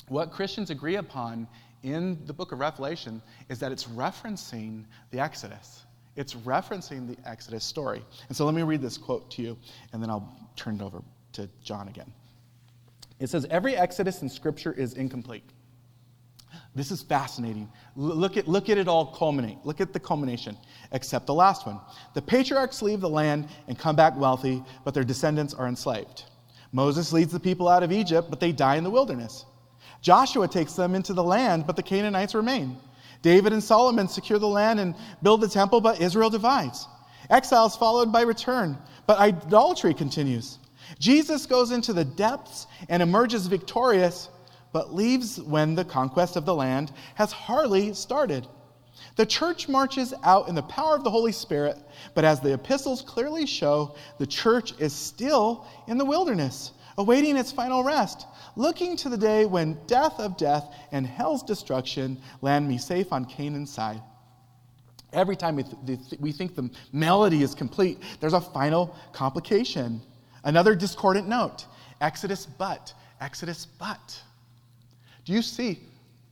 what 0.08 0.32
Christians 0.32 0.70
agree 0.70 0.96
upon 0.96 1.48
in 1.84 2.20
the 2.26 2.34
book 2.34 2.52
of 2.52 2.60
Revelation 2.60 3.22
is 3.50 3.60
that 3.60 3.72
it's 3.72 3.86
referencing 3.86 4.86
the 5.12 5.20
Exodus. 5.20 5.84
It's 6.16 6.34
referencing 6.34 7.08
the 7.08 7.30
Exodus 7.30 7.64
story. 7.64 8.04
And 8.28 8.36
so 8.36 8.46
let 8.46 8.56
me 8.56 8.64
read 8.64 8.82
this 8.82 8.98
quote 8.98 9.30
to 9.32 9.42
you, 9.42 9.58
and 9.94 10.02
then 10.02 10.10
I'll 10.10 10.36
turn 10.56 10.76
it 10.76 10.82
over 10.82 11.02
to 11.34 11.50
John 11.64 11.88
again. 11.88 12.12
It 13.20 13.30
says, 13.30 13.46
Every 13.50 13.76
Exodus 13.76 14.22
in 14.22 14.30
Scripture 14.30 14.72
is 14.72 14.94
incomplete. 14.94 15.44
This 16.76 16.92
is 16.92 17.02
fascinating. 17.02 17.70
Look, 17.96 18.38
at, 18.38 18.48
look 18.48 18.70
at 18.70 18.78
it 18.78 18.88
all 18.88 19.08
culminate. 19.08 19.58
Look 19.64 19.82
at 19.82 19.92
the 19.92 20.00
culmination, 20.00 20.58
except 20.92 21.26
the 21.26 21.34
last 21.34 21.66
one. 21.66 21.80
The 22.14 22.22
patriarchs 22.22 22.82
leave 22.82 23.02
the 23.02 23.10
land 23.10 23.50
and 23.68 23.78
come 23.78 23.96
back 23.96 24.16
wealthy, 24.16 24.64
but 24.86 24.94
their 24.94 25.04
descendants 25.04 25.54
are 25.54 25.68
enslaved. 25.68 26.26
Moses 26.72 27.12
leads 27.12 27.32
the 27.32 27.40
people 27.40 27.68
out 27.68 27.84
of 27.84 27.92
Egypt, 27.92 28.30
but 28.30 28.40
they 28.40 28.52
die 28.52 28.76
in 28.76 28.84
the 28.84 28.90
wilderness. 28.90 29.46
Joshua 30.02 30.48
takes 30.48 30.74
them 30.74 30.96
into 30.96 31.14
the 31.14 31.24
land, 31.24 31.66
but 31.66 31.76
the 31.76 31.84
Canaanites 31.84 32.36
remain. 32.36 32.78
David 33.22 33.52
and 33.52 33.64
Solomon 33.64 34.08
secure 34.08 34.40
the 34.40 34.48
land 34.48 34.80
and 34.80 34.96
build 35.24 35.42
the 35.42 35.50
temple, 35.50 35.82
but 35.82 36.00
Israel 36.00 36.30
divides. 36.30 36.88
Exile 37.30 37.66
is 37.66 37.76
followed 37.76 38.12
by 38.12 38.22
return, 38.22 38.78
but 39.08 39.20
idolatry 39.20 39.94
continues. 39.94 40.59
Jesus 40.98 41.46
goes 41.46 41.72
into 41.72 41.94
the 41.94 42.06
depths 42.06 42.68
and 42.88 43.04
emerges 43.04 43.48
victorious, 43.48 44.30
but 44.72 44.94
leaves 44.94 45.40
when 45.42 45.76
the 45.76 45.86
conquest 45.86 46.36
of 46.36 46.46
the 46.46 46.56
land 46.56 46.92
has 47.16 47.32
hardly 47.32 47.94
started. 47.94 48.48
The 49.16 49.26
church 49.26 49.68
marches 49.70 50.14
out 50.24 50.48
in 50.48 50.56
the 50.56 50.64
power 50.64 50.96
of 50.96 51.04
the 51.04 51.12
Holy 51.12 51.32
Spirit, 51.32 51.78
but 52.14 52.26
as 52.26 52.40
the 52.40 52.54
epistles 52.54 53.02
clearly 53.02 53.46
show, 53.46 53.96
the 54.18 54.28
church 54.28 54.74
is 54.80 54.94
still 54.94 55.68
in 55.88 55.98
the 55.98 56.06
wilderness, 56.06 56.72
awaiting 56.98 57.38
its 57.38 57.52
final 57.52 57.84
rest, 57.84 58.28
looking 58.56 58.98
to 58.98 59.10
the 59.10 59.18
day 59.18 59.46
when 59.46 59.78
death 59.88 60.20
of 60.20 60.38
death 60.38 60.74
and 60.92 61.06
hell's 61.06 61.44
destruction 61.44 62.20
land 62.42 62.68
me 62.68 62.78
safe 62.78 63.12
on 63.14 63.26
Canaan's 63.26 63.72
side. 63.72 64.02
Every 65.12 65.36
time 65.36 65.56
we, 65.56 65.64
th- 65.64 66.20
we 66.20 66.32
think 66.32 66.56
the 66.56 66.70
melody 66.92 67.42
is 67.42 67.56
complete, 67.56 68.00
there's 68.20 68.34
a 68.34 68.42
final 68.42 68.96
complication. 69.12 70.02
Another 70.44 70.76
discordant 70.76 71.28
note 71.28 71.66
Exodus 72.02 72.46
but, 72.46 72.94
Exodus 73.20 73.66
but. 73.66 74.22
Do 75.26 75.34
you 75.34 75.42
see? 75.42 75.80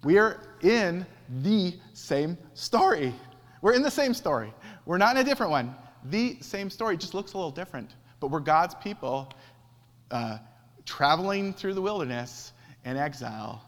We 0.03 0.17
are 0.17 0.41
in 0.61 1.05
the 1.41 1.75
same 1.93 2.37
story. 2.53 3.13
We're 3.61 3.73
in 3.73 3.81
the 3.81 3.91
same 3.91 4.13
story. 4.13 4.53
We're 4.85 4.97
not 4.97 5.15
in 5.15 5.21
a 5.21 5.25
different 5.25 5.51
one. 5.51 5.75
The 6.05 6.37
same 6.41 6.69
story 6.69 6.95
just 6.95 7.13
looks 7.13 7.33
a 7.33 7.37
little 7.37 7.51
different, 7.51 7.95
but 8.19 8.27
we're 8.31 8.39
God's 8.39 8.75
people 8.75 9.33
uh, 10.11 10.37
traveling 10.85 11.53
through 11.53 11.73
the 11.73 11.81
wilderness 11.81 12.53
in 12.85 12.95
exile, 12.95 13.61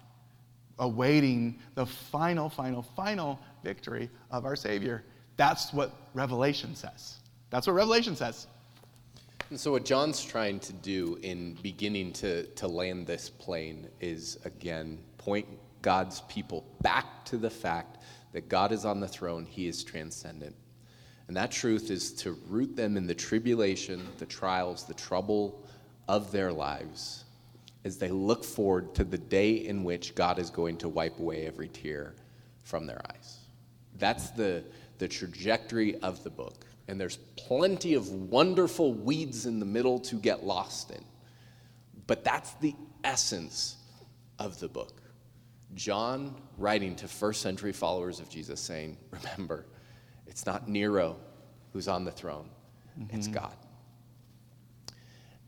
awaiting 0.78 1.60
the 1.76 1.86
final, 1.86 2.50
final, 2.50 2.82
final 2.82 3.40
victory 3.64 4.10
of 4.32 4.46
our 4.46 4.56
Savior. 4.56 5.04
That's 5.36 5.74
what 5.74 5.92
Revelation 6.14 6.76
says. 6.76 7.18
That's 7.50 7.68
what 7.68 7.74
Revelation 7.74 8.16
says. 8.16 8.48
And 9.50 9.60
so, 9.60 9.72
what 9.72 9.84
John's 9.84 10.24
trying 10.24 10.60
to 10.60 10.74
do 10.74 11.18
in 11.24 11.56
beginning 11.64 12.14
to, 12.14 12.46
to 12.46 12.68
land 12.68 13.08
this 13.08 13.30
plane 13.30 13.88
is, 14.00 14.38
again, 14.46 15.00
point 15.18 15.48
God's 15.82 16.22
people 16.22 16.66
back 16.82 17.26
to 17.26 17.38
the 17.38 17.50
fact 17.50 17.98
that 18.32 18.48
God 18.48 18.72
is 18.72 18.86
on 18.86 19.00
the 19.00 19.08
throne, 19.08 19.46
He 19.46 19.68
is 19.68 19.84
transcendent. 19.84 20.56
And 21.28 21.36
that 21.36 21.52
truth 21.52 21.90
is 21.90 22.14
to 22.16 22.34
root 22.48 22.76
them 22.76 22.96
in 22.96 23.08
the 23.08 23.16
tribulation, 23.16 24.08
the 24.20 24.26
trials, 24.26 24.86
the 24.86 24.94
trouble 24.94 25.64
of 26.08 26.32
their 26.32 26.52
lives 26.52 27.26
as 27.86 27.98
they 27.98 28.10
look 28.10 28.44
forward 28.44 28.94
to 28.96 29.04
the 29.04 29.18
day 29.18 29.52
in 29.52 29.84
which 29.84 30.14
God 30.14 30.38
is 30.38 30.50
going 30.50 30.78
to 30.78 30.90
wipe 30.90 31.20
away 31.20 31.48
every 31.48 31.70
tear 31.70 32.14
from 32.64 32.86
their 32.86 33.02
eyes. 33.12 33.38
That's 33.98 34.32
the, 34.32 34.64
the 34.98 35.08
trajectory 35.08 35.96
of 36.02 36.24
the 36.24 36.30
book. 36.30 36.66
And 36.90 37.00
there's 37.00 37.18
plenty 37.36 37.94
of 37.94 38.10
wonderful 38.10 38.94
weeds 38.94 39.46
in 39.46 39.60
the 39.60 39.66
middle 39.66 40.00
to 40.00 40.16
get 40.16 40.44
lost 40.44 40.90
in. 40.90 41.06
But 42.08 42.24
that's 42.24 42.54
the 42.56 42.74
essence 43.04 43.78
of 44.40 44.60
the 44.60 44.68
book. 44.68 45.00
John 45.76 46.36
writing 46.58 46.96
to 46.96 47.08
first 47.08 47.44
century 47.44 47.74
followers 47.74 48.20
of 48.20 48.28
Jesus 48.28 48.60
saying, 48.60 48.98
Remember, 49.12 49.68
it's 50.26 50.48
not 50.48 50.68
Nero 50.68 51.18
who's 51.74 51.88
on 51.88 52.06
the 52.06 52.12
throne, 52.12 52.50
mm-hmm. 53.00 53.16
it's 53.16 53.28
God. 53.28 53.54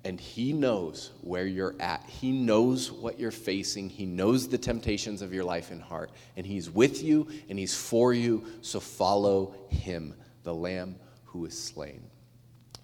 And 0.04 0.20
he 0.20 0.54
knows 0.54 1.12
where 1.22 1.48
you're 1.48 1.76
at. 1.80 2.08
He 2.08 2.32
knows 2.32 2.92
what 2.92 3.20
you're 3.20 3.32
facing. 3.32 3.89
He 3.89 4.06
knows 4.06 4.48
the 4.48 4.58
temptations 4.60 5.24
of 5.24 5.34
your 5.34 5.44
life 5.44 5.70
and 5.72 5.82
heart. 5.82 6.12
And 6.36 6.46
he's 6.46 6.72
with 6.72 7.04
you 7.04 7.28
and 7.50 7.58
he's 7.60 7.76
for 7.76 8.12
you. 8.12 8.44
So 8.62 8.80
follow 8.80 9.56
him, 9.70 10.16
the 10.42 10.56
Lamb 10.56 10.96
who 11.32 11.46
is 11.46 11.58
slain. 11.58 12.04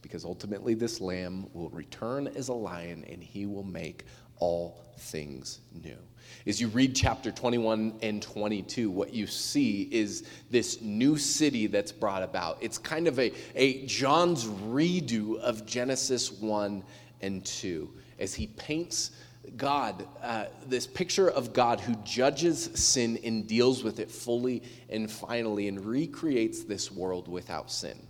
Because 0.01 0.23
ultimately, 0.23 0.73
this 0.73 1.01
Lamb 1.01 1.47
will 1.53 1.69
return 1.69 2.27
as 2.27 2.47
a 2.47 2.53
lion 2.53 3.03
and 3.09 3.21
he 3.21 3.45
will 3.45 3.63
make 3.63 4.05
all 4.39 4.85
things 4.99 5.59
new. 5.83 5.97
As 6.45 6.61
you 6.61 6.67
read 6.69 6.95
chapter 6.95 7.31
21 7.31 7.99
and 8.01 8.21
22, 8.21 8.89
what 8.89 9.13
you 9.13 9.27
see 9.27 9.87
is 9.91 10.23
this 10.49 10.81
new 10.81 11.17
city 11.17 11.67
that's 11.67 11.91
brought 11.91 12.23
about. 12.23 12.57
It's 12.61 12.77
kind 12.77 13.07
of 13.07 13.19
a, 13.19 13.33
a 13.55 13.85
John's 13.85 14.45
redo 14.45 15.39
of 15.39 15.65
Genesis 15.65 16.31
1 16.31 16.83
and 17.21 17.45
2 17.45 17.89
as 18.19 18.33
he 18.33 18.47
paints 18.47 19.11
God, 19.55 20.05
uh, 20.21 20.45
this 20.65 20.85
picture 20.85 21.29
of 21.29 21.53
God 21.53 21.79
who 21.79 21.95
judges 22.03 22.69
sin 22.73 23.17
and 23.23 23.47
deals 23.47 23.83
with 23.83 23.99
it 23.99 24.11
fully 24.11 24.63
and 24.89 25.09
finally 25.09 25.69
and 25.69 25.83
recreates 25.85 26.63
this 26.63 26.91
world 26.91 27.27
without 27.29 27.71
sin. 27.71 28.06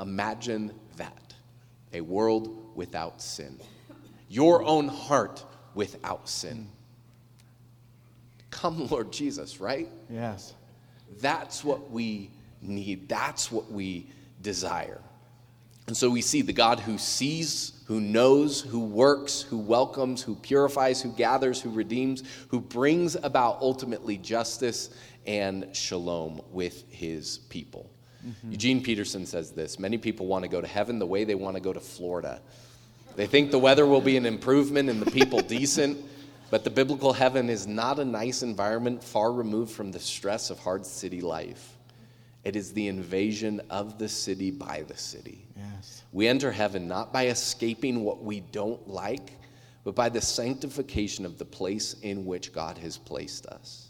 Imagine 0.00 0.72
that 0.96 1.34
a 1.92 2.00
world 2.00 2.72
without 2.74 3.22
sin, 3.22 3.58
your 4.28 4.64
own 4.64 4.88
heart 4.88 5.44
without 5.74 6.28
sin. 6.28 6.68
Come, 8.50 8.86
Lord 8.88 9.12
Jesus, 9.12 9.60
right? 9.60 9.88
Yes. 10.10 10.54
That's 11.20 11.64
what 11.64 11.90
we 11.90 12.30
need. 12.60 13.08
That's 13.08 13.52
what 13.52 13.70
we 13.70 14.08
desire. 14.42 15.00
And 15.86 15.96
so 15.96 16.08
we 16.08 16.22
see 16.22 16.40
the 16.40 16.52
God 16.52 16.80
who 16.80 16.96
sees, 16.96 17.82
who 17.86 18.00
knows, 18.00 18.62
who 18.62 18.80
works, 18.80 19.42
who 19.42 19.58
welcomes, 19.58 20.22
who 20.22 20.34
purifies, 20.34 21.02
who 21.02 21.12
gathers, 21.12 21.60
who 21.60 21.70
redeems, 21.70 22.22
who 22.48 22.60
brings 22.60 23.16
about 23.16 23.58
ultimately 23.60 24.16
justice 24.16 24.90
and 25.26 25.68
shalom 25.76 26.40
with 26.50 26.90
his 26.90 27.38
people. 27.50 27.90
Mm-hmm. 28.26 28.52
Eugene 28.52 28.82
Peterson 28.82 29.26
says 29.26 29.50
this 29.50 29.78
Many 29.78 29.98
people 29.98 30.26
want 30.26 30.44
to 30.44 30.48
go 30.48 30.60
to 30.60 30.66
heaven 30.66 30.98
the 30.98 31.06
way 31.06 31.24
they 31.24 31.34
want 31.34 31.56
to 31.56 31.60
go 31.60 31.72
to 31.72 31.80
Florida. 31.80 32.40
They 33.16 33.26
think 33.26 33.50
the 33.50 33.58
weather 33.58 33.86
will 33.86 34.00
be 34.00 34.16
an 34.16 34.26
improvement 34.26 34.88
and 34.88 35.00
the 35.00 35.10
people 35.10 35.40
decent, 35.40 35.98
but 36.50 36.64
the 36.64 36.70
biblical 36.70 37.12
heaven 37.12 37.48
is 37.48 37.66
not 37.66 37.98
a 37.98 38.04
nice 38.04 38.42
environment 38.42 39.04
far 39.04 39.32
removed 39.32 39.72
from 39.72 39.92
the 39.92 40.00
stress 40.00 40.50
of 40.50 40.58
hard 40.58 40.84
city 40.84 41.20
life. 41.20 41.76
It 42.42 42.56
is 42.56 42.72
the 42.72 42.88
invasion 42.88 43.60
of 43.70 43.98
the 43.98 44.08
city 44.08 44.50
by 44.50 44.84
the 44.86 44.96
city. 44.96 45.46
Yes. 45.56 46.02
We 46.12 46.28
enter 46.28 46.52
heaven 46.52 46.86
not 46.86 47.12
by 47.12 47.28
escaping 47.28 48.04
what 48.04 48.22
we 48.22 48.40
don't 48.40 48.86
like, 48.88 49.32
but 49.82 49.94
by 49.94 50.08
the 50.08 50.20
sanctification 50.20 51.24
of 51.24 51.38
the 51.38 51.44
place 51.44 51.94
in 52.02 52.26
which 52.26 52.52
God 52.52 52.78
has 52.78 52.98
placed 52.98 53.46
us. 53.46 53.83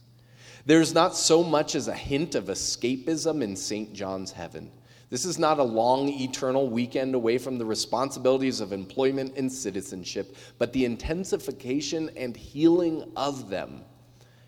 There's 0.66 0.94
not 0.94 1.14
so 1.14 1.42
much 1.42 1.74
as 1.74 1.88
a 1.88 1.94
hint 1.94 2.34
of 2.34 2.46
escapism 2.46 3.42
in 3.42 3.54
St. 3.54 3.92
John's 3.92 4.32
heaven. 4.32 4.70
This 5.10 5.26
is 5.26 5.38
not 5.38 5.58
a 5.58 5.62
long, 5.62 6.08
eternal 6.08 6.70
weekend 6.70 7.14
away 7.14 7.36
from 7.36 7.58
the 7.58 7.66
responsibilities 7.66 8.60
of 8.60 8.72
employment 8.72 9.36
and 9.36 9.52
citizenship, 9.52 10.36
but 10.56 10.72
the 10.72 10.86
intensification 10.86 12.10
and 12.16 12.34
healing 12.34 13.12
of 13.14 13.50
them. 13.50 13.82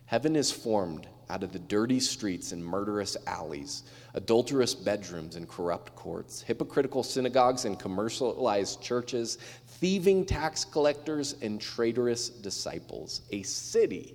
Heaven 0.07 0.37
is 0.37 0.51
formed 0.51 1.07
out 1.29 1.43
of 1.43 1.53
the 1.53 1.59
dirty 1.59 2.01
streets 2.01 2.53
and 2.53 2.65
murderous 2.65 3.19
alleys, 3.27 3.83
adulterous 4.15 4.75
bedrooms 4.75 5.37
and 5.37 5.47
corrupt 5.47 5.95
courts, 5.97 6.41
hypocritical 6.41 7.03
synagogues 7.03 7.67
and 7.67 7.79
commercialized 7.79 8.81
churches, 8.81 9.37
thieving 9.67 10.25
tax 10.25 10.65
collectors 10.65 11.35
and 11.43 11.61
traitorous 11.61 12.31
disciples. 12.31 13.21
A 13.33 13.43
city, 13.43 14.15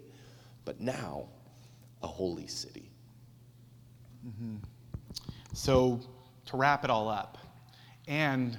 but 0.65 0.81
now 0.81 1.27
a 2.03 2.07
holy 2.07 2.47
city. 2.47 2.89
Mm-hmm. 4.25 4.57
So, 5.53 5.99
to 6.45 6.57
wrap 6.57 6.83
it 6.83 6.89
all 6.89 7.09
up, 7.09 7.37
and 8.07 8.57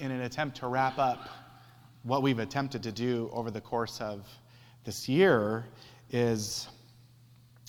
in 0.00 0.10
an 0.10 0.22
attempt 0.22 0.56
to 0.58 0.68
wrap 0.68 0.98
up 0.98 1.28
what 2.02 2.22
we've 2.22 2.38
attempted 2.38 2.82
to 2.84 2.92
do 2.92 3.30
over 3.32 3.50
the 3.50 3.60
course 3.60 4.00
of 4.00 4.26
this 4.84 5.08
year, 5.08 5.66
is 6.10 6.68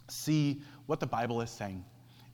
see 0.09 0.61
what 0.85 0.99
the 0.99 1.07
Bible 1.07 1.41
is 1.41 1.49
saying 1.49 1.83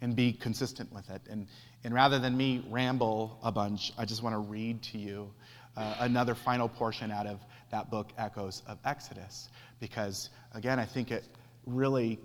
and 0.01 0.15
be 0.15 0.33
consistent 0.33 0.91
with 0.91 1.09
it. 1.09 1.21
And, 1.29 1.47
and 1.83 1.93
rather 1.93 2.19
than 2.19 2.35
me 2.35 2.63
ramble 2.69 3.39
a 3.41 3.51
bunch, 3.51 3.93
I 3.97 4.05
just 4.05 4.21
want 4.21 4.33
to 4.33 4.39
read 4.39 4.81
to 4.83 4.97
you 4.97 5.31
uh, 5.77 5.95
another 5.99 6.35
final 6.35 6.67
portion 6.67 7.09
out 7.09 7.25
of 7.25 7.39
that 7.71 7.89
book, 7.89 8.11
Echoes 8.17 8.63
of 8.67 8.77
Exodus, 8.85 9.49
because 9.79 10.29
again, 10.53 10.77
I 10.79 10.85
think 10.85 11.09
it 11.09 11.23
really 11.65 12.19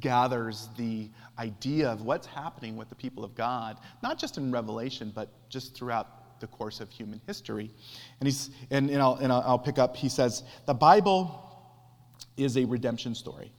gathers 0.00 0.68
the 0.76 1.10
idea 1.38 1.88
of 1.88 2.02
what's 2.02 2.26
happening 2.26 2.76
with 2.76 2.88
the 2.88 2.94
people 2.94 3.24
of 3.24 3.34
God, 3.34 3.78
not 4.02 4.18
just 4.18 4.36
in 4.36 4.50
Revelation, 4.50 5.12
but 5.14 5.28
just 5.48 5.74
throughout 5.76 6.40
the 6.40 6.46
course 6.46 6.80
of 6.80 6.90
human 6.90 7.20
history. 7.26 7.70
And, 8.20 8.26
he's, 8.26 8.50
and, 8.70 8.90
and, 8.90 9.00
I'll, 9.00 9.14
and 9.14 9.32
I'll 9.32 9.58
pick 9.58 9.78
up, 9.78 9.96
he 9.96 10.08
says, 10.08 10.42
the 10.66 10.74
Bible 10.74 11.42
is 12.36 12.56
a 12.56 12.64
redemption 12.64 13.14
story. 13.14 13.52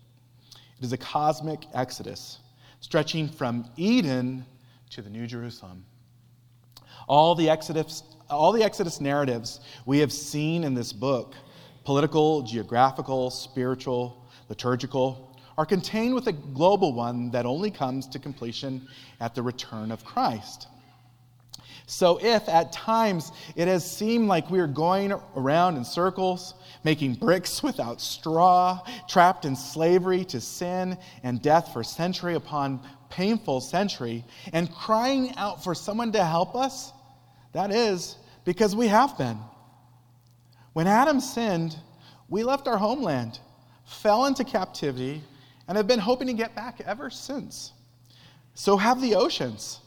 It 0.80 0.86
is 0.86 0.94
a 0.94 0.98
cosmic 0.98 1.66
exodus 1.74 2.40
stretching 2.80 3.28
from 3.28 3.70
Eden 3.78 4.46
to 4.92 5.02
the 5.02 5.10
New 5.10 5.26
Jerusalem. 5.26 5.84
All 7.08 7.36
the 7.36 7.50
Exodus, 7.50 8.04
all 8.30 8.52
the 8.52 8.64
Exodus 8.64 9.02
narratives 9.02 9.62
we 9.86 10.00
have 10.00 10.12
seen 10.12 10.64
in 10.64 10.74
this 10.74 10.94
book 10.94 11.36
political, 11.84 12.42
geographical, 12.42 13.30
spiritual, 13.30 14.30
liturgical 14.50 15.27
are 15.58 15.66
contained 15.66 16.14
with 16.14 16.28
a 16.28 16.34
global 16.34 16.94
one 16.94 17.32
that 17.32 17.46
only 17.46 17.72
comes 17.72 18.08
to 18.08 18.20
completion 18.20 18.88
at 19.20 19.34
the 19.34 19.42
return 19.42 19.92
of 19.92 20.06
Christ. 20.06 20.68
So, 21.90 22.20
if 22.22 22.50
at 22.50 22.74
times 22.74 23.32
it 23.56 23.70
has 23.70 23.90
seemed 23.90 24.28
like 24.28 24.52
we 24.52 24.60
are 24.60 24.68
going 24.68 25.14
around 25.38 25.78
in 25.78 25.86
circles, 25.86 26.54
making 26.84 27.16
bricks 27.16 27.64
without 27.64 28.02
straw, 28.02 28.82
trapped 29.08 29.46
in 29.46 29.56
slavery 29.56 30.26
to 30.26 30.42
sin 30.42 30.98
and 31.24 31.42
death 31.42 31.72
for 31.72 31.84
century 31.84 32.36
upon 32.36 32.82
painful 33.10 33.62
century, 33.62 34.26
and 34.52 34.70
crying 34.74 35.34
out 35.38 35.64
for 35.64 35.74
someone 35.74 36.12
to 36.12 36.24
help 36.24 36.56
us, 36.56 36.92
that 37.54 37.72
is 37.72 38.18
because 38.44 38.76
we 38.76 38.88
have 38.88 39.18
been. 39.18 39.38
When 40.74 40.88
Adam 40.88 41.22
sinned, 41.22 41.76
we 42.28 42.44
left 42.44 42.68
our 42.68 42.78
homeland, 42.78 43.40
fell 43.86 44.26
into 44.26 44.44
captivity, 44.44 45.24
and 45.68 45.78
have 45.78 45.88
been 45.88 46.00
hoping 46.00 46.28
to 46.28 46.34
get 46.34 46.56
back 46.56 46.82
ever 46.86 47.10
since. 47.10 47.74
So 48.54 48.78
have 48.78 49.02
the 49.02 49.16
oceans, 49.16 49.80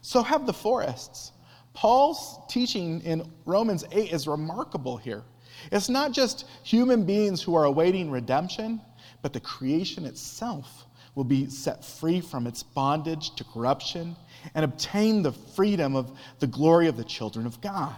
so 0.00 0.22
have 0.22 0.46
the 0.46 0.52
forests. 0.52 1.32
Paul's 1.74 2.40
teaching 2.48 3.02
in 3.02 3.30
Romans 3.44 3.84
8 3.92 4.12
is 4.12 4.26
remarkable 4.26 4.96
here. 4.96 5.22
It's 5.70 5.88
not 5.88 6.12
just 6.12 6.46
human 6.62 7.04
beings 7.04 7.42
who 7.42 7.54
are 7.54 7.64
awaiting 7.64 8.10
redemption, 8.10 8.80
but 9.22 9.32
the 9.32 9.40
creation 9.40 10.04
itself 10.04 10.86
will 11.14 11.24
be 11.24 11.48
set 11.48 11.84
free 11.84 12.20
from 12.20 12.46
its 12.46 12.62
bondage 12.62 13.34
to 13.36 13.44
corruption 13.44 14.16
and 14.54 14.64
obtain 14.64 15.22
the 15.22 15.32
freedom 15.32 15.96
of 15.96 16.16
the 16.38 16.46
glory 16.46 16.88
of 16.88 16.96
the 16.96 17.04
children 17.04 17.46
of 17.46 17.60
God. 17.60 17.96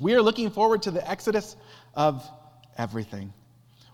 We 0.00 0.14
are 0.14 0.22
looking 0.22 0.50
forward 0.50 0.82
to 0.82 0.90
the 0.90 1.08
exodus 1.08 1.56
of 1.94 2.28
everything. 2.76 3.32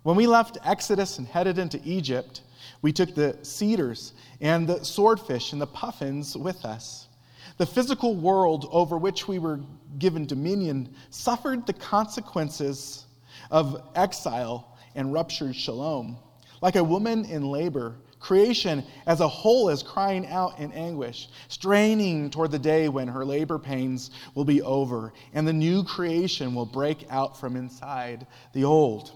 When 0.02 0.16
we 0.16 0.26
left 0.26 0.58
Exodus 0.64 1.18
and 1.18 1.26
headed 1.26 1.58
into 1.58 1.80
Egypt, 1.84 2.42
we 2.82 2.92
took 2.92 3.14
the 3.14 3.36
cedars 3.42 4.12
and 4.40 4.68
the 4.68 4.84
swordfish 4.84 5.52
and 5.52 5.60
the 5.60 5.66
puffins 5.66 6.36
with 6.36 6.64
us. 6.64 7.08
The 7.56 7.66
physical 7.66 8.14
world 8.14 8.68
over 8.70 8.96
which 8.96 9.26
we 9.26 9.40
were 9.40 9.60
given 9.98 10.26
dominion 10.26 10.94
suffered 11.10 11.66
the 11.66 11.72
consequences 11.72 13.06
of 13.50 13.82
exile 13.96 14.78
and 14.94 15.12
ruptured 15.12 15.56
shalom. 15.56 16.18
Like 16.60 16.76
a 16.76 16.84
woman 16.84 17.24
in 17.24 17.50
labor, 17.50 17.96
creation 18.20 18.84
as 19.06 19.20
a 19.20 19.28
whole 19.28 19.68
is 19.68 19.82
crying 19.82 20.26
out 20.26 20.58
in 20.60 20.72
anguish, 20.72 21.28
straining 21.48 22.30
toward 22.30 22.52
the 22.52 22.58
day 22.58 22.88
when 22.88 23.08
her 23.08 23.24
labor 23.24 23.58
pains 23.58 24.12
will 24.36 24.44
be 24.44 24.62
over 24.62 25.12
and 25.34 25.46
the 25.46 25.52
new 25.52 25.82
creation 25.82 26.54
will 26.54 26.66
break 26.66 27.06
out 27.10 27.38
from 27.38 27.56
inside 27.56 28.26
the 28.52 28.64
old. 28.64 29.12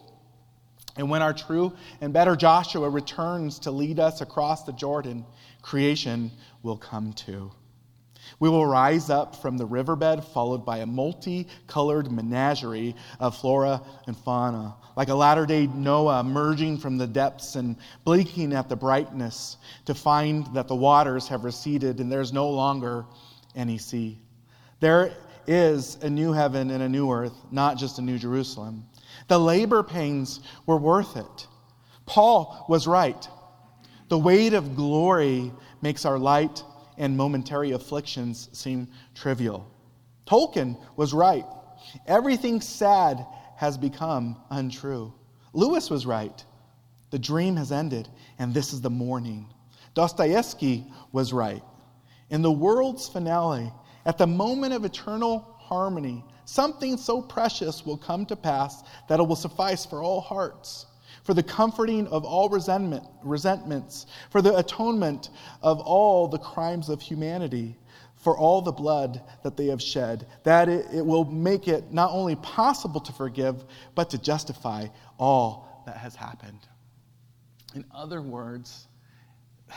And 0.97 1.09
when 1.09 1.23
our 1.23 1.33
true 1.33 1.73
and 2.01 2.13
better 2.13 2.37
Joshua 2.37 2.89
returns 2.89 3.59
to 3.61 3.71
lead 3.71 3.99
us 3.99 4.21
across 4.21 4.65
the 4.65 4.73
Jordan, 4.73 5.25
creation 5.63 6.31
will 6.63 6.77
come 6.77 7.13
too. 7.13 7.51
We 8.39 8.49
will 8.49 8.67
rise 8.67 9.11
up 9.11 9.37
from 9.37 9.57
the 9.57 9.67
riverbed, 9.67 10.25
followed 10.25 10.65
by 10.65 10.79
a 10.79 10.87
multicolored 10.87 12.11
menagerie 12.11 12.95
of 13.21 13.37
flora 13.37 13.83
and 14.07 14.17
fauna, 14.17 14.75
like 14.97 15.09
a 15.09 15.15
latter 15.15 15.47
day 15.47 15.67
Noah 15.67 16.21
emerging 16.21 16.79
from 16.79 16.99
the 16.99 17.07
depths 17.07 17.57
and 17.57 17.77
blinking 18.05 18.53
at 18.53 18.69
the 18.69 18.77
brightness 18.77 19.57
to 19.87 19.95
find 19.95 20.47
that 20.55 20.69
the 20.69 20.75
waters 20.75 21.29
have 21.29 21.45
receded 21.45 22.01
and 22.01 22.11
there's 22.11 22.33
no 22.33 22.49
longer 22.49 23.05
any 23.55 23.79
sea. 23.79 24.19
There 24.81 25.13
is 25.47 25.99
a 26.03 26.11
new 26.11 26.33
heaven 26.33 26.71
and 26.71 26.83
a 26.83 26.89
new 26.89 27.11
earth, 27.11 27.35
not 27.51 27.77
just 27.77 27.99
a 27.99 28.03
new 28.03 28.19
Jerusalem. 28.19 28.85
The 29.29 29.39
labor 29.39 29.83
pains 29.83 30.41
were 30.67 30.77
worth 30.77 31.17
it. 31.17 31.47
Paul 32.07 32.67
was 32.69 32.87
right. 32.87 33.29
The 34.09 34.19
weight 34.19 34.53
of 34.53 34.77
glory 34.77 35.53
makes 35.81 36.05
our 36.05 36.19
light 36.19 36.63
and 36.99 37.17
momentary 37.17 37.73
afflictions 37.73 38.49
seem 38.53 38.89
trivial. 39.15 39.71
Tolkien 40.27 40.79
was 40.97 41.13
right. 41.13 41.47
Everything 42.07 42.61
sad 42.61 43.25
has 43.57 43.79
become 43.79 44.37
untrue. 44.51 45.13
Lewis 45.53 45.91
was 45.91 46.07
right. 46.07 46.45
The 47.11 47.19
dream 47.19 47.57
has 47.57 47.73
ended, 47.73 48.09
and 48.39 48.53
this 48.55 48.73
is 48.73 48.81
the 48.81 48.91
morning. 48.91 49.47
Dostoevsky 49.95 50.87
was 51.13 51.33
right. 51.33 51.63
In 52.31 52.43
the 52.43 52.51
world's 52.51 53.09
finale, 53.09 53.73
at 54.07 54.19
the 54.19 54.27
moment 54.27 54.73
of 54.73 54.85
eternal 54.85 55.57
harmony, 55.59 56.25
something 56.45 56.97
so 56.97 57.23
precious 57.23 57.85
will 57.85 57.97
come 57.97 58.27
to 58.27 58.37
pass 58.37 58.83
that 59.09 59.21
it 59.21 59.23
will 59.23 59.37
suffice 59.37 59.85
for 59.87 60.03
all 60.03 60.21
hearts 60.21 60.87
for 61.23 61.35
the 61.35 61.43
comforting 61.43 62.07
of 62.09 62.25
all 62.25 62.49
resentment, 62.49 63.05
resentments, 63.23 64.07
for 64.31 64.43
the 64.43 64.57
atonement 64.57 65.31
of 65.63 65.81
all 65.81 66.27
the 66.29 66.39
crimes 66.39 66.89
of 66.89 67.01
humanity, 67.01 67.77
for 68.17 68.37
all 68.37 68.61
the 68.61 68.73
blood 68.73 69.23
that 69.43 69.57
they 69.57 69.67
have 69.67 69.81
shed, 69.81 70.27
that 70.43 70.69
it, 70.69 70.87
it 70.93 71.05
will 71.05 71.25
make 71.25 71.69
it 71.69 71.93
not 71.93 72.11
only 72.13 72.37
possible 72.37 73.01
to 73.01 73.13
forgive, 73.13 73.65
but 73.95 74.11
to 74.11 74.19
justify 74.19 74.87
all 75.19 75.83
that 75.87 75.97
has 75.97 76.15
happened. 76.15 76.61
In 77.75 77.85
other 77.95 78.21
words, 78.21 78.87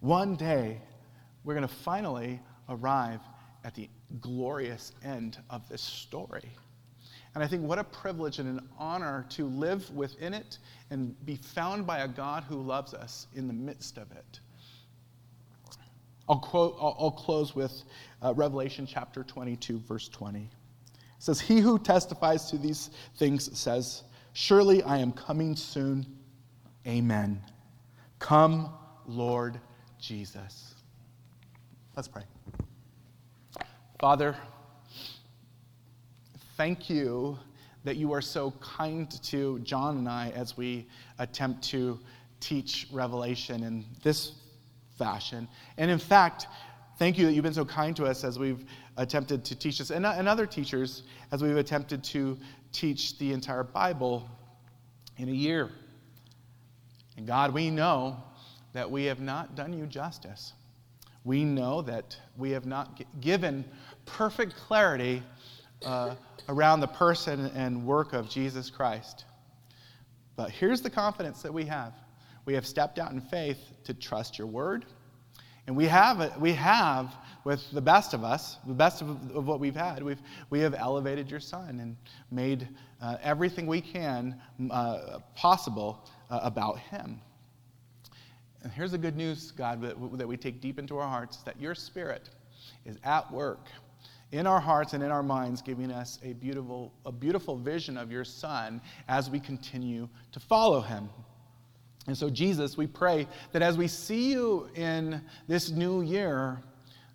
One 0.00 0.36
day, 0.36 0.80
we're 1.44 1.54
going 1.54 1.66
to 1.66 1.74
finally 1.74 2.40
arrive 2.68 3.20
at 3.64 3.74
the 3.74 3.88
glorious 4.20 4.92
end 5.04 5.38
of 5.50 5.68
this 5.68 5.82
story. 5.82 6.50
And 7.34 7.44
I 7.44 7.46
think 7.46 7.64
what 7.64 7.78
a 7.78 7.84
privilege 7.84 8.38
and 8.38 8.58
an 8.58 8.68
honor 8.78 9.26
to 9.30 9.46
live 9.46 9.90
within 9.90 10.32
it 10.32 10.58
and 10.90 11.14
be 11.26 11.36
found 11.36 11.86
by 11.86 11.98
a 11.98 12.08
God 12.08 12.44
who 12.44 12.56
loves 12.56 12.94
us 12.94 13.26
in 13.34 13.46
the 13.46 13.52
midst 13.52 13.98
of 13.98 14.10
it. 14.12 14.40
I'll, 16.28 16.38
quote, 16.38 16.76
I'll, 16.80 16.96
I'll 16.98 17.10
close 17.10 17.54
with 17.54 17.84
uh, 18.22 18.32
Revelation 18.34 18.86
chapter 18.86 19.22
22, 19.22 19.80
verse 19.80 20.08
20. 20.08 20.40
It 20.40 20.48
says, 21.18 21.40
He 21.40 21.60
who 21.60 21.78
testifies 21.78 22.50
to 22.50 22.58
these 22.58 22.90
things 23.16 23.56
says, 23.58 24.02
Surely 24.32 24.82
I 24.82 24.98
am 24.98 25.12
coming 25.12 25.56
soon. 25.56 26.06
Amen. 26.86 27.42
Come, 28.18 28.72
Lord 29.06 29.60
Jesus. 29.98 30.74
Let's 31.94 32.08
pray. 32.08 32.22
Father, 33.98 34.36
thank 36.58 36.90
you 36.90 37.38
that 37.84 37.96
you 37.96 38.12
are 38.12 38.20
so 38.20 38.50
kind 38.60 39.10
to 39.22 39.58
John 39.60 39.96
and 39.96 40.08
I 40.08 40.32
as 40.36 40.54
we 40.54 40.86
attempt 41.18 41.62
to 41.70 41.98
teach 42.38 42.88
Revelation 42.92 43.62
in 43.62 43.86
this 44.02 44.32
fashion. 44.98 45.48
And 45.78 45.90
in 45.90 45.98
fact, 45.98 46.46
thank 46.98 47.16
you 47.16 47.24
that 47.24 47.32
you've 47.32 47.42
been 47.42 47.54
so 47.54 47.64
kind 47.64 47.96
to 47.96 48.04
us 48.04 48.22
as 48.22 48.38
we've 48.38 48.66
attempted 48.98 49.46
to 49.46 49.56
teach 49.56 49.78
this, 49.78 49.88
and, 49.88 50.04
and 50.04 50.28
other 50.28 50.44
teachers 50.44 51.04
as 51.32 51.42
we've 51.42 51.56
attempted 51.56 52.04
to 52.04 52.36
teach 52.72 53.16
the 53.16 53.32
entire 53.32 53.64
Bible 53.64 54.28
in 55.16 55.30
a 55.30 55.32
year. 55.32 55.70
And 57.16 57.26
God, 57.26 57.54
we 57.54 57.70
know 57.70 58.22
that 58.74 58.90
we 58.90 59.04
have 59.04 59.20
not 59.20 59.54
done 59.54 59.72
you 59.72 59.86
justice. 59.86 60.52
We 61.26 61.44
know 61.44 61.82
that 61.82 62.16
we 62.38 62.52
have 62.52 62.66
not 62.66 63.02
given 63.20 63.64
perfect 64.04 64.54
clarity 64.54 65.24
uh, 65.84 66.14
around 66.48 66.78
the 66.78 66.86
person 66.86 67.50
and 67.56 67.84
work 67.84 68.12
of 68.12 68.30
Jesus 68.30 68.70
Christ. 68.70 69.24
But 70.36 70.50
here's 70.50 70.82
the 70.82 70.90
confidence 70.90 71.42
that 71.42 71.52
we 71.52 71.64
have 71.64 71.92
we 72.44 72.54
have 72.54 72.64
stepped 72.64 73.00
out 73.00 73.10
in 73.10 73.20
faith 73.20 73.58
to 73.82 73.92
trust 73.92 74.38
your 74.38 74.46
word. 74.46 74.84
And 75.66 75.76
we 75.76 75.86
have, 75.86 76.40
we 76.40 76.52
have 76.52 77.12
with 77.42 77.72
the 77.72 77.80
best 77.80 78.14
of 78.14 78.22
us, 78.22 78.58
the 78.64 78.72
best 78.72 79.02
of, 79.02 79.08
of 79.34 79.48
what 79.48 79.58
we've 79.58 79.74
had, 79.74 80.04
we've, 80.04 80.22
we 80.48 80.60
have 80.60 80.74
elevated 80.74 81.28
your 81.28 81.40
son 81.40 81.80
and 81.80 81.96
made 82.30 82.68
uh, 83.02 83.16
everything 83.20 83.66
we 83.66 83.80
can 83.80 84.40
uh, 84.70 85.18
possible 85.34 86.08
uh, 86.30 86.38
about 86.44 86.78
him. 86.78 87.20
And 88.66 88.74
here's 88.74 88.90
the 88.90 88.98
good 88.98 89.14
news, 89.14 89.52
God, 89.52 89.80
that, 89.82 90.26
we 90.26 90.36
take 90.36 90.60
deep 90.60 90.80
into 90.80 90.98
our 90.98 91.08
hearts 91.08 91.36
that 91.44 91.60
your 91.60 91.72
spirit 91.72 92.30
is 92.84 92.98
at 93.04 93.30
work 93.30 93.68
in 94.32 94.44
our 94.44 94.58
hearts 94.58 94.92
and 94.92 95.04
in 95.04 95.12
our 95.12 95.22
minds, 95.22 95.62
giving 95.62 95.92
us 95.92 96.18
a 96.24 96.32
beautiful, 96.32 96.92
a 97.04 97.12
beautiful 97.12 97.56
vision 97.56 97.96
of 97.96 98.10
your 98.10 98.24
Son 98.24 98.80
as 99.06 99.30
we 99.30 99.38
continue 99.38 100.08
to 100.32 100.40
follow 100.40 100.80
him. 100.80 101.08
And 102.08 102.18
so, 102.18 102.28
Jesus, 102.28 102.76
we 102.76 102.88
pray 102.88 103.28
that 103.52 103.62
as 103.62 103.78
we 103.78 103.86
see 103.86 104.32
you 104.32 104.68
in 104.74 105.22
this 105.46 105.70
new 105.70 106.02
year, 106.02 106.60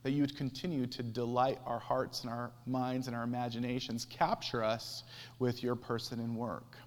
that 0.04 0.12
you 0.12 0.22
would 0.22 0.38
continue 0.38 0.88
to 0.88 1.04
delight 1.04 1.60
our 1.66 1.80
hearts 1.80 2.22
and 2.22 2.32
our 2.32 2.52
minds 2.66 3.08
and 3.08 3.16
our 3.16 3.24
imaginations, 3.24 4.06
capture 4.06 4.64
us 4.64 5.04
with 5.38 5.64
your 5.64 5.76
person 5.76 6.22
and 6.22 6.34
work. 6.34 6.78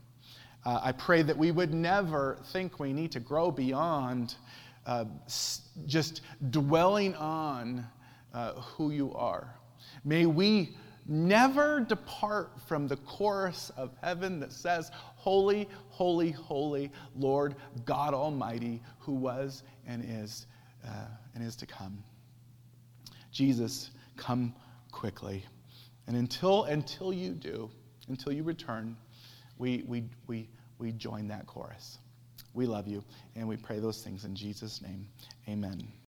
Uh, 0.65 0.81
I 0.83 0.93
pray 0.93 1.23
that 1.23 1.37
we 1.37 1.51
would 1.51 1.75
never 1.75 2.39
think 2.53 2.81
we 2.81 2.93
need 2.93 3.13
to 3.13 3.21
grow 3.21 3.51
beyond 3.51 4.37
uh, 4.87 5.05
just 5.87 6.23
dwelling 6.51 7.15
on 7.17 7.87
uh, 8.33 8.53
who 8.55 8.91
you 8.91 9.13
are. 9.15 9.55
May 10.05 10.27
we 10.27 10.77
never 11.07 11.81
depart 11.81 12.53
from 12.67 12.89
the 12.89 12.97
chorus 12.97 13.71
of 13.77 13.93
heaven 14.03 14.41
that 14.41 14.53
says, 14.53 14.91
Holy, 15.17 15.69
holy, 15.89 16.31
holy, 16.31 16.91
Lord 17.15 17.57
God 17.85 18.15
Almighty, 18.15 18.83
who 18.99 19.13
was 19.13 19.63
and 19.87 20.05
is 20.07 20.47
uh, 20.87 21.07
and 21.35 21.43
is 21.43 21.57
to 21.57 21.67
come. 21.67 22.03
Jesus, 23.33 23.91
come 24.17 24.55
quickly. 24.93 25.45
And 26.07 26.17
until, 26.17 26.65
until 26.65 27.13
you 27.13 27.31
do, 27.33 27.71
until 28.09 28.33
you 28.33 28.43
return, 28.43 28.97
we, 29.59 29.83
we, 29.87 30.05
we, 30.27 30.49
we 30.79 30.93
join 30.93 31.29
that 31.29 31.47
chorus. 31.47 31.99
We 32.53 32.67
love 32.67 32.87
you, 32.87 33.03
and 33.35 33.49
we 33.49 33.57
pray 33.57 33.81
those 33.81 34.03
things 34.03 34.25
in 34.25 34.37
Jesus' 34.37 34.81
name. 34.81 35.09
Amen. 35.49 36.04